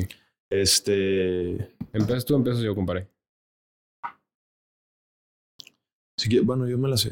Este. 0.51 1.53
Empiezas 1.93 2.25
tú, 2.25 2.35
empiezas 2.35 2.61
yo, 2.61 2.75
compadre. 2.75 3.07
Si 6.17 6.37
bueno, 6.39 6.67
yo 6.67 6.77
me 6.77 6.89
la 6.89 6.97
sé. 6.97 7.09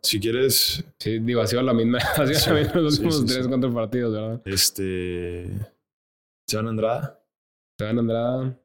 Si 0.00 0.20
quieres, 0.20 0.84
Sí, 1.00 1.18
digo, 1.18 1.40
ha 1.40 1.46
sido 1.48 1.62
la 1.62 1.74
misma, 1.74 1.98
ha 2.16 2.26
sido 2.26 2.38
Sí, 2.38 2.50
la 2.50 2.56
misma 2.60 2.80
los 2.80 2.94
últimos 3.00 3.26
tres 3.26 3.48
cuatro 3.48 3.74
partidos, 3.74 4.12
¿verdad? 4.14 4.42
este. 4.44 5.48
Seban 6.46 6.68
Andrada. 6.68 7.20
Esteban 7.72 7.98
Andrada. 7.98 8.56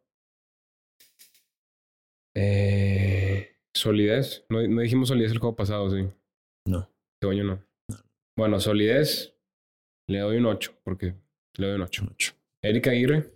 Eh, 2.35 3.55
solidez. 3.73 4.45
No, 4.49 4.65
no 4.67 4.81
dijimos 4.81 5.07
solidez 5.07 5.31
el 5.31 5.39
juego 5.39 5.55
pasado, 5.55 5.89
sí. 5.89 6.07
No. 6.67 6.89
Según 7.21 7.35
yo 7.35 7.43
no. 7.43 7.63
Bueno, 8.37 8.59
solidez. 8.59 9.35
Le 10.07 10.19
doy 10.19 10.37
un 10.37 10.45
8, 10.47 10.79
porque 10.83 11.13
le 11.57 11.67
doy 11.67 11.75
un 11.75 11.81
8. 11.83 12.07
Ocho. 12.11 12.33
Erika 12.63 12.91
Aguirre. 12.91 13.31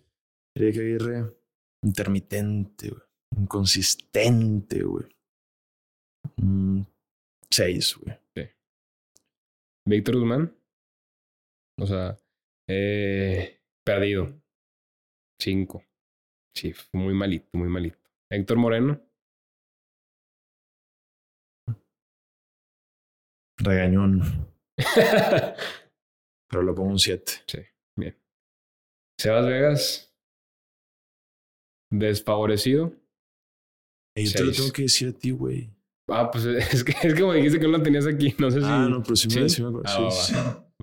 Eric 0.55 0.77
Aguirre. 0.77 1.35
Intermitente, 1.83 2.89
güey. 2.89 3.01
Inconsistente, 3.37 4.83
güey. 4.83 5.05
Mm, 6.37 6.81
seis, 7.49 7.97
güey. 7.97 8.17
Víctor 9.85 10.17
Guzmán. 10.17 10.55
O 11.79 11.85
sea, 11.85 12.17
eh, 12.67 13.59
perdido. 13.83 14.33
Cinco. 15.39 15.83
Sí, 16.55 16.71
fue 16.73 16.99
muy 17.01 17.13
malito, 17.13 17.49
muy 17.53 17.67
malito. 17.67 17.97
Héctor 18.33 18.57
Moreno. 18.57 18.99
Regañón. 23.59 24.21
Pero 26.49 26.63
le 26.63 26.73
pongo 26.73 26.89
un 26.91 26.99
7. 26.99 27.31
Sí, 27.47 27.59
bien. 27.95 28.17
Sebas 29.19 29.45
Vegas. 29.45 30.13
Desfavorecido. 31.91 32.93
Yo 34.17 34.31
te 34.31 34.43
lo 34.43 34.51
tengo 34.51 34.71
que 34.71 34.83
decir 34.83 35.09
a 35.09 35.13
ti, 35.13 35.31
güey. 35.31 35.69
Ah, 36.09 36.29
pues 36.31 36.43
es 36.73 36.83
que 36.83 36.93
es 37.07 37.19
como 37.19 37.33
dijiste 37.33 37.59
que 37.59 37.65
no 37.67 37.77
lo 37.77 37.83
tenías 37.83 38.05
aquí. 38.07 38.35
No 38.39 38.51
sé 38.51 38.59
si. 38.59 38.65
Ah, 38.67 38.87
no, 38.89 39.01
pero 39.03 39.15
sí 39.15 39.27
me, 39.27 39.33
¿Sí? 39.49 39.55
sí 39.55 39.61
me 39.63 39.69
acuerdo. 39.69 39.87
Ah, 39.87 39.95
Sí, 39.95 40.03
va, 40.03 40.11
sí. 40.11 40.33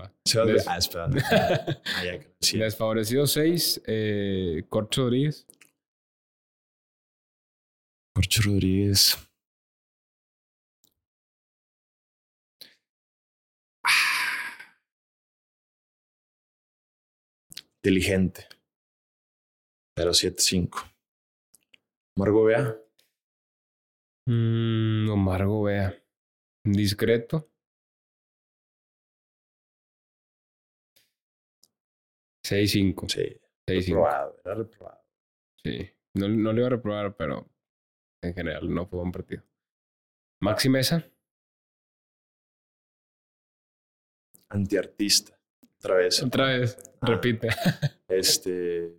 va. 0.00 0.14
Se 0.24 0.38
va 0.38 0.44
a- 0.44 0.46
Des- 0.46 0.68
Ah, 0.68 0.78
espera. 0.78 1.08
Ah. 1.84 2.18
Desfavorecido 2.52 3.26
6. 3.26 3.82
Eh, 3.86 4.64
Corcho 4.68 5.02
Rodríguez. 5.02 5.46
Corcho 8.14 8.42
Rodríguez. 8.44 9.16
Inteligente. 17.82 18.46
Pero 19.94 20.12
7-5. 20.12 20.90
Margo 22.16 22.44
Bea. 22.44 22.76
Mm, 24.26 25.08
Omar 25.10 25.46
Gobea. 25.46 25.94
Discreto. 26.64 27.50
6-5. 32.44 33.08
Sí. 33.08 33.40
6-5. 33.66 33.86
Reprobado. 33.86 34.36
Era 34.44 34.54
reprobado. 34.54 35.00
Sí. 35.62 35.90
No, 36.14 36.28
no 36.28 36.52
le 36.52 36.58
iba 36.60 36.66
a 36.66 36.70
reprobar, 36.70 37.16
pero 37.16 37.48
en 38.22 38.34
general 38.34 38.72
no 38.72 38.86
fue 38.86 38.98
buen 38.98 39.12
partido. 39.12 39.42
Maxi 40.40 40.68
Mesa. 40.68 41.04
Antiartista. 44.48 45.38
Otra 45.78 45.94
vez. 45.96 46.22
Otra 46.22 46.46
vez. 46.46 46.76
Ah. 47.00 47.06
Repite. 47.06 47.48
Este. 48.08 48.98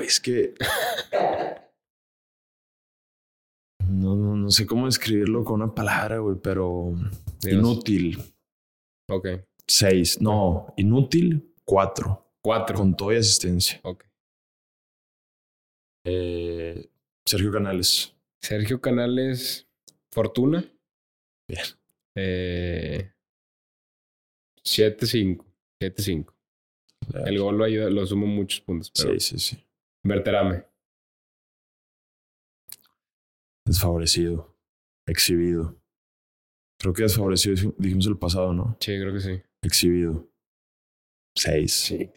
Es 0.00 0.18
que. 0.20 0.54
No, 3.88 4.16
no, 4.16 4.36
no 4.36 4.50
sé 4.50 4.66
cómo 4.66 4.86
describirlo 4.86 5.44
con 5.44 5.62
una 5.62 5.74
palabra, 5.74 6.18
güey, 6.18 6.36
pero. 6.42 6.92
Dios. 7.40 7.54
Inútil. 7.54 8.18
Ok. 9.08 9.28
Seis. 9.66 10.20
No, 10.20 10.72
inútil. 10.76 11.54
Cuatro. 11.64 12.20
4. 12.42 12.76
Con 12.76 12.94
todo 12.94 13.12
y 13.12 13.16
asistencia. 13.16 13.80
Ok. 13.84 14.04
Eh, 16.06 16.90
Sergio 17.26 17.50
Canales. 17.50 18.14
Sergio 18.42 18.80
Canales. 18.80 19.66
Fortuna. 20.12 20.62
Bien. 21.48 21.64
Eh, 22.16 23.10
7-5. 24.66 25.44
7-5. 25.82 26.34
El 27.26 27.38
gol 27.38 27.58
lo 27.58 27.64
ayuda, 27.64 27.90
lo 27.90 28.06
sumo 28.06 28.26
muchos 28.26 28.60
puntos. 28.60 28.90
Pero 28.94 29.18
Sí, 29.18 29.20
sí, 29.20 29.38
sí. 29.38 29.64
Berterame. 30.04 30.64
Desfavorecido. 33.66 34.54
Exhibido. 35.06 35.76
Creo 36.80 36.92
que 36.92 37.02
desfavorecido 37.02 37.54
dij- 37.56 37.74
dijimos 37.78 38.06
el 38.06 38.18
pasado, 38.18 38.52
¿no? 38.52 38.76
Sí, 38.80 38.98
creo 38.98 39.12
que 39.12 39.20
sí. 39.20 39.42
Exhibido. 39.62 40.28
Seis. 41.36 41.72
Sí. 41.72 42.10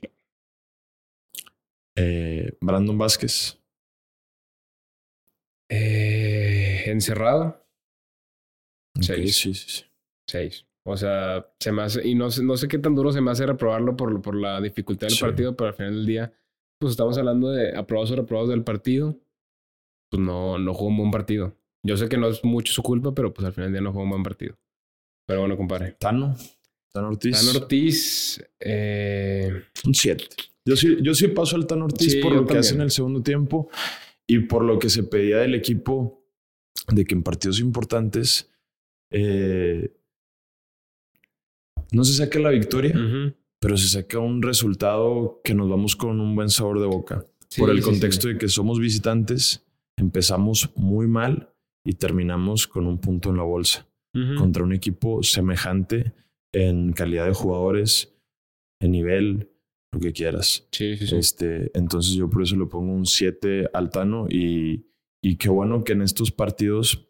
Eh, 1.98 2.58
Brandon 2.62 2.98
Vázquez. 2.98 3.60
Eh, 5.70 6.84
encerrado. 6.88 7.66
Ok, 8.98 9.04
Seis. 9.04 9.36
Sí, 9.38 9.54
sí, 9.54 9.70
sí. 9.70 9.84
6. 10.30 10.66
O 10.86 10.96
sea, 10.96 11.50
se 11.60 11.72
me 11.72 11.82
hace, 11.84 12.08
y 12.08 12.16
no 12.16 12.32
sé, 12.32 12.44
no 12.44 12.56
sé 12.56 12.68
qué 12.70 12.78
tan 12.80 12.96
duro 12.96 13.12
se 13.12 13.20
me 13.22 13.32
hace 13.32 13.46
reprobarlo 13.46 13.98
por, 13.98 14.22
por 14.22 14.36
la 14.36 14.62
dificultad 14.62 15.08
del 15.08 15.16
Sí. 15.18 15.22
partido, 15.22 15.56
pero 15.56 15.70
al 15.70 15.74
final 15.74 15.94
del 15.96 16.06
día, 16.06 16.34
pues 16.80 16.92
estamos 16.92 17.18
hablando 17.18 17.50
de 17.50 17.76
aprobados 17.76 18.12
o 18.12 18.16
reprobados 18.16 18.50
del 18.50 18.64
partido. 18.64 19.18
Pues 20.10 20.22
no, 20.22 20.58
no 20.58 20.74
jugó 20.74 20.90
un 20.90 20.98
buen 20.98 21.12
partido. 21.12 21.58
Yo 21.84 21.98
sé 21.98 22.10
que 22.10 22.18
no 22.18 22.28
es 22.28 22.44
mucho 22.44 22.74
su 22.74 22.82
culpa, 22.84 23.14
pero 23.14 23.34
pues 23.34 23.46
al 23.46 23.54
final 23.54 23.72
del 23.72 23.74
día 23.74 23.82
no 23.82 23.92
jugó 23.92 24.04
un 24.04 24.10
buen 24.12 24.24
partido. 24.24 24.58
Pero 25.28 25.42
bueno, 25.42 25.58
compadre. 25.58 25.96
Tano. 26.00 26.36
Tano 26.92 27.10
Ortiz. 27.10 27.46
Dan 27.46 27.56
Ortiz, 27.56 28.44
eh, 28.60 29.64
Un 29.86 29.94
7. 29.94 30.26
Yo 30.66 30.76
sí, 30.76 30.98
yo 31.02 31.14
sí 31.14 31.28
paso 31.30 31.56
al 31.56 31.66
Tano 31.66 31.86
Ortiz 31.86 32.12
Sí, 32.12 32.20
por 32.20 32.34
lo 32.34 32.46
que 32.46 32.58
hace 32.58 32.76
en 32.76 32.82
el 32.82 32.92
segundo 32.92 33.22
tiempo 33.22 33.70
y 34.28 34.40
por 34.40 34.64
lo 34.64 34.80
que 34.80 34.90
se 34.90 35.04
pedía 35.04 35.38
del 35.38 35.56
equipo 35.56 36.24
de 36.94 37.06
que 37.06 37.16
en 37.16 37.24
partidos 37.24 37.60
importantes 37.60 38.50
eh, 39.12 39.94
no 41.92 42.04
se 42.04 42.14
saque 42.14 42.40
la 42.40 42.50
victoria, 42.50 42.94
pero 43.60 43.78
se 43.78 43.88
saca 43.88 44.20
un 44.20 44.42
resultado 44.42 45.40
que 45.44 45.54
nos 45.54 45.70
vamos 45.70 45.96
con 45.96 46.20
un 46.20 46.36
buen 46.36 46.50
sabor 46.50 46.80
de 46.82 46.88
boca. 46.88 47.26
Sí, 47.48 47.62
por 47.62 47.70
el 47.70 47.78
sí, 47.78 47.84
sí. 47.84 47.90
contexto 47.90 48.28
de 48.28 48.38
que 48.38 48.50
somos 48.50 48.80
visitantes, 48.80 49.66
empezamos 49.98 50.70
muy 50.76 51.08
mal 51.08 51.54
y 51.84 51.94
terminamos 51.94 52.68
con 52.68 52.88
un 52.88 53.00
punto 53.00 53.30
en 53.30 53.38
la 53.38 53.44
bolsa 53.44 53.88
contra 54.36 54.64
un 54.64 54.74
equipo 54.74 55.22
semejante 55.22 56.12
en 56.52 56.92
calidad 56.92 57.28
de 57.28 57.36
jugadores, 57.36 58.16
en 58.82 58.92
nivel, 58.92 59.52
lo 59.92 60.00
que 60.00 60.12
quieras. 60.12 60.68
Sí, 60.72 60.98
sí, 60.98 61.06
sí. 61.06 61.16
Este, 61.16 61.72
entonces 61.78 62.16
yo 62.16 62.28
por 62.28 62.42
eso 62.42 62.56
le 62.56 62.66
pongo 62.66 62.94
un 62.94 63.06
7 63.06 63.70
al 63.74 63.92
Tano 63.92 64.26
y, 64.28 64.88
y 65.22 65.36
qué 65.36 65.50
bueno 65.50 65.84
que 65.84 65.94
en 65.94 66.02
estos 66.02 66.32
partidos 66.32 67.08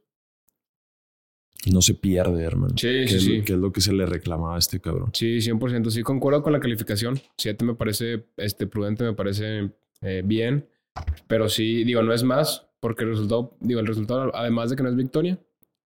no 1.71 1.81
se 1.81 1.93
pierde, 1.93 2.43
hermano. 2.43 2.75
Sí, 2.77 2.87
que, 2.87 3.07
sí, 3.07 3.15
es, 3.15 3.23
sí. 3.23 3.41
que 3.43 3.53
es 3.53 3.59
lo 3.59 3.71
que 3.71 3.81
se 3.81 3.93
le 3.93 4.05
reclamaba 4.05 4.55
a 4.55 4.59
este 4.59 4.79
cabrón. 4.79 5.11
Sí, 5.13 5.37
100%. 5.37 5.89
Sí, 5.89 6.03
concuerdo 6.03 6.43
con 6.43 6.53
la 6.53 6.59
calificación. 6.59 7.19
7 7.37 7.65
me 7.65 7.75
parece 7.75 8.25
este, 8.37 8.67
prudente, 8.67 9.03
me 9.03 9.13
parece 9.13 9.71
eh, 10.01 10.23
bien. 10.25 10.67
Pero 11.27 11.49
sí, 11.49 11.83
digo, 11.83 12.01
no 12.01 12.13
es 12.13 12.23
más, 12.23 12.66
porque 12.79 13.03
el 13.03 13.11
resultado, 13.11 13.55
digo, 13.59 13.79
el 13.79 13.87
resultado, 13.87 14.35
además 14.35 14.69
de 14.69 14.75
que 14.75 14.83
no 14.83 14.89
es 14.89 14.95
victoria, 14.95 15.39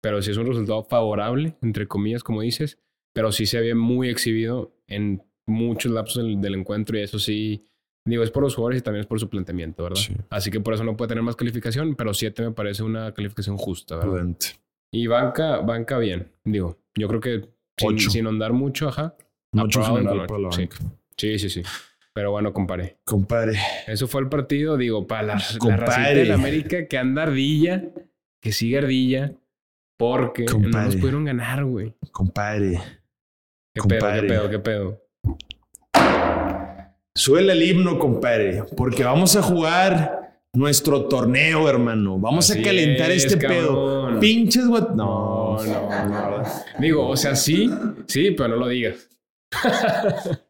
pero 0.01 0.21
sí 0.21 0.31
es 0.31 0.37
un 0.37 0.45
resultado 0.45 0.83
favorable, 0.83 1.55
entre 1.61 1.87
comillas, 1.87 2.23
como 2.23 2.41
dices, 2.41 2.79
pero 3.13 3.31
sí 3.31 3.45
se 3.45 3.59
ve 3.59 3.75
muy 3.75 4.09
exhibido 4.09 4.75
en 4.87 5.23
muchos 5.47 5.91
lapsos 5.91 6.23
del, 6.23 6.39
del 6.41 6.55
encuentro 6.55 6.97
y 6.97 7.01
eso 7.01 7.19
sí, 7.19 7.67
digo, 8.05 8.23
es 8.23 8.31
por 8.31 8.43
los 8.43 8.55
jugadores 8.55 8.81
y 8.81 8.83
también 8.83 9.01
es 9.01 9.07
por 9.07 9.19
su 9.19 9.29
planteamiento, 9.29 9.83
¿verdad? 9.83 9.97
Sí. 9.97 10.13
Así 10.29 10.51
que 10.51 10.59
por 10.59 10.73
eso 10.73 10.83
no 10.83 10.95
puede 10.95 11.09
tener 11.09 11.23
más 11.23 11.35
calificación, 11.35 11.95
pero 11.95 12.13
7 12.13 12.43
me 12.43 12.51
parece 12.51 12.83
una 12.83 13.13
calificación 13.13 13.57
justa, 13.57 13.95
¿verdad? 13.95 14.11
Prudente. 14.11 14.47
Y 14.91 15.07
banca, 15.07 15.59
banca 15.61 15.97
bien, 15.97 16.31
digo, 16.43 16.77
yo 16.95 17.07
creo 17.07 17.19
que 17.19 17.49
sin, 17.77 17.99
sin 17.99 18.25
ahondar 18.25 18.53
mucho, 18.53 18.87
ajá. 18.89 19.15
Aprobado 19.53 19.97
general 19.97 20.27
para 20.27 20.39
la 20.39 20.47
ocho, 20.49 20.57
sí. 20.57 20.67
banca. 20.67 20.77
Sí, 21.17 21.39
sí, 21.39 21.49
sí. 21.49 21.63
Pero 22.17 22.31
bueno, 22.31 22.51
compadre. 22.51 22.97
Compadre, 23.05 23.59
Eso 23.85 24.07
fue 24.07 24.21
el 24.21 24.27
partido, 24.27 24.75
digo, 24.75 25.05
para 25.05 25.21
la, 25.21 25.33
la 25.63 25.77
racita 25.77 26.09
de 26.15 26.25
la 26.25 26.33
América 26.33 26.87
que 26.87 26.97
anda 26.97 27.21
ardilla, 27.21 27.83
que 28.41 28.51
sigue 28.51 28.79
ardilla, 28.79 29.33
porque 29.97 30.45
no 30.45 30.57
nos 30.81 30.95
pudieron 30.95 31.25
ganar, 31.25 31.63
güey. 31.63 31.93
compadre. 32.11 32.81
¿Qué 33.71 33.81
Compadre. 33.81 34.27
pedo, 34.27 34.49
qué 34.49 34.57
pedo, 34.57 34.99
qué 35.93 36.01
pedo? 36.01 36.47
Suele 37.13 37.53
el 37.53 37.61
himno, 37.61 37.99
compadre, 37.99 38.63
porque 38.75 39.03
vamos 39.03 39.35
a 39.35 39.43
jugar 39.43 40.39
nuestro 40.53 41.05
torneo, 41.05 41.69
hermano. 41.69 42.17
Vamos 42.17 42.49
Así 42.49 42.61
a 42.61 42.63
calentar 42.63 43.11
es, 43.11 43.25
este 43.25 43.37
cabrón. 43.37 43.61
pedo. 43.61 44.19
Pinches 44.19 44.65
guat... 44.67 44.89
No, 44.95 45.63
no, 45.63 46.05
no. 46.09 46.43
Digo, 46.79 47.09
o 47.09 47.15
sea, 47.15 47.35
sí, 47.35 47.69
sí, 48.07 48.31
pero 48.31 48.49
no 48.49 48.55
lo 48.55 48.67
digas. 48.69 49.07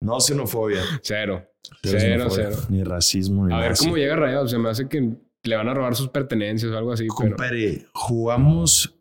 No 0.00 0.20
xenofobia. 0.20 0.80
Cero. 1.02 1.44
Cero 1.82 1.98
Cero, 2.00 2.00
xenofobia, 2.00 2.50
cero. 2.52 2.66
Ni 2.70 2.84
racismo, 2.84 3.46
ni 3.46 3.54
A 3.54 3.58
ver 3.58 3.72
cómo 3.78 3.96
llega 3.96 4.16
Rayado. 4.16 4.48
Se 4.48 4.58
me 4.58 4.68
hace 4.70 4.88
que 4.88 5.12
le 5.44 5.56
van 5.56 5.68
a 5.68 5.74
robar 5.74 5.94
sus 5.96 6.08
pertenencias 6.08 6.70
o 6.72 6.78
algo 6.78 6.92
así. 6.92 7.04
Pero... 7.04 7.30
Compadre, 7.30 7.86
jugamos 7.92 8.94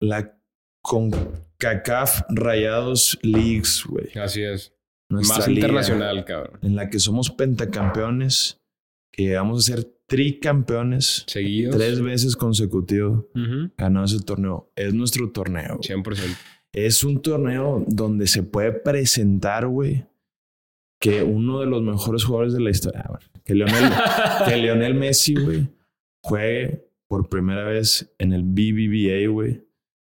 la 0.00 0.36
CONCACAF 0.82 2.22
Rayados 2.30 3.18
Leagues, 3.22 3.84
güey. 3.86 4.08
Así 4.18 4.42
es. 4.42 4.72
Nuestra 5.10 5.38
Más 5.38 5.48
liga, 5.48 5.60
internacional, 5.60 6.24
cabrón. 6.24 6.58
En 6.62 6.76
la 6.76 6.88
que 6.90 6.98
somos 6.98 7.30
pentacampeones 7.30 8.60
que 9.12 9.24
llegamos 9.24 9.68
a 9.68 9.72
ser 9.74 9.84
tricampeones 10.06 11.24
Seguidos. 11.26 11.76
tres 11.76 12.00
veces 12.02 12.36
consecutivos 12.36 13.24
Ujú. 13.34 13.70
ganado 13.76 14.06
ese 14.06 14.20
torneo. 14.20 14.70
Es 14.76 14.92
nuestro 14.94 15.30
torneo. 15.30 15.76
güey. 15.76 15.82
100%. 16.02 16.36
Es 16.72 17.04
un 17.04 17.22
torneo 17.22 17.84
donde 17.86 18.26
se 18.26 18.42
puede 18.42 18.72
presentar, 18.72 19.66
güey, 19.68 20.06
que 21.04 21.22
uno 21.22 21.60
de 21.60 21.66
los 21.66 21.82
mejores 21.82 22.24
jugadores 22.24 22.54
de 22.54 22.60
la 22.60 22.70
historia, 22.70 23.02
ah, 23.04 23.08
bueno, 23.10 23.26
que 23.44 23.54
Lionel, 23.54 23.92
que 24.48 24.56
Lionel 24.56 24.94
Messi, 24.94 25.34
güey, 25.34 25.68
juegue 26.22 26.88
por 27.08 27.28
primera 27.28 27.62
vez 27.64 28.10
en 28.16 28.32
el 28.32 28.42
BBVA, 28.42 29.30
güey. 29.30 29.60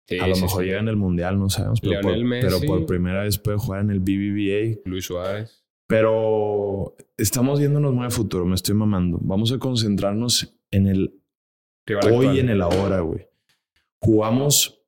Sí, 0.08 0.18
a 0.18 0.26
lo 0.26 0.34
sí, 0.34 0.42
mejor 0.42 0.64
sí. 0.64 0.66
llega 0.70 0.80
en 0.80 0.88
el 0.88 0.96
Mundial, 0.96 1.38
no 1.38 1.52
sabemos, 1.52 1.82
pero 1.82 2.02
por, 2.02 2.18
Lionel 2.18 2.42
pero 2.42 2.60
por 2.62 2.80
Messi. 2.80 2.88
primera 2.88 3.22
vez 3.22 3.38
puede 3.38 3.60
jugar 3.60 3.82
en 3.82 3.92
el 3.92 4.00
BBVA. 4.00 4.82
Luis 4.86 5.06
Suárez. 5.06 5.64
Pero 5.86 6.96
estamos 7.16 7.60
yéndonos 7.60 7.94
muy 7.94 8.08
a 8.08 8.10
futuro, 8.10 8.48
me 8.48 8.56
estoy 8.56 8.74
mamando. 8.74 9.20
Vamos 9.22 9.52
a 9.52 9.60
concentrarnos 9.60 10.56
en 10.72 10.88
el 10.88 11.14
Rival 11.86 12.12
hoy 12.12 12.38
y 12.38 12.40
en 12.40 12.50
el 12.50 12.64
ahora, 12.64 13.02
güey. 13.02 13.28
Jugamos 14.02 14.82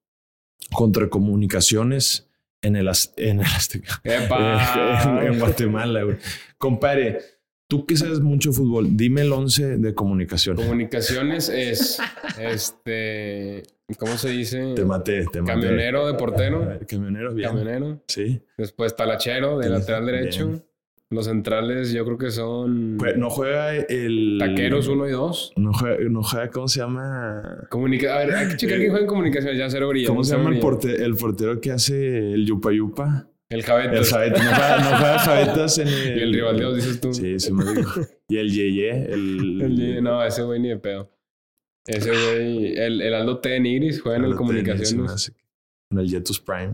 contra 0.72 1.08
comunicaciones 1.08 2.29
en 2.62 2.76
el, 2.76 2.90
en 3.18 3.40
el 3.40 3.46
en, 4.04 5.40
Guatemala, 5.40 6.04
güey. 6.04 6.18
Compadre, 6.58 7.20
tú 7.68 7.86
que 7.86 7.96
sabes 7.96 8.20
mucho 8.20 8.52
fútbol, 8.52 8.98
dime 8.98 9.22
el 9.22 9.32
11 9.32 9.78
de 9.78 9.94
comunicación. 9.94 10.56
Comunicaciones 10.56 11.50
es, 11.50 12.00
este, 12.40 13.64
¿cómo 13.98 14.18
se 14.18 14.30
dice? 14.30 14.74
Te 14.76 14.86
maté, 14.86 15.26
te 15.26 15.42
maté. 15.42 15.54
Camionero 15.54 16.08
de 16.08 16.14
portero. 16.16 16.80
Camionero, 16.88 17.34
bien. 17.34 17.50
Camionero. 17.50 18.04
Sí. 18.08 18.42
Después 18.58 18.96
talachero 18.96 19.58
de 19.60 19.70
lateral 19.70 20.06
derecho. 20.06 20.48
bien. 20.48 20.69
Los 21.12 21.26
centrales 21.26 21.92
yo 21.92 22.06
creo 22.06 22.18
que 22.20 22.30
son 22.30 22.98
Pues, 23.00 23.18
no 23.18 23.32
juega 23.32 23.76
el... 23.76 24.38
taqueros 24.40 24.88
1 24.88 25.08
y 25.08 25.12
2. 25.12 25.54
No 25.56 25.74
juega, 25.74 25.98
no 26.08 26.22
juega, 26.22 26.50
¿cómo 26.52 26.68
se 26.68 26.82
llama? 26.82 27.66
Comunica 27.70 28.16
a 28.16 28.20
ver, 28.26 28.36
hay 28.36 28.48
que 28.50 28.58
checar 28.58 28.78
quién 28.78 28.90
juega 28.92 29.06
en 29.06 29.10
comunicaciones. 29.10 29.58
Ya 29.58 29.70
cero 29.72 29.88
brilla. 29.90 30.08
¿Cómo 30.08 30.24
se 30.24 30.38
llama 30.38 30.52
el, 30.52 30.60
porte- 30.60 31.04
el 31.04 31.16
portero 31.16 31.60
que 31.60 31.72
hace 31.72 32.34
el 32.34 32.46
yupa 32.46 32.72
yupa? 32.72 33.28
El 33.50 33.64
Javetas. 33.64 33.98
El 34.00 34.06
Javetas. 34.06 34.44
No 34.44 34.50
juega, 34.52 34.78
no 34.78 34.98
juega 34.98 35.20
Javetas 35.20 35.78
en 35.80 35.88
el... 35.88 35.94
Y 36.20 36.22
el 36.22 36.34
rival 36.34 36.58
Dios, 36.58 36.76
dices 36.76 37.02
tú. 37.02 37.12
Sí, 37.14 37.40
se 37.40 37.52
me 37.54 37.66
dijo. 37.74 38.02
Y 38.28 38.38
el 38.38 38.52
Yeye, 38.52 39.12
el... 39.12 39.62
El- 39.98 40.04
no, 40.04 40.24
ese 40.24 40.44
güey 40.44 40.60
ni 40.60 40.70
de 40.70 40.78
pedo. 40.78 41.10
Ese 41.88 42.12
güey, 42.12 42.78
el, 42.78 43.02
el 43.02 43.14
Aldo 43.16 43.40
T. 43.40 43.60
Nigris 43.60 44.00
juega 44.00 44.20
en 44.20 44.26
el 44.26 44.36
Comunicaciones. 44.36 45.34
En 45.92 45.98
el 45.98 46.08
Jetus 46.08 46.40
Prime. 46.40 46.74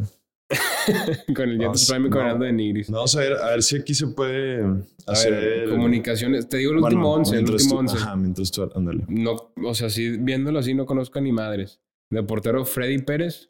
con 1.35 1.49
el 1.49 1.59
Jetus 1.59 1.89
No, 1.89 1.95
Prime 1.95 2.07
y 2.07 2.11
con 2.11 2.25
el 2.27 2.37
no. 2.39 2.45
De 2.45 2.51
Nigris. 2.53 2.89
Vamos 2.91 3.15
a 3.15 3.19
ver, 3.19 3.33
a 3.33 3.49
ver 3.51 3.63
si 3.63 3.77
aquí 3.77 3.93
se 3.93 4.07
puede 4.07 4.63
A 4.63 5.11
hacer... 5.11 5.31
ver, 5.33 5.69
comunicaciones. 5.69 6.47
Te 6.47 6.57
digo 6.57 6.71
el 6.73 6.77
último 6.79 7.13
11, 7.13 7.35
el 7.37 7.49
último 7.49 7.69
tú- 7.71 7.77
11. 7.77 7.97
Ajá, 7.97 8.15
mientras 8.15 8.51
tú... 8.51 8.69
Ándale. 8.75 9.03
No, 9.07 9.51
o 9.63 9.73
sea, 9.73 9.89
sí, 9.89 10.17
viéndolo 10.19 10.59
así 10.59 10.73
no 10.73 10.85
conozco 10.85 11.19
ni 11.21 11.31
madres. 11.31 11.81
De 12.11 12.21
portero 12.23 12.65
Freddy 12.65 12.99
Pérez. 12.99 13.49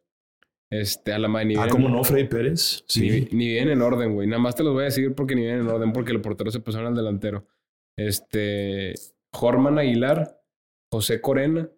Este, 0.71 1.13
a 1.13 1.19
la 1.19 1.27
madre 1.27 1.45
ni 1.47 1.55
Ah, 1.57 1.67
¿cómo 1.69 1.89
no? 1.89 2.03
Freddy 2.03 2.27
Pérez. 2.27 2.83
Ni, 2.95 3.09
Sí. 3.11 3.27
ni 3.31 3.47
vienen 3.49 3.73
en 3.73 3.81
orden, 3.81 4.13
güey. 4.13 4.27
Nada 4.27 4.41
más 4.41 4.55
te 4.55 4.63
los 4.63 4.73
voy 4.73 4.81
a 4.83 4.85
decir 4.85 5.13
porque 5.13 5.35
ni 5.35 5.41
vienen 5.41 5.61
en 5.61 5.67
orden, 5.67 5.93
porque 5.93 6.11
el 6.11 6.21
portero 6.21 6.49
se 6.51 6.59
pasaron 6.59 6.87
al 6.87 6.95
delantero. 6.95 7.45
Este, 7.97 8.93
Jorman 9.33 9.77
Aguilar, 9.79 10.41
José 10.91 11.21
Corena, 11.21 11.69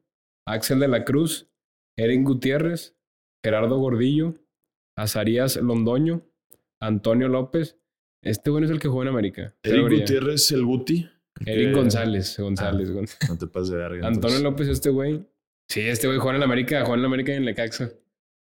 Axel 0.48 0.80
de 0.80 0.88
la 0.88 1.04
Cruz, 1.04 1.50
Eren 1.98 2.24
Gutiérrez, 2.24 2.96
Gerardo 3.44 3.78
Gordillo, 3.78 4.36
Azarías 4.98 5.56
Londoño, 5.58 6.24
Antonio 6.82 7.28
López. 7.30 7.78
Este 8.24 8.50
güey 8.50 8.66
es 8.66 8.72
el 8.72 8.80
que 8.80 8.88
juega 8.88 9.04
en 9.10 9.14
América. 9.14 9.42
Eric 9.64 9.78
Teoría. 9.80 10.00
Gutiérrez, 10.00 10.52
el 10.52 10.66
Guti. 10.66 11.10
Eric 11.46 11.68
que- 11.70 11.74
González, 11.74 12.36
González, 12.40 12.92
González. 12.92 13.30
No 13.30 13.38
te 13.38 13.48
pases 13.48 13.70
de 13.70 13.78
verga. 13.78 14.08
Antonio. 14.08 14.40
López, 14.40 14.68
este 14.68 14.90
güey. 14.90 15.24
Sí, 15.70 15.82
este 15.82 16.08
güey 16.08 16.20
juega 16.20 16.36
en 16.36 16.40
la 16.40 16.46
América, 16.46 16.82
juega 16.82 16.96
en 16.96 17.02
la 17.02 17.08
América 17.08 17.32
y 17.34 17.36
en 17.36 17.46
Lecaxa. 17.46 17.92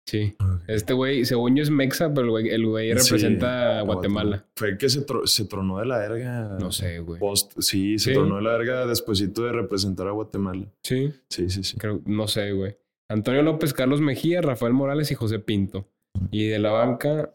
Sí. 0.04 0.34
Este 0.66 0.94
güey, 0.94 1.24
según 1.24 1.54
yo 1.54 1.62
es 1.62 1.70
Mexa, 1.70 2.12
pero 2.12 2.22
el 2.24 2.30
güey, 2.30 2.48
el 2.48 2.66
güey 2.66 2.88
Sí, 2.88 2.94
representa 3.10 3.78
a 3.78 3.82
Guatemala. 3.82 4.44
Fue 4.56 4.70
el 4.70 4.78
que 4.78 4.88
se, 4.88 5.06
tro- 5.06 5.26
se 5.26 5.44
tronó 5.44 5.78
de 5.78 5.86
la 5.86 5.98
verga. 5.98 6.56
No 6.60 6.72
sé, 6.72 6.98
güey. 6.98 7.20
Post, 7.20 7.52
sí, 7.60 7.98
se 8.00 8.10
Sí. 8.10 8.14
tronó 8.14 8.36
de 8.36 8.42
la 8.42 8.50
verga 8.58 8.84
despuesito 8.86 9.44
de 9.44 9.52
representar 9.52 10.08
a 10.08 10.10
Guatemala. 10.10 10.66
Sí, 10.82 11.12
Sí, 11.28 11.48
sí, 11.50 11.62
sí. 11.62 11.76
creo, 11.78 12.02
no 12.04 12.26
sé, 12.26 12.50
güey. 12.50 12.76
Antonio 13.08 13.42
López, 13.42 13.72
Carlos 13.74 14.00
Mejía, 14.00 14.40
Rafael 14.42 14.72
Morales 14.72 15.12
y 15.12 15.14
José 15.14 15.38
Pinto. 15.38 15.88
Y 16.30 16.48
de 16.48 16.58
la 16.58 16.70
banca. 16.70 17.34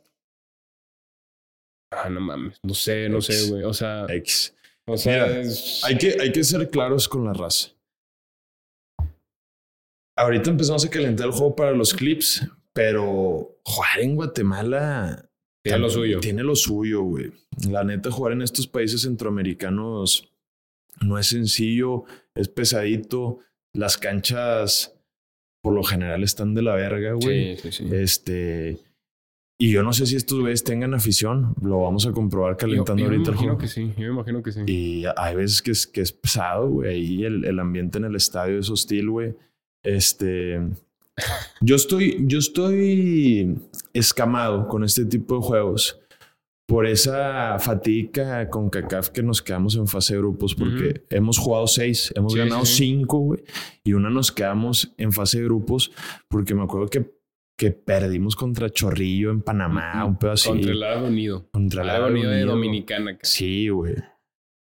Ah, 1.92 2.10
no 2.10 2.20
mames. 2.20 2.58
No 2.64 2.74
sé, 2.74 3.10
no 3.10 3.22
sé, 3.22 3.50
güey. 3.50 3.64
O 3.64 3.74
sea, 3.74 4.06
X. 4.10 4.56
o 4.86 4.98
sea, 4.98 5.26
Mira, 5.28 5.40
es- 5.42 5.84
Hay 5.84 5.98
que, 5.98 6.18
hay 6.20 6.32
que 6.32 6.44
ser 6.44 6.70
claros 6.70 7.08
con 7.08 7.26
la 7.26 7.34
raza. 7.34 7.70
Ahorita 10.18 10.50
empezamos 10.50 10.84
a 10.86 10.90
calentar 10.90 11.28
el 11.28 11.32
juego 11.32 11.56
para 11.56 11.72
los 11.74 11.94
clips, 11.94 12.48
pero 12.74 13.60
jugar 13.64 14.00
en 14.00 14.16
Guatemala 14.16 15.30
tiene 15.64 15.80
lo 15.80 15.90
suyo. 15.90 16.20
Tiene 16.20 16.44
lo 16.44 16.56
suyo, 16.56 17.04
güey. 17.04 17.32
La 17.70 17.84
neta, 17.84 18.10
jugar 18.12 18.34
en 18.34 18.42
estos 18.42 18.68
países 18.68 19.02
centroamericanos 19.04 20.32
no 21.02 21.20
es 21.20 21.28
sencillo, 21.28 22.06
es 22.34 22.48
pesadito. 22.50 23.40
Las 23.74 23.98
canchas, 23.98 24.97
por 25.62 25.74
lo 25.74 25.84
general, 25.84 26.24
están 26.24 26.54
de 26.54 26.62
la 26.62 26.76
verga, 26.76 27.14
güey. 27.14 27.58
Sí, 27.58 27.72
sí, 27.72 27.84
sí. 27.88 27.96
Este. 27.96 28.80
Y 29.60 29.72
yo 29.72 29.82
no 29.82 29.92
sé 29.92 30.06
si 30.06 30.16
estos 30.16 30.40
güeyes 30.40 30.64
tengan 30.64 30.94
afición. 30.94 31.56
Lo 31.62 31.82
vamos 31.82 32.06
a 32.06 32.12
comprobar 32.12 32.54
Yo, 32.54 32.58
calentando 32.58 33.04
yo 33.04 33.10
me 33.10 33.16
ahorita 33.16 33.32
el 33.32 33.36
imagino 33.36 33.54
juego. 33.56 33.58
que 33.60 33.68
sí. 33.68 33.92
Yo 33.98 34.04
me 34.08 34.14
imagino 34.14 34.44
que 34.44 34.52
sí. 34.52 34.60
Y 34.68 35.04
hay 35.16 35.36
veces 35.36 35.62
que 35.64 35.72
es, 35.72 35.88
que 35.88 36.02
es 36.02 36.12
pesado, 36.12 36.70
güey. 36.70 36.90
Ahí 36.92 37.24
el, 37.26 37.44
el 37.44 37.60
ambiente 37.60 37.98
en 37.98 38.06
el 38.06 38.16
estadio 38.16 38.60
es 38.60 38.70
hostil, 38.70 39.10
güey. 39.10 39.34
Este. 39.84 40.60
Yo 41.62 41.76
estoy, 41.76 42.18
yo 42.28 42.38
estoy 42.38 43.58
escamado 43.94 44.68
con 44.68 44.84
este 44.84 45.06
tipo 45.06 45.38
de 45.38 45.42
juegos 45.42 46.00
por 46.68 46.86
esa 46.86 47.58
fatiga 47.60 48.50
con 48.50 48.70
CACAF 48.70 49.10
que 49.10 49.24
nos 49.24 49.42
quedamos 49.42 49.76
en 49.78 49.88
fase 49.88 50.14
de 50.16 50.20
grupos, 50.20 50.54
porque 50.54 51.06
hemos 51.10 51.38
jugado 51.38 51.66
seis, 51.66 52.12
hemos 52.16 52.34
Sí, 52.34 52.40
ganado 52.40 52.66
sí, 52.66 52.76
cinco, 52.76 53.20
güey, 53.20 53.44
y 53.86 53.94
una 53.94 54.10
nos 54.10 54.32
quedamos 54.34 54.94
en 54.98 55.14
fase 55.14 55.38
de 55.40 55.46
grupos, 55.46 55.92
porque 56.28 56.54
me 56.54 56.64
acuerdo 56.64 56.90
que, 56.90 57.10
que 57.58 57.72
perdimos 57.72 58.36
contra 58.36 58.70
Chorrillo 58.70 59.32
en 59.32 59.42
Panamá, 59.42 60.04
un 60.04 60.18
pedo 60.20 60.34
así. 60.34 60.50
Contra 60.50 60.72
el 60.72 60.84
Árabe 60.84 61.08
Unido. 61.08 61.48
Contra 61.52 61.84
el 61.84 61.90
Árabe 61.90 62.12
Unido 62.12 62.32
de. 62.32 62.42
Dominicana. 62.44 63.18
Sí, 63.24 63.70
güey. 63.70 63.96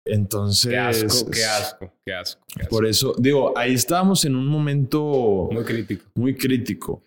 Entonces. 0.07 0.70
Qué 0.70 0.78
asco, 0.78 1.30
qué 1.30 1.44
asco, 1.44 1.92
qué 2.05 2.14
asco. 2.14 2.44
qué 2.48 2.62
asco. 2.62 2.70
Por 2.70 2.86
eso, 2.86 3.14
digo, 3.18 3.53
ahí 3.57 3.74
estábamos 3.74 4.24
en 4.24 4.34
un 4.36 4.46
momento 4.46 5.48
Muy 5.53 5.64
crítico. 5.64 6.05
muy 6.14 6.34
crítico. 6.34 7.03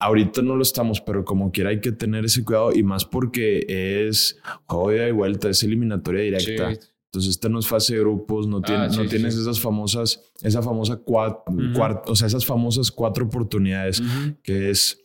Ahorita 0.00 0.42
no 0.42 0.54
lo 0.54 0.62
estamos, 0.62 1.00
pero 1.00 1.24
como 1.24 1.50
quiera 1.50 1.70
hay 1.70 1.80
que 1.80 1.90
tener 1.92 2.24
ese 2.24 2.44
cuidado 2.44 2.72
y 2.72 2.82
más 2.84 3.04
porque 3.04 3.66
es 3.68 4.38
juego 4.66 4.90
de 4.90 5.10
vuelta, 5.12 5.48
es 5.50 5.62
eliminatoria 5.62 6.22
directa. 6.22 6.72
Sí. 6.74 6.78
Entonces, 7.10 7.30
esta 7.30 7.48
no 7.48 7.58
es 7.58 7.66
fase 7.66 7.94
de 7.94 8.00
grupos, 8.00 8.46
no, 8.46 8.60
tiene- 8.60 8.82
Ah, 8.84 8.90
sí, 8.90 8.98
no 8.98 9.02
sí, 9.04 9.08
tienes 9.08 9.34
sí. 9.34 9.40
esas 9.40 9.58
famosas, 9.60 10.22
esa 10.42 10.62
famosa 10.62 10.96
cuatro, 10.98 11.42
Ujú. 11.52 12.12
o 12.12 12.14
sea, 12.14 12.26
esas 12.28 12.44
famosas 12.44 12.90
cuatro 12.92 13.24
oportunidades 13.24 14.00
Ujú. 14.00 14.36
que 14.42 14.70
es 14.70 15.04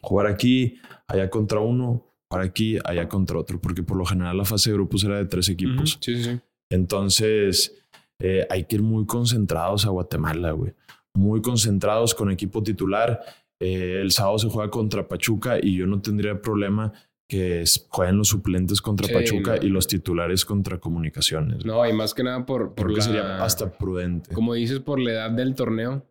jugar 0.00 0.26
aquí, 0.26 0.78
allá 1.06 1.28
contra 1.28 1.60
uno, 1.60 2.06
jugar 2.30 2.44
aquí, 2.46 2.78
allá 2.84 3.06
contra 3.08 3.38
otro, 3.38 3.60
porque 3.60 3.82
por 3.82 3.96
lo 3.98 4.06
general 4.06 4.36
la 4.38 4.44
fase 4.46 4.70
de 4.70 4.74
grupos 4.76 5.04
era 5.04 5.18
de 5.18 5.26
tres 5.26 5.48
equipos. 5.50 5.98
Sí, 6.00 6.24
sí. 6.24 6.40
Entonces, 6.70 7.76
eh, 8.18 8.46
hay 8.50 8.64
que 8.64 8.76
ir 8.76 8.82
muy 8.82 9.04
concentrados 9.06 9.84
a 9.86 9.90
Guatemala, 9.90 10.52
güey. 10.52 10.72
Muy 11.14 11.42
concentrados 11.42 12.14
con 12.14 12.30
equipo 12.30 12.62
titular. 12.62 13.20
Eh, 13.60 14.00
el 14.00 14.10
sábado 14.10 14.38
se 14.38 14.48
juega 14.48 14.70
contra 14.70 15.06
Pachuca 15.06 15.58
y 15.62 15.76
yo 15.76 15.86
no 15.86 16.00
tendría 16.00 16.40
problema 16.40 16.92
que 17.28 17.62
jueguen 17.88 18.18
los 18.18 18.28
suplentes 18.28 18.80
contra 18.80 19.06
Sí, 19.06 19.12
Pachuca 19.14 19.56
no. 19.56 19.62
y 19.62 19.68
los 19.68 19.86
titulares 19.86 20.44
contra 20.44 20.78
Comunicaciones. 20.78 21.64
No, 21.64 21.86
y 21.86 21.92
más 21.92 22.12
que 22.14 22.24
nada 22.24 22.44
por, 22.46 22.74
por 22.74 22.86
Creo 22.86 22.96
que 22.96 23.02
sería 23.02 23.44
hasta 23.44 23.70
prudente. 23.70 24.34
Como 24.34 24.54
dices, 24.54 24.80
por 24.80 24.98
la 24.98 25.12
edad 25.12 25.30
del 25.30 25.54
torneo. 25.54 26.04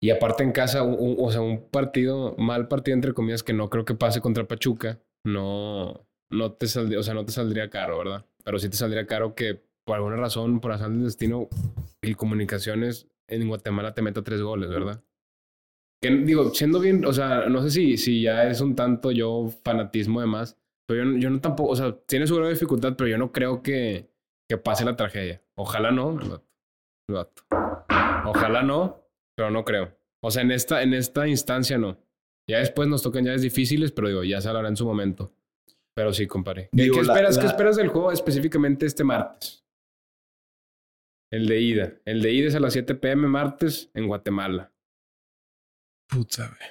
Y 0.00 0.10
aparte 0.10 0.42
en 0.44 0.52
casa, 0.52 0.82
un- 0.82 0.96
un- 0.98 1.16
o 1.18 1.30
sea, 1.30 1.40
un 1.40 1.68
partido, 1.70 2.34
mal 2.36 2.68
partido 2.68 2.94
entre 2.94 3.14
comillas, 3.14 3.42
que 3.42 3.54
no 3.54 3.70
creo 3.70 3.84
que 3.84 3.94
pase 3.94 4.20
contra 4.20 4.46
Pachuca, 4.46 5.00
no, 5.24 6.06
no 6.30 6.52
te 6.52 6.66
saldría, 6.66 6.98
o 6.98 7.02
sea, 7.02 7.14
no 7.14 7.24
te 7.24 7.32
saldría 7.32 7.70
caro, 7.70 7.98
¿verdad? 7.98 8.26
Pero 8.44 8.58
sí 8.58 8.68
te 8.68 8.76
saldría 8.76 9.06
caro 9.06 9.34
que 9.34 9.62
por 9.86 9.96
alguna 9.96 10.16
razón, 10.16 10.60
por 10.60 10.72
azar 10.72 10.90
del 10.90 11.04
destino, 11.04 11.48
el 12.02 12.16
Comunicaciones 12.16 13.08
en 13.28 13.48
Guatemala 13.48 13.94
te 13.94 14.02
meta 14.02 14.22
tres 14.22 14.42
goles, 14.42 14.68
¿verdad? 14.70 15.02
Que 16.04 16.10
digo, 16.10 16.50
siendo 16.54 16.80
bien, 16.80 17.04
o 17.06 17.12
sea, 17.14 17.46
no 17.48 17.62
sé 17.62 17.70
si, 17.70 17.96
si 17.96 18.20
ya 18.20 18.44
es 18.48 18.60
un 18.60 18.74
tanto 18.76 19.10
yo 19.10 19.48
fanatismo 19.64 20.20
de 20.20 20.26
más, 20.26 20.58
pero 20.86 21.02
yo, 21.02 21.10
no- 21.10 21.18
yo 21.18 21.30
no 21.30 21.40
tampoco, 21.40 21.70
o 21.70 21.76
sea, 21.76 21.96
tiene 22.06 22.26
su 22.26 22.38
de 22.38 22.50
dificultad, 22.50 22.94
pero 22.96 23.08
yo 23.08 23.16
no 23.16 23.32
creo 23.32 23.62
que, 23.62 24.10
que 24.46 24.58
pase 24.58 24.84
la 24.84 24.96
tragedia. 24.96 25.40
Ojalá 25.56 25.90
no, 25.92 26.18
vato. 27.10 27.42
Ojalá 28.26 28.62
no, 28.62 29.02
pero 29.34 29.50
no 29.50 29.64
creo. 29.64 29.96
O 30.22 30.30
sea, 30.30 30.42
en 30.42 30.50
esta, 30.52 30.82
en 30.82 30.92
esta 30.92 31.26
instancia 31.26 31.78
no. 31.78 31.96
Ya 32.50 32.58
después 32.58 32.86
nos 32.86 33.02
tocan 33.02 33.24
llaves 33.24 33.40
difíciles, 33.40 33.90
pero 33.92 34.08
digo, 34.08 34.24
ya 34.24 34.42
se 34.42 34.48
hablará 34.48 34.68
en 34.68 34.76
su 34.76 34.84
momento. 34.84 35.32
Pero 35.96 36.12
sí, 36.12 36.26
compadre. 36.26 36.68
¿Qué, 36.76 36.82
Digo, 36.82 36.96
qué 36.96 37.02
la- 37.06 37.12
esperas, 37.14 37.38
¿Qué 37.38 37.46
esperas 37.46 37.76
del 37.76 37.88
juego 37.88 38.12
específicamente 38.12 38.84
este 38.84 39.04
martes? 39.04 39.64
El 41.32 41.46
de 41.46 41.60
ida. 41.60 41.92
El 42.04 42.20
de 42.20 42.30
ida 42.32 42.48
es 42.48 42.54
a 42.54 42.60
las 42.60 42.74
7 42.74 42.94
pm 42.94 43.26
martes 43.28 43.90
en 43.94 44.06
Guatemala. 44.06 44.70
Puta, 46.08 46.46
güey. 46.48 46.70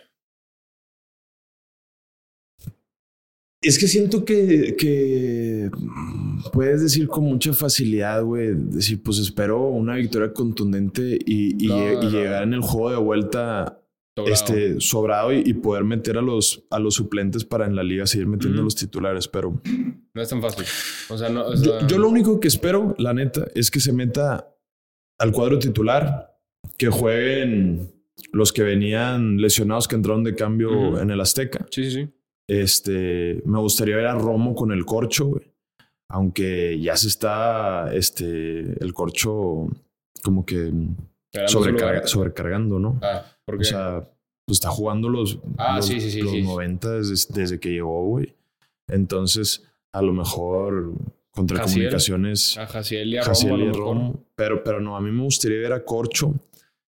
Es 3.62 3.80
que 3.80 3.88
siento 3.88 4.26
que, 4.26 4.76
que 4.78 5.72
puedes 6.52 6.82
decir 6.82 7.08
con 7.08 7.24
mucha 7.24 7.54
facilidad, 7.54 8.22
güey, 8.22 8.50
decir, 8.54 9.02
pues 9.02 9.20
espero 9.20 9.70
una 9.70 9.96
victoria 9.96 10.34
contundente 10.34 11.18
y, 11.26 11.64
y 11.66 11.68
No, 11.70 11.78
lle- 11.78 11.94
y 12.02 12.06
no, 12.06 12.10
llegar 12.12 12.44
en 12.44 12.54
el 12.56 12.60
juego 12.62 12.90
de 12.92 12.98
vuelta 12.98 13.80
Sobrado. 14.18 14.34
este, 14.34 14.82
sobrado 14.82 15.32
y, 15.34 15.44
y 15.46 15.54
poder 15.54 15.86
meter 15.86 16.18
a 16.18 16.22
los, 16.22 16.66
a 16.72 16.78
los 16.80 16.96
suplentes 16.96 17.46
para 17.46 17.66
en 17.66 17.78
la 17.78 17.84
liga 17.84 18.06
seguir 18.06 18.28
metiendo 18.28 18.62
los 18.62 18.76
titulares. 18.76 19.30
Pero 19.30 19.62
No 20.14 20.22
es 20.22 20.28
tan 20.28 20.42
fácil. 20.42 20.66
O 21.10 21.18
sea, 21.18 21.30
no. 21.30 21.46
o 21.48 21.56
yo, 21.56 21.80
sea, 21.80 21.88
yo 21.88 21.98
lo 22.00 22.10
único 22.10 22.42
que 22.42 22.50
espero, 22.50 22.94
la 22.98 23.14
neta, 23.14 23.48
es 23.56 23.72
que 23.72 23.80
se 23.80 23.94
meta 23.94 24.54
al 25.18 25.32
cuadro 25.32 25.58
titular, 25.58 26.38
que 26.78 26.90
jueguen 26.90 27.93
los 28.34 28.52
que 28.52 28.64
venían 28.64 29.38
lesionados 29.38 29.88
que 29.88 29.96
entraron 29.96 30.24
de 30.24 30.36
cambio 30.36 31.00
en 31.00 31.10
el 31.12 31.22
Azteca. 31.22 31.66
Sí, 31.72 31.86
sí, 31.86 31.92
sí. 31.92 32.10
Este, 32.50 33.42
me 33.46 33.60
gustaría 33.60 33.96
ver 33.96 34.08
a 34.08 34.16
Romo 34.16 34.54
con 34.54 34.72
el 34.74 34.86
corcho, 34.86 35.28
güey. 35.28 35.50
Aunque 36.10 36.78
ya 36.80 36.96
se 36.98 37.08
está, 37.08 37.94
este, 37.96 38.60
el 38.84 38.94
corcho 38.94 39.68
como 40.24 40.46
que 40.46 40.72
sobrecarga- 41.48 42.06
sobrecargando, 42.06 42.80
¿no? 42.80 43.00
Ah, 43.02 43.24
¿por 43.46 43.56
O 43.56 43.64
sea, 43.64 44.08
pues 44.46 44.58
está 44.58 44.70
jugando 44.70 45.10
los, 45.10 45.40
Ah, 45.58 45.78
los, 45.78 45.88
sí, 45.88 46.00
sí, 46.02 46.12
sí, 46.12 46.22
los 46.22 46.32
sí. 46.32 46.42
90 46.44 46.92
desde, 47.00 47.34
desde 47.34 47.60
que 47.60 47.70
llegó, 47.70 48.06
güey. 48.08 48.36
Entonces, 48.90 49.64
a 49.94 50.02
lo 50.02 50.14
mejor 50.14 50.94
contra 51.32 51.58
Jaciel. 51.60 51.76
comunicaciones, 51.86 52.58
a 52.58 52.68
Jaciel 52.68 53.14
y 53.14 53.18
a. 53.18 53.24
Jaciel 53.24 53.54
a 53.54 53.58
y 53.58 53.68
mejor. 53.68 53.80
Romo. 53.80 54.24
Pero, 54.36 54.64
pero 54.64 54.82
no, 54.82 54.96
a 54.96 55.02
mí 55.02 55.10
me 55.12 55.24
gustaría 55.24 55.60
ver 55.60 55.74
a 55.74 55.84
Corcho 55.86 56.34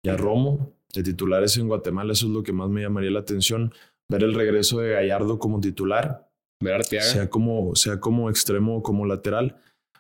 y 0.03 0.09
a 0.11 0.16
Romo 0.16 0.72
de 0.93 1.03
titulares 1.03 1.57
en 1.57 1.68
Guatemala. 1.68 2.12
Eso 2.12 2.26
es 2.26 2.32
lo 2.32 2.43
que 2.43 2.53
más 2.53 2.68
me 2.68 2.82
llamaría 2.82 3.11
la 3.11 3.20
atención. 3.20 3.72
Ver 4.09 4.24
el 4.24 4.34
regreso 4.34 4.80
de 4.80 4.93
Gallardo 4.93 5.39
como 5.39 5.61
titular 5.61 6.28
Ver 6.61 6.74
Arteaga. 6.74 7.05
sea 7.07 7.28
como, 7.30 7.74
sea 7.76 8.01
como 8.01 8.30
extremo 8.30 8.76
o 8.78 8.82
como 8.82 9.05
lateral. 9.07 9.57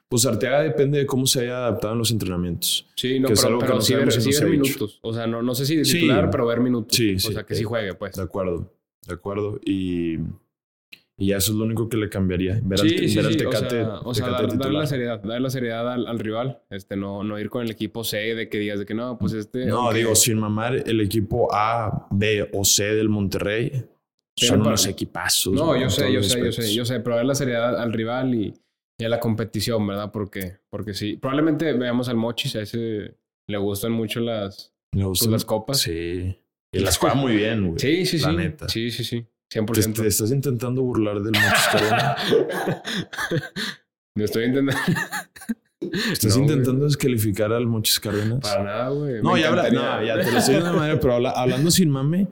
Pues 0.08 0.24
Arteaga 0.24 0.62
depende 0.62 0.98
de 0.98 1.06
cómo 1.06 1.26
se 1.26 1.40
haya 1.42 1.58
adaptado 1.58 1.92
en 1.92 1.98
los 1.98 2.10
entrenamientos. 2.10 2.86
Sí, 2.96 3.20
no, 3.20 3.28
que 3.28 3.34
pero, 3.34 3.58
pero 3.58 3.74
no 3.74 3.80
sí 3.82 3.94
ver, 3.94 4.10
sí 4.10 4.30
ver 4.32 4.50
minutos. 4.50 4.98
O 5.02 5.12
sea, 5.12 5.26
no, 5.26 5.42
no 5.42 5.54
sé 5.54 5.66
si 5.66 5.76
de 5.76 5.84
Sí. 5.84 6.00
titular, 6.00 6.30
pero 6.30 6.46
ver 6.46 6.60
minutos. 6.60 6.96
Sí, 6.96 7.14
o 7.16 7.18
sea, 7.20 7.44
que 7.44 7.54
sí 7.54 7.62
eh, 7.62 7.66
juegue, 7.66 7.94
pues. 7.94 8.14
De 8.14 8.22
acuerdo, 8.22 8.72
de 9.06 9.12
acuerdo. 9.14 9.60
Y, 9.66 10.16
y 11.20 11.28
ya 11.28 11.36
eso 11.38 11.50
es 11.52 11.58
lo 11.58 11.64
único 11.64 11.88
que 11.88 11.96
le 11.96 12.08
cambiaría. 12.08 12.60
Ver 12.62 12.80
al, 12.80 12.88
Sí, 12.88 13.08
sí, 13.08 13.16
ver 13.16 13.26
al 13.26 13.32
sí. 13.34 13.44
O 13.44 13.50
Tecate, 13.50 13.70
sea, 13.70 13.88
o 14.04 14.14
sea, 14.14 14.28
dar- 14.30 14.72
la 14.72 14.86
seriedad, 14.86 15.20
darle 15.20 15.40
la 15.40 15.50
seriedad 15.50 15.92
al, 15.92 16.06
al 16.06 16.18
rival. 16.18 16.62
Este, 16.70 16.96
no, 16.96 17.24
no 17.24 17.38
ir 17.38 17.50
con 17.50 17.64
el 17.64 17.70
equipo 17.70 18.04
C 18.04 18.16
de 18.36 18.48
que 18.48 18.58
digas 18.58 18.78
de 18.78 18.86
que 18.86 18.94
no, 18.94 19.18
pues 19.18 19.32
este. 19.32 19.66
No, 19.66 19.80
aunque- 19.82 19.98
digo, 19.98 20.14
sin 20.14 20.38
mamar, 20.38 20.76
el 20.88 21.00
equipo 21.00 21.48
A, 21.52 22.06
B 22.10 22.48
o 22.52 22.64
C 22.64 22.84
del 22.94 23.08
Monterrey 23.08 23.70
Pero 23.70 23.86
son 24.48 24.58
para- 24.60 24.68
unos 24.70 24.86
equipazos. 24.86 25.52
No, 25.54 25.76
yo 25.76 25.90
sé, 25.90 26.12
yo 26.12 26.22
sé, 26.22 26.38
yo 26.44 26.52
sé, 26.52 26.72
yo 26.72 26.84
sé, 26.84 27.00
pero 27.00 27.16
dar 27.16 27.26
la 27.26 27.34
seriedad 27.34 27.80
al 27.80 27.92
rival 27.92 28.34
y, 28.34 28.54
y 29.00 29.04
a 29.04 29.08
la 29.08 29.18
competición, 29.18 29.84
¿verdad? 29.86 30.12
Porque, 30.12 30.58
porque 30.70 30.94
sí. 30.94 31.16
Probablemente 31.16 31.72
veamos 31.72 32.08
al 32.08 32.16
Mochis, 32.16 32.54
a 32.56 32.62
ese 32.62 33.16
le 33.48 33.56
gustan 33.58 33.90
mucho 33.92 34.20
las, 34.20 34.72
Me 34.94 35.02
pues, 35.02 35.20
gustan- 35.20 35.32
las 35.32 35.44
copas. 35.44 35.80
Sí. 35.80 36.36
Y 36.72 36.80
las 36.80 36.98
juega 36.98 37.14
muy 37.16 37.34
bien, 37.34 37.66
güey. 37.66 37.78
Sí, 37.78 38.04
sí, 38.06 38.18
La 38.18 38.30
sí. 38.30 38.36
neta. 38.36 38.68
Sí, 38.68 38.90
sí, 38.90 39.02
sí. 39.02 39.26
Te, 39.50 39.60
100%. 39.60 39.94
te 40.02 40.06
estás 40.06 40.30
intentando 40.30 40.82
burlar 40.82 41.20
del 41.22 41.32
Mochis. 41.32 42.78
Me 44.14 44.24
estoy 44.24 44.44
intentando. 44.46 44.80
Estás 46.12 46.36
No, 46.36 46.42
güey. 46.44 46.50
intentando 46.50 46.84
descalificar 46.84 47.52
al 47.52 47.66
Mochis 47.66 48.00
Cárdenas. 48.00 48.40
Para 48.40 48.64
nada, 48.64 48.88
güey. 48.90 49.22
No, 49.22 49.32
Me 49.34 49.40
ya, 49.40 49.48
habla, 49.48 49.70
no, 49.70 50.02
ya 50.04 50.14
te 50.14 50.16
lo 50.16 50.20
estoy 50.22 50.34
diciendo 50.34 50.66
de 50.66 50.72
madre, 50.76 50.96
pero 50.96 51.14
habla- 51.14 51.30
hablando 51.30 51.70
sin 51.70 51.88
mame, 51.88 52.26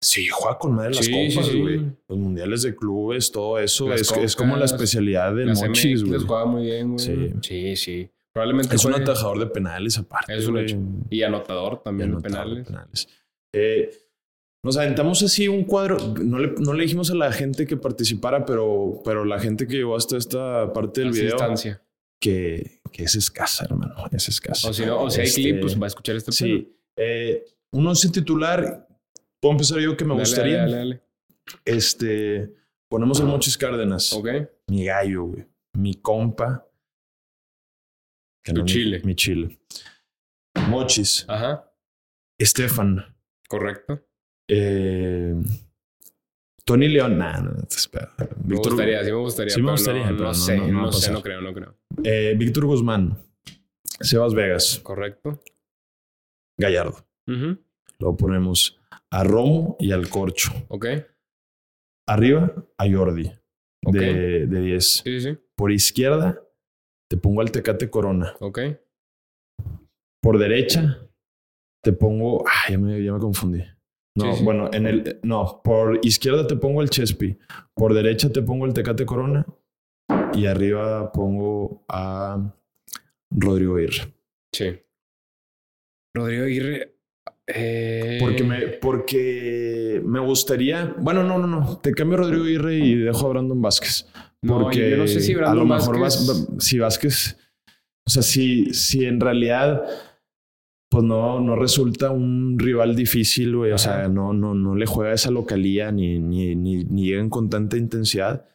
sí, 0.00 0.28
juega 0.28 0.56
con 0.58 0.74
madre 0.74 0.94
las 0.94 1.04
Sí, 1.04 1.12
sí, 1.12 1.34
copas, 1.36 1.50
sí. 1.50 1.60
güey. 1.60 1.80
Los 2.08 2.18
mundiales 2.18 2.62
de 2.62 2.74
clubes, 2.76 3.32
todo 3.32 3.58
eso. 3.58 3.92
Es, 3.92 4.10
es 4.12 4.36
como 4.36 4.56
la 4.56 4.64
especialidad 4.64 5.34
del 5.34 5.54
Mochis, 5.54 6.02
güey. 6.04 6.14
les 6.14 6.24
juega 6.24 6.46
muy 6.46 6.62
bien, 6.66 6.92
güey. 6.94 6.98
Sí. 7.00 7.32
Sí, 7.42 7.76
sí. 7.76 8.10
Probablemente 8.32 8.76
Es 8.76 8.84
un 8.84 8.92
juegue- 8.92 9.02
atajador 9.02 9.38
de 9.40 9.46
penales 9.46 9.98
aparte. 9.98 10.36
Es 10.36 10.46
un 10.46 10.52
güey. 10.52 10.64
hecho. 10.64 10.78
Y 11.10 11.22
anotador 11.24 11.80
Y 11.80 11.84
también 11.84 12.10
de 12.10 12.16
anotador 12.28 12.54
de 12.56 12.62
penales. 12.62 13.08
Eh, 13.52 13.90
nos 14.64 14.76
aventamos 14.76 15.22
así 15.22 15.48
un 15.48 15.64
cuadro. 15.64 15.98
No 16.22 16.38
le, 16.38 16.52
no 16.58 16.72
le 16.74 16.82
dijimos 16.82 17.10
a 17.10 17.14
la 17.14 17.32
gente 17.32 17.66
que 17.66 17.76
participara, 17.76 18.44
pero, 18.44 19.00
pero 19.04 19.24
la 19.24 19.38
gente 19.38 19.66
que 19.66 19.74
llegó 19.76 19.96
hasta 19.96 20.16
esta 20.16 20.72
parte 20.72 21.00
del 21.02 21.12
video 21.12 21.36
Asistencia. 21.36 21.82
que, 22.20 22.80
que 22.92 23.04
es 23.04 23.14
escasa, 23.14 23.64
hermano. 23.64 23.94
Es 24.12 24.28
escasa. 24.28 24.68
O 24.68 24.72
si 24.72 24.84
no, 24.84 25.02
o 25.02 25.10
si 25.10 25.20
hay 25.20 25.26
Este, 25.28 25.42
clip, 25.42 25.60
pues 25.60 25.80
va 25.80 25.84
a 25.84 25.88
escuchar 25.88 26.16
este. 26.16 26.32
Sí. 26.32 26.76
Eh, 26.96 27.44
un 27.72 27.86
once 27.86 28.08
titular. 28.10 28.86
Puedo 29.40 29.52
empezar 29.52 29.78
yo 29.78 29.96
que 29.96 30.04
me 30.04 30.10
Dale, 30.10 30.20
gustaría. 30.22 30.58
Dale, 30.62 30.76
dale, 30.76 31.02
Este. 31.64 32.52
Ponemos 32.90 33.20
el 33.20 33.26
Mochis 33.26 33.56
Cárdenas. 33.58 34.12
Ok. 34.12 34.28
Mi 34.68 34.86
gallo, 34.86 35.24
güey. 35.24 35.46
Mi 35.74 35.94
compa. 35.94 36.66
Que 38.42 38.52
Tu 38.52 38.62
mi- 38.62 38.66
chile. 38.66 39.00
Mi 39.04 39.14
chile. 39.14 39.58
Mochis. 40.68 41.24
Ajá. 41.28 41.70
Estefan. 42.40 43.14
Correcto. 43.48 44.02
Eh, 44.48 45.34
Tony 46.64 46.88
León. 46.88 47.18
Nah, 47.18 47.40
no, 47.40 47.50
no, 47.52 47.62
espera. 47.68 48.12
Me 48.18 48.26
Víctor, 48.54 48.72
gustaría, 48.72 49.04
sí 49.04 49.10
me 49.12 49.16
gustaría. 49.18 49.54
Sí 49.54 49.60
me 49.60 49.66
pero 49.66 49.72
gustaría, 49.72 50.10
No, 50.10 50.16
pero 50.16 50.24
no 50.28 50.34
sé, 50.34 50.56
no- 50.58 50.66
no, 50.82 50.92
sé, 50.92 51.12
no 51.12 51.22
creo, 51.22 51.40
no 51.40 51.52
creo. 51.54 51.76
eh, 52.04 52.34
Víctor 52.36 52.66
Guzmán. 52.66 53.16
Sebas 54.00 54.34
Vegas. 54.34 54.80
Correcto. 54.82 55.42
Gallardo. 56.58 57.06
Ujú. 57.26 57.58
Luego 57.98 58.16
ponemos 58.16 58.78
a 59.10 59.24
Romo 59.24 59.76
y 59.80 59.92
al 59.92 60.08
Corcho. 60.08 60.52
Ok. 60.68 60.86
Arriba 62.06 62.54
a 62.78 62.90
Jordi. 62.90 63.30
Ok. 63.84 63.94
De, 63.94 64.46
de 64.46 64.60
10. 64.60 64.84
Sí, 64.98 65.02
sí, 65.04 65.20
sí. 65.20 65.38
Por 65.56 65.72
izquierda 65.72 66.40
te 67.10 67.16
pongo 67.16 67.40
al 67.40 67.50
Tecate 67.50 67.90
Corona. 67.90 68.34
Ok. 68.40 68.60
Por 70.22 70.38
derecha 70.38 71.00
te 71.82 71.92
pongo. 71.92 72.44
Ah, 72.46 72.70
ya 72.70 72.78
me, 72.78 73.02
ya 73.02 73.12
me 73.12 73.18
confundí. 73.18 73.62
No, 74.18 74.32
Sí, 74.32 74.38
sí. 74.38 74.44
bueno, 74.44 74.70
en 74.72 74.86
el. 74.86 75.20
No, 75.22 75.60
por 75.62 76.00
izquierda 76.04 76.46
te 76.46 76.56
pongo 76.56 76.82
el 76.82 76.90
Chespi. 76.90 77.38
Por 77.74 77.94
derecha 77.94 78.30
te 78.30 78.42
pongo 78.42 78.66
el 78.66 78.74
Tecate 78.74 79.06
Corona. 79.06 79.46
Y 80.34 80.46
arriba 80.46 81.10
pongo 81.12 81.84
a 81.88 82.52
Rodrigo 83.30 83.78
Irre. 83.78 84.12
Sí. 84.52 84.78
Rodrigo 86.14 86.44
Aguirre. 86.44 86.94
Eh... 87.46 88.18
Porque 88.20 88.44
me, 88.44 88.58
porque 88.68 90.02
me 90.04 90.20
gustaría. 90.20 90.94
Bueno, 90.98 91.22
no, 91.24 91.38
no, 91.38 91.46
no. 91.46 91.78
Te 91.78 91.92
cambio 91.92 92.18
a 92.18 92.22
Rodrigo 92.22 92.46
Irre 92.46 92.74
y 92.76 92.94
dejo 92.96 93.26
a 93.26 93.30
Brandon 93.30 93.60
Vázquez. 93.60 94.06
No, 94.42 94.60
Porque 94.60 94.90
yo 94.90 94.96
no 94.98 95.06
sé 95.06 95.20
si 95.20 95.32
a 95.34 95.38
Brandon 95.38 95.58
lo 95.68 95.74
mejor 95.74 95.98
Vázquez- 95.98 96.26
Vaz- 96.28 96.62
si 96.64 96.78
Vázquez. 96.78 97.36
O 98.06 98.10
sea, 98.10 98.22
si, 98.22 98.72
si 98.74 99.04
en 99.04 99.20
realidad. 99.20 99.84
Pues 100.90 101.04
no, 101.04 101.38
no 101.40 101.54
resulta 101.54 102.10
un 102.10 102.58
rival 102.58 102.96
difícil, 102.96 103.54
güey. 103.56 103.72
O 103.72 103.78
sea, 103.78 104.08
no, 104.08 104.32
no, 104.32 104.54
no 104.54 104.74
le 104.74 104.86
juega 104.86 105.12
esa 105.12 105.30
localía 105.30 105.92
ni, 105.92 106.18
ni, 106.18 106.54
ni, 106.54 106.84
ni 106.84 107.04
llegan 107.06 107.28
con 107.28 107.50
tanta 107.50 107.76
intensidad 107.76 108.46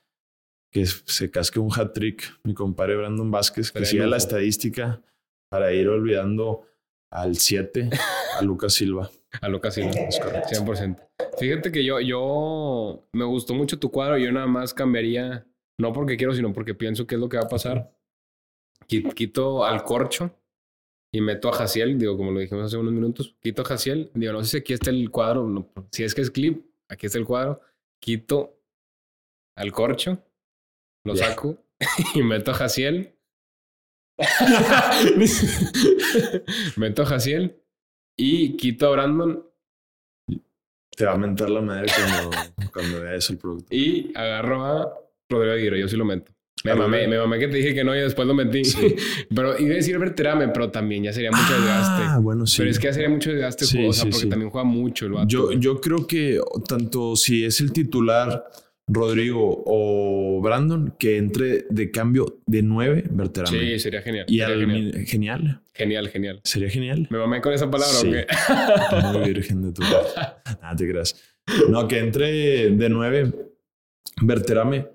que 0.71 0.85
se 0.87 1.29
casque 1.29 1.59
un 1.59 1.69
hat 1.71 1.93
trick, 1.93 2.39
mi 2.43 2.55
compadre 2.55 2.95
Brandon 2.95 3.29
Vázquez, 3.29 3.71
que 3.71 3.85
siga 3.85 4.07
la 4.07 4.17
estadística 4.17 5.01
para 5.51 5.71
ir 5.73 5.87
olvidando 5.87 6.65
al 7.11 7.35
7, 7.35 7.91
a 8.39 8.41
Lucas 8.41 8.73
Silva. 8.73 9.11
A 9.41 9.49
lo 9.49 9.61
casi, 9.61 9.81
¿no? 9.83 9.89
Es 9.91 10.19
correcto. 10.19 10.49
100%. 10.49 10.97
Fíjate 11.39 11.71
que 11.71 11.83
yo, 11.85 11.99
yo 11.99 13.07
me 13.13 13.25
gustó 13.25 13.53
mucho 13.53 13.77
tu 13.77 13.91
cuadro. 13.91 14.17
Yo 14.17 14.31
nada 14.31 14.47
más 14.47 14.73
cambiaría, 14.73 15.45
no 15.79 15.93
porque 15.93 16.17
quiero, 16.17 16.33
sino 16.33 16.53
porque 16.53 16.73
pienso 16.73 17.05
que 17.05 17.15
es 17.15 17.21
lo 17.21 17.29
que 17.29 17.37
va 17.37 17.43
a 17.43 17.47
pasar. 17.49 17.91
Qui- 18.87 19.13
Quito 19.13 19.63
al 19.65 19.83
corcho 19.83 20.35
y 21.15 21.21
meto 21.21 21.47
a 21.47 21.53
Jaciel, 21.53 21.99
digo, 21.99 22.17
como 22.17 22.31
lo 22.31 22.39
dijimos 22.39 22.65
hace 22.65 22.75
unos 22.75 22.91
minutos. 22.91 23.35
Quito 23.39 23.61
a 23.61 23.65
Jaciel, 23.65 24.09
digo, 24.15 24.33
no 24.33 24.43
sé 24.43 24.49
si 24.49 24.57
aquí 24.57 24.73
está 24.73 24.89
el 24.89 25.11
cuadro, 25.11 25.47
no, 25.47 25.69
si 25.91 26.03
es 26.03 26.15
que 26.15 26.21
es 26.21 26.31
clip, 26.31 26.65
aquí 26.89 27.05
está 27.05 27.19
el 27.19 27.25
cuadro. 27.25 27.61
Quito 28.01 28.59
al 29.55 29.71
corcho, 29.71 30.17
lo 31.05 31.15
saco 31.15 31.63
y 32.15 32.23
meto 32.23 32.49
a 32.49 32.55
Jaciel. 32.55 33.13
meto 36.77 37.03
a 37.03 37.05
Jaciel 37.05 37.61
y 38.17 38.57
quito 38.57 38.87
a 38.87 38.91
Brandon 38.91 39.43
Te 40.95 41.05
va 41.05 41.13
a 41.13 41.17
mentar 41.17 41.49
la 41.49 41.61
madre 41.61 41.91
cuando, 41.95 42.31
cuando 42.73 43.01
vea 43.01 43.13
eso 43.13 43.33
el 43.33 43.39
producto. 43.39 43.67
Y 43.69 44.11
agarro 44.17 44.65
a 44.65 44.99
Rodrigo 45.29 45.53
Aguirre, 45.53 45.79
yo 45.79 45.87
sí 45.87 45.95
lo 45.95 46.05
meto. 46.05 46.31
Me 46.63 46.75
mamé, 46.75 47.07
me 47.07 47.17
mamé 47.17 47.39
que 47.39 47.47
te 47.49 47.57
dije 47.57 47.73
que 47.73 47.83
no 47.83 47.95
y 47.95 47.99
después 47.99 48.25
lo 48.27 48.33
metí. 48.33 48.63
Sí. 48.63 48.95
pero 49.35 49.59
iba 49.59 49.73
a 49.73 49.75
decir 49.75 49.99
Berterame, 49.99 50.47
pero 50.49 50.69
también 50.69 51.03
ya 51.03 51.11
sería 51.11 51.31
mucho 51.31 51.53
desgaste. 51.53 52.03
Ah, 52.05 52.19
bueno, 52.21 52.47
sí. 52.47 52.57
Pero 52.59 52.69
es 52.69 52.79
que 52.79 52.87
ya 52.87 52.93
sería 52.93 53.09
mucho 53.09 53.31
desgaste, 53.31 53.65
Sí, 53.65 53.91
sea, 53.91 54.05
sí, 54.05 54.09
porque 54.11 54.27
también 54.27 54.49
juega 54.49 54.65
mucho 54.65 55.05
el 55.05 55.11
vato. 55.13 55.27
Yo, 55.27 55.51
yo 55.51 55.81
creo 55.81 56.07
que 56.07 56.39
tanto 56.67 57.17
si 57.17 57.43
es 57.43 57.59
el 57.59 57.73
titular 57.73 58.45
Rodrigo 58.87 59.63
o 59.65 60.41
Brandon, 60.41 60.93
que 60.99 61.17
entre 61.17 61.65
de 61.69 61.91
cambio 61.91 62.41
de 62.45 62.63
9, 62.63 63.05
Berterame. 63.11 63.59
Sí, 63.59 63.79
sería 63.79 64.01
genial. 64.01 64.25
Y 64.27 64.39
sería 64.39 64.47
al 64.47 64.59
genial. 64.59 65.05
genial. 65.05 65.61
genial, 65.73 66.09
genial. 66.09 66.41
Sería 66.43 66.69
genial. 66.69 67.07
Me 67.09 67.17
mamé 67.17 67.41
con 67.41 67.53
esa 67.53 67.71
palabra. 67.71 67.97
¿o 67.99 68.03
qué? 68.03 68.25
Muy 69.17 69.33
virgen 69.33 69.61
de 69.61 69.71
tu. 69.71 69.81
Nada, 70.61 70.75
te 70.77 70.89
creas. 70.89 71.15
No, 71.69 71.87
que 71.87 71.99
entre 71.99 72.71
de 72.71 72.89
9, 72.89 73.33
Berterame. 74.21 74.87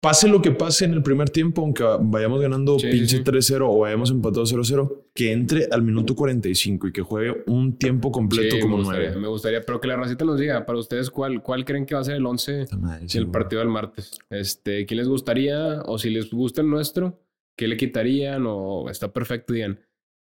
Pase 0.00 0.28
lo 0.28 0.40
que 0.40 0.52
pase 0.52 0.84
en 0.84 0.92
el 0.92 1.02
primer 1.02 1.28
tiempo, 1.28 1.60
aunque 1.62 1.82
vayamos 2.00 2.40
ganando 2.40 2.78
Sí, 2.78 2.86
pinche 2.88 3.16
sí. 3.16 3.24
3-0 3.24 3.66
o 3.68 3.78
vayamos 3.80 4.12
empatado 4.12 4.44
0-0, 4.44 5.06
que 5.12 5.32
entre 5.32 5.66
al 5.72 5.82
minuto 5.82 6.14
45 6.14 6.86
y 6.86 6.92
que 6.92 7.02
juegue 7.02 7.42
un 7.48 7.76
tiempo 7.78 8.12
completo 8.12 8.60
como 8.60 8.76
me 8.76 8.82
gustaría, 8.84 9.08
9. 9.08 9.20
me 9.20 9.28
gustaría, 9.28 9.60
pero 9.62 9.80
que 9.80 9.88
la 9.88 9.96
racita 9.96 10.24
nos 10.24 10.38
diga, 10.38 10.64
para 10.64 10.78
ustedes, 10.78 11.10
¿cuál, 11.10 11.42
cuál 11.42 11.64
creen 11.64 11.84
que 11.84 11.96
va 11.96 12.02
a 12.02 12.04
ser 12.04 12.14
el 12.14 12.24
11 12.24 12.66
del 13.12 13.26
partido 13.28 13.58
del 13.58 13.70
martes? 13.70 14.16
Este, 14.30 14.86
¿Quién 14.86 14.98
les 14.98 15.08
gustaría? 15.08 15.82
O 15.86 15.98
si 15.98 16.10
les 16.10 16.30
gusta 16.30 16.60
el 16.60 16.70
nuestro, 16.70 17.20
¿qué 17.56 17.66
le 17.66 17.76
quitarían? 17.76 18.44
O 18.46 18.88
está 18.90 19.12
perfecto, 19.12 19.52
digan, 19.52 19.80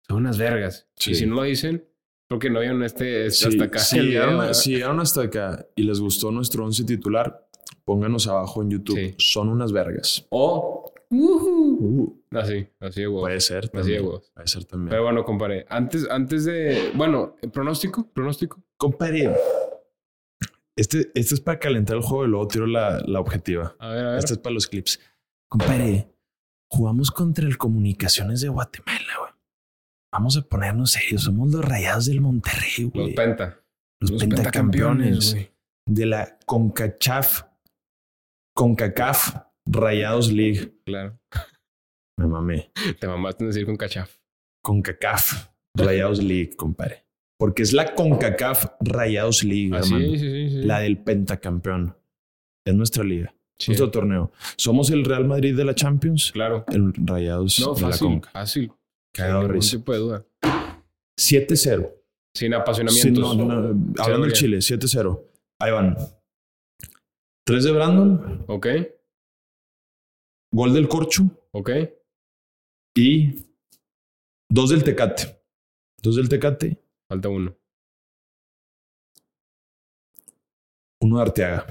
son 0.07 0.17
unas 0.17 0.37
vergas. 0.37 0.87
Y 1.05 1.15
si 1.15 1.25
no 1.25 1.35
lo 1.35 1.43
dicen, 1.43 1.85
porque 2.27 2.49
no 2.49 2.59
vieron 2.59 2.81
este, 2.83 3.25
este 3.25 3.49
hasta 3.49 3.65
acá. 3.65 3.79
si 3.79 3.99
llegaron, 3.99 4.55
si 4.55 4.71
llegaron 4.71 4.99
hasta 4.99 5.23
acá 5.23 5.67
y 5.75 5.83
les 5.83 5.99
gustó 5.99 6.31
nuestro 6.31 6.65
11 6.65 6.85
titular, 6.85 7.44
pónganos 7.85 8.27
abajo 8.27 8.61
en 8.61 8.71
YouTube. 8.71 8.97
Sí. 8.97 9.15
Son 9.17 9.49
unas 9.49 9.71
vergas. 9.71 10.25
O, 10.29 10.91
Uh, 11.11 12.11
así, 12.31 12.67
así 12.79 13.01
de 13.01 13.07
huevos. 13.07 13.21
puede 13.21 13.39
ser 13.39 13.57
Así 13.59 13.67
de 13.67 13.71
también. 13.77 14.01
huevos. 14.05 14.31
Puede 14.33 14.47
ser 14.47 14.65
también. 14.65 14.89
Pero 14.89 15.03
bueno, 15.03 15.23
compadre, 15.23 15.65
antes, 15.69 16.09
antes 16.09 16.45
de, 16.45 16.91
bueno, 16.95 17.35
pronóstico, 17.53 18.07
pronóstico. 18.11 18.61
Compadre, 18.75 19.31
este, 20.75 21.11
este 21.13 21.35
es 21.35 21.41
para 21.41 21.59
calentar 21.59 21.95
el 21.97 22.01
juego 22.01 22.25
y 22.25 22.27
luego 22.29 22.47
tiro 22.47 22.65
la, 22.67 23.01
la 23.05 23.19
objetiva. 23.19 23.75
A 23.79 23.89
ver, 23.89 24.05
a 24.05 24.09
ver. 24.11 24.19
Este 24.19 24.33
es 24.33 24.39
para 24.39 24.53
los 24.55 24.67
clips. 24.67 24.99
Compadre, 25.47 26.09
jugamos 26.69 27.11
contra 27.11 27.45
el 27.45 27.57
Comunicaciones 27.57 28.41
de 28.41 28.49
Guatemala, 28.49 29.13
güey. 29.19 29.31
Vamos 30.11 30.37
a 30.37 30.41
ponernos 30.41 30.91
serios. 30.91 31.23
Somos 31.23 31.51
los 31.51 31.63
rayados 31.63 32.07
del 32.07 32.19
Monterrey, 32.19 32.71
Los 32.85 32.91
güey. 32.93 33.15
penta. 33.15 33.61
Los, 34.01 34.11
pentacampeones 34.21 35.33
güey. 35.33 35.51
de 35.87 36.05
la 36.07 36.37
CONCACHAF. 36.45 37.43
CONCACAF 38.55 39.35
Rayados 39.65 40.31
League. 40.31 40.73
Claro. 40.85 41.19
Me 42.17 42.27
mamé. 42.27 42.71
Te 42.99 43.07
mamaste 43.07 43.43
en 43.43 43.49
decir 43.49 43.65
con 43.65 43.75
cachaf. 43.75 44.17
CONCACAF 44.63 45.49
Rayados 45.75 46.23
League, 46.23 46.55
compadre. 46.55 47.05
Porque 47.37 47.63
es 47.63 47.73
la 47.73 47.93
CONCACAF 47.93 48.65
Rayados 48.79 49.43
League, 49.43 49.75
Así, 49.75 49.93
hermano. 49.93 50.11
sí, 50.13 50.19
sí, 50.19 50.49
sí. 50.49 50.61
La 50.63 50.79
del 50.79 50.97
pentacampeón. 50.97 51.97
Es 52.65 52.73
nuestra 52.73 53.03
liga. 53.03 53.35
Nuestro 53.67 53.91
torneo. 53.91 54.31
Somos 54.57 54.89
el 54.89 55.03
Real 55.05 55.25
Madrid 55.25 55.55
de 55.55 55.65
la 55.65 55.75
Champions. 55.75 56.31
Claro. 56.31 56.65
El 56.69 56.93
Rayados 56.93 57.59
No, 57.59 57.73
de 57.73 57.81
la 57.81 57.87
fácil, 57.89 58.07
Conca. 58.07 58.29
fácil. 58.31 58.71
Cagado 59.13 59.47
risa. 59.49 59.77
tipo 59.77 59.91
de 59.93 59.99
duda. 59.99 60.25
7-0. 61.19 61.91
Sin 62.33 62.49
Sí, 62.49 62.53
apasionamientos. 62.53 63.37
no, 63.37 63.45
no, 63.45 63.55
hablando 64.01 64.25
del. 64.25 64.33
Chile, 64.33 64.57
7-0. 64.57 65.21
Ahí 65.61 65.71
van. 65.71 65.95
3 67.45 67.63
de 67.63 67.71
Brandon, 67.71 68.45
Ok, 68.47 68.67
gol 70.51 70.73
del 70.73 70.87
Corcho 70.87 71.23
ok. 71.51 71.69
y 72.95 73.45
2 74.49 74.69
del 74.69 74.83
Tecate. 74.83 75.41
2 76.01 76.15
del 76.15 76.29
Tecate, 76.29 76.81
Falta 77.09 77.29
uno. 77.29 77.55
1 81.01 81.15
de 81.17 81.21
Arteaga. 81.21 81.67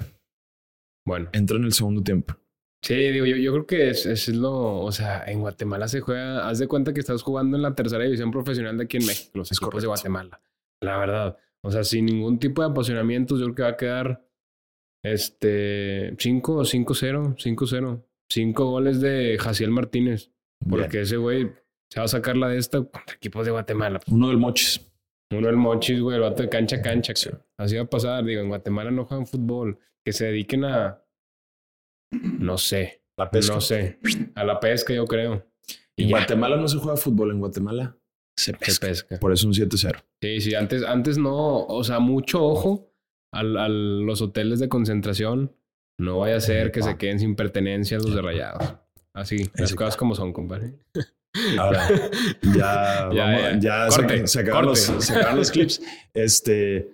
Bueno. 1.06 1.28
Entra 1.32 1.56
en 1.56 1.64
el 1.64 1.72
segundo 1.72 2.02
tiempo. 2.02 2.34
Sí, 2.82 2.94
digo, 2.94 3.26
yo, 3.26 3.36
yo 3.36 3.52
creo 3.52 3.66
que 3.66 3.90
es, 3.90 4.06
es 4.06 4.28
lo. 4.28 4.80
O 4.80 4.92
sea, 4.92 5.24
en 5.26 5.40
Guatemala 5.40 5.88
se 5.88 6.00
juega. 6.00 6.46
Haz 6.48 6.58
de 6.58 6.68
cuenta 6.68 6.92
que 6.92 7.00
estás 7.00 7.22
jugando 7.22 7.56
en 7.56 7.62
la 7.62 7.74
tercera 7.74 8.04
división 8.04 8.30
profesional 8.30 8.76
de 8.78 8.84
aquí 8.84 8.98
en 8.98 9.06
México, 9.06 9.30
los 9.38 9.50
Es 9.50 9.56
equipos 9.56 9.70
correcto. 9.70 9.80
de 9.82 9.86
Guatemala. 9.88 10.40
La 10.82 10.98
verdad. 10.98 11.38
O 11.62 11.70
sea, 11.70 11.82
sin 11.82 12.04
ningún 12.06 12.38
tipo 12.38 12.62
de 12.62 12.68
apasionamientos, 12.68 13.40
yo 13.40 13.46
creo 13.46 13.54
que 13.54 13.62
va 13.62 13.68
a 13.70 13.76
quedar. 13.76 14.24
Este. 15.04 16.14
5 16.18 16.54
o 16.54 16.64
5-0. 16.64 17.36
5-0. 17.36 18.02
5 18.30 18.64
goles 18.64 19.00
de 19.00 19.36
Jaciel 19.38 19.70
Martínez. 19.70 20.30
Porque 20.68 20.88
Bien. 20.88 21.02
ese 21.02 21.16
güey 21.18 21.52
se 21.90 22.00
va 22.00 22.06
a 22.06 22.08
sacar 22.08 22.36
la 22.36 22.48
de 22.48 22.58
esta 22.58 22.78
contra 22.78 23.14
equipos 23.14 23.44
de 23.44 23.52
Guatemala. 23.52 24.00
Uno 24.10 24.28
del 24.28 24.38
Mochis. 24.38 24.80
Uno 25.30 25.48
el 25.48 25.56
Mochis, 25.56 26.00
güey, 26.00 26.16
el 26.16 26.22
vato 26.22 26.42
de 26.42 26.48
cancha 26.48 26.76
a 26.76 26.82
cancha. 26.82 27.12
Sí. 27.14 27.30
Así 27.58 27.76
va 27.76 27.82
a 27.82 27.86
pasar. 27.86 28.24
Digo, 28.24 28.40
en 28.40 28.48
Guatemala 28.48 28.90
no 28.90 29.04
juegan 29.04 29.26
fútbol. 29.26 29.78
Que 30.04 30.12
se 30.12 30.26
dediquen 30.26 30.64
a. 30.64 31.02
No 32.12 32.56
sé. 32.56 33.02
La 33.16 33.30
pesca. 33.30 33.54
No 33.54 33.60
sé. 33.60 33.98
A 34.34 34.44
la 34.44 34.58
pesca, 34.58 34.94
yo 34.94 35.04
creo. 35.04 35.46
En 35.96 36.06
Y 36.06 36.08
ya, 36.08 36.16
Guatemala 36.18 36.56
no 36.56 36.66
se 36.66 36.78
juega 36.78 36.96
fútbol. 36.96 37.30
En 37.32 37.38
Guatemala 37.40 37.96
se 38.36 38.52
se 38.52 38.58
pesca. 38.58 38.86
pesca. 38.86 39.18
Por 39.20 39.32
eso 39.32 39.46
un 39.46 39.52
7-0. 39.54 40.02
Sí, 40.20 40.40
sí, 40.40 40.54
antes, 40.54 40.82
antes 40.82 41.18
no. 41.18 41.66
O 41.66 41.84
sea, 41.84 41.98
mucho 42.00 42.42
ojo 42.44 42.93
al, 43.34 43.56
a 43.56 43.68
los 43.68 44.22
hoteles 44.22 44.58
de 44.60 44.68
concentración. 44.68 45.52
No 46.00 46.18
vaya 46.20 46.36
a 46.36 46.40
ser 46.40 46.72
que 46.72 46.82
se 46.82 46.96
queden 46.96 47.20
sin 47.20 47.36
pertenencias 47.36 48.02
los 48.04 48.14
de 48.14 48.22
rayados. 48.22 48.74
Así, 49.14 49.38
las 49.54 49.68
Ese- 49.70 49.76
cosas 49.76 49.96
como 49.96 50.14
son, 50.14 50.32
compadre. 50.32 50.74
Ahora, 51.58 51.88
ya, 52.42 53.10
Ya, 53.12 53.24
vamos- 53.24 53.42
ya. 53.42 53.58
ya 53.86 53.90
se- 53.90 54.00
Corte, 54.00 54.26
se, 54.26 54.40
acabaron 54.40 54.70
los, 54.70 54.78
se 54.80 55.12
acabaron 55.12 55.38
los 55.38 55.50
clips. 55.50 55.82
Este, 56.14 56.90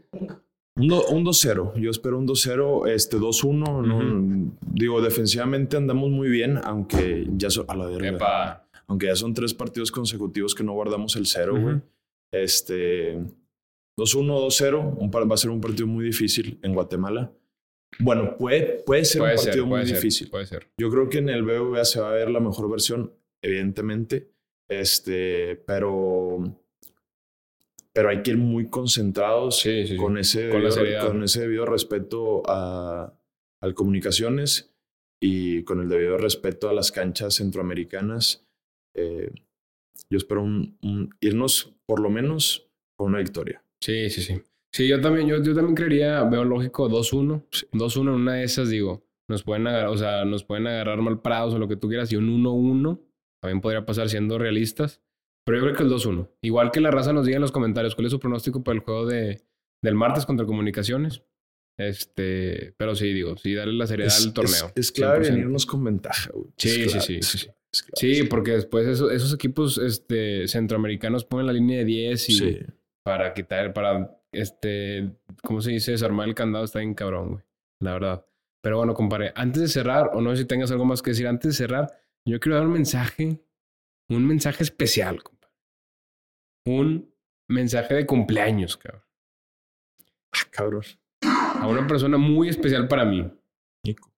un, 0.76 0.88
do- 0.88 1.06
un 1.08 1.24
2-0. 1.24 1.74
Yo 1.76 1.90
espero 1.90 2.18
un 2.18 2.26
2-0, 2.26 2.88
este 2.88 3.16
2-1. 3.18 3.86
no, 3.86 4.52
digo, 4.60 5.00
defensivamente 5.02 5.76
andamos 5.76 6.10
muy 6.10 6.28
bien, 6.28 6.58
aunque 6.64 7.26
ya 7.36 7.50
son, 7.50 7.66
a 7.68 7.74
la 7.76 7.86
verga, 7.86 8.66
aunque 8.86 9.06
ya 9.06 9.16
son 9.16 9.32
tres 9.34 9.54
partidos 9.54 9.90
consecutivos 9.92 10.54
que 10.54 10.62
no 10.64 10.72
guardamos 10.72 11.16
el 11.16 11.26
0, 11.26 11.52
Ujú. 11.54 11.62
güey. 11.62 11.76
Este, 12.32 13.18
2-1, 13.98 14.40
2-0. 14.46 14.96
un 14.98 15.10
par- 15.10 15.30
va 15.30 15.34
a 15.34 15.38
ser 15.38 15.50
un 15.50 15.60
partido 15.60 15.86
muy 15.86 16.04
difícil 16.04 16.58
en 16.62 16.74
Guatemala. 16.74 17.32
Bueno, 17.98 18.36
puede, 18.38 18.82
puede 18.86 19.04
ser 19.04 19.20
Puede 19.20 19.32
un 19.32 19.38
ser, 19.38 19.46
partido 19.48 19.66
muy 19.66 19.86
ser, 19.86 19.96
difícil. 19.96 20.30
puede 20.30 20.46
ser. 20.46 20.68
Yo 20.78 20.90
creo 20.90 21.08
que 21.08 21.18
en 21.18 21.28
el 21.28 21.42
BBVA 21.42 21.84
se 21.84 22.00
va 22.00 22.10
a 22.10 22.14
ver 22.14 22.30
la 22.30 22.40
mejor 22.40 22.70
versión, 22.70 23.12
evidentemente. 23.42 24.30
Este, 24.68 25.56
pero, 25.66 26.38
pero 27.92 28.08
hay 28.08 28.22
que 28.22 28.30
ir 28.30 28.36
muy 28.38 28.68
concentrados 28.70 29.58
Sí, 29.60 29.82
sí, 29.82 29.88
sí. 29.88 29.96
con, 29.96 30.16
ese 30.18 30.48
Con 30.50 30.62
debido, 30.62 31.06
con 31.08 31.22
ese 31.24 31.40
debido 31.40 31.66
respeto 31.66 32.42
a, 32.46 33.12
al 33.60 33.74
comunicaciones 33.74 34.72
y 35.20 35.64
con 35.64 35.80
el 35.80 35.88
debido 35.88 36.16
respeto 36.16 36.68
a 36.68 36.72
las 36.72 36.92
canchas 36.92 37.34
centroamericanas. 37.34 38.46
Eh, 38.94 39.30
yo 40.08 40.16
espero 40.16 40.42
un- 40.42 40.78
un- 40.82 41.10
irnos 41.20 41.74
por 41.86 42.00
lo 42.00 42.08
menos 42.08 42.70
con 42.96 43.08
una 43.08 43.18
victoria. 43.18 43.62
Sí, 43.80 44.10
sí, 44.10 44.22
sí. 44.22 44.40
Sí, 44.72 44.86
yo 44.88 45.00
también, 45.00 45.26
yo, 45.26 45.42
yo 45.42 45.54
también 45.54 45.74
creería, 45.74 46.22
veo 46.24 46.44
lógico 46.44 46.88
2-1. 46.88 47.42
2-1 47.72 48.00
en 48.02 48.08
una 48.08 48.34
de 48.34 48.44
esas, 48.44 48.70
digo, 48.70 49.04
nos 49.28 49.42
pueden 49.42 49.66
agarrar, 49.66 49.88
o 49.88 49.96
sea, 49.96 50.24
nos 50.24 50.44
pueden 50.44 50.66
agarrar 50.66 51.00
mal 51.02 51.20
parados 51.20 51.54
o 51.54 51.58
lo 51.58 51.66
que 51.68 51.76
tú 51.76 51.88
quieras, 51.88 52.12
y 52.12 52.16
un 52.16 52.28
1-1 52.44 53.00
también 53.42 53.60
podría 53.60 53.84
pasar 53.84 54.08
siendo 54.08 54.38
realistas. 54.38 55.00
Pero 55.46 55.58
yo 55.58 55.64
creo 55.64 55.76
que 55.76 55.82
el 55.82 55.88
2-1. 55.90 56.28
Igual 56.42 56.70
que 56.70 56.80
la 56.80 56.90
raza 56.90 57.12
nos 57.12 57.24
diga 57.26 57.36
en 57.36 57.42
los 57.42 57.50
comentarios 57.52 57.94
cuál 57.94 58.06
es 58.06 58.12
su 58.12 58.20
pronóstico 58.20 58.62
para 58.62 58.76
el 58.76 58.84
juego 58.84 59.06
de, 59.06 59.40
del 59.82 59.94
martes 59.94 60.26
contra 60.26 60.46
Comunicaciones. 60.46 61.22
Este, 61.78 62.74
pero 62.76 62.94
sí, 62.94 63.12
digo, 63.12 63.36
sí, 63.38 63.54
darle 63.54 63.72
la 63.72 63.86
seriedad 63.86 64.08
Es, 64.14 64.26
al 64.26 64.34
torneo. 64.34 64.66
es- 64.66 64.72
es 64.76 64.92
clave 64.92 65.24
100%. 65.24 65.30
venirnos 65.32 65.66
con 65.66 65.82
ventaja. 65.82 66.30
güey. 66.32 66.50
Sí, 66.58 66.68
sí, 66.68 66.84
clave, 66.84 67.00
sí, 67.00 67.22
sí, 67.22 67.38
sí. 67.38 67.46
clave. 67.46 68.14
Sí, 68.16 68.22
porque 68.24 68.50
después 68.52 68.86
eso- 68.86 69.10
esos 69.10 69.32
equipos 69.34 69.78
este, 69.78 70.46
centroamericanos 70.46 71.24
ponen 71.24 71.46
la 71.46 71.52
línea 71.54 71.78
de 71.78 71.84
10 71.86 72.28
y. 72.28 72.58
para 73.04 73.32
quitar, 73.34 73.72
para, 73.72 74.20
este, 74.32 75.12
¿cómo 75.42 75.60
se 75.60 75.72
dice? 75.72 75.92
Desarmar 75.92 76.28
el 76.28 76.34
candado 76.34 76.64
está 76.64 76.80
bien 76.80 76.94
cabrón, 76.94 77.32
güey. 77.32 77.44
La 77.80 77.92
verdad. 77.94 78.26
Pero 78.62 78.76
bueno, 78.76 78.94
compadre, 78.94 79.32
antes 79.34 79.62
de 79.62 79.68
cerrar, 79.68 80.10
o 80.14 80.20
no 80.20 80.30
sé 80.32 80.42
si 80.42 80.44
tengas 80.46 80.70
algo 80.70 80.84
más 80.84 81.00
que 81.00 81.10
decir, 81.10 81.26
antes 81.26 81.52
de 81.52 81.56
cerrar, 81.56 81.90
yo 82.26 82.38
quiero 82.38 82.56
dar 82.56 82.66
un 82.66 82.74
mensaje, 82.74 83.40
un 84.10 84.26
mensaje 84.26 84.62
especial, 84.62 85.22
compadre. 85.22 85.54
Un 86.66 87.14
mensaje 87.48 87.94
de 87.94 88.06
cumpleaños, 88.06 88.76
cabrón. 88.76 89.02
Ah, 90.32 90.50
cabrón. 90.50 90.82
A 91.22 91.66
una 91.66 91.86
persona 91.86 92.18
muy 92.18 92.48
especial 92.48 92.86
para 92.86 93.04
mí. 93.04 93.30
Nico. 93.84 94.12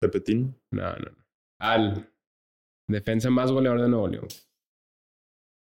Pepetín. 0.00 0.54
No, 0.70 0.82
no, 0.82 1.10
no. 1.10 1.24
Al 1.60 2.12
defensa 2.86 3.30
más 3.30 3.50
goleador 3.50 3.80
de 3.80 3.88
Nuevo 3.88 4.08
León. 4.08 4.28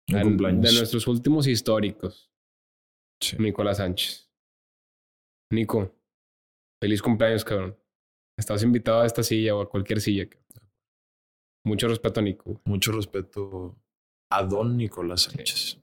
De 0.07 0.73
nuestros 0.73 1.07
últimos 1.07 1.47
históricos. 1.47 2.31
Sí. 3.21 3.37
Nicolás 3.39 3.79
Sánchez. 3.79 4.29
Nico, 5.53 5.95
feliz 6.83 7.03
cumpleaños, 7.03 7.45
cabrón. 7.45 7.77
Estás 8.39 8.63
invitado 8.63 9.03
a 9.03 9.07
esta 9.07 9.23
silla 9.23 9.55
o 9.55 9.61
a 9.61 9.69
cualquier 9.69 10.01
silla. 10.01 10.29
cabrón. 10.29 10.71
Mucho 11.65 11.89
respeto 11.89 12.21
a 12.21 12.23
Nico. 12.23 12.61
Mucho 12.65 12.93
respeto 12.93 13.77
a 14.31 14.43
Don 14.43 14.77
Nicolás 14.77 15.23
Sánchez. 15.23 15.79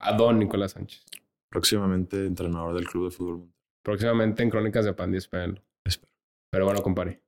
A 0.00 0.16
don 0.16 0.38
Nicolás 0.38 0.72
Sánchez. 0.72 1.04
Próximamente 1.50 2.26
entrenador 2.26 2.74
del 2.74 2.86
Club 2.86 3.10
de 3.10 3.16
Fútbol. 3.16 3.52
Próximamente 3.84 4.42
en 4.42 4.50
Crónicas 4.50 4.84
de 4.84 4.92
Pandy, 4.92 5.18
espérenlo. 5.18 5.62
Espero. 5.84 6.12
Pero 6.52 6.64
bueno, 6.64 6.82
compadre. 6.82 7.22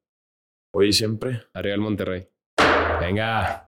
Hoy 0.75 0.89
y 0.89 0.93
siempre. 0.93 1.45
Arriba 1.55 1.75
el 1.75 1.81
Monterrey. 1.81 2.29
Venga. 3.01 3.61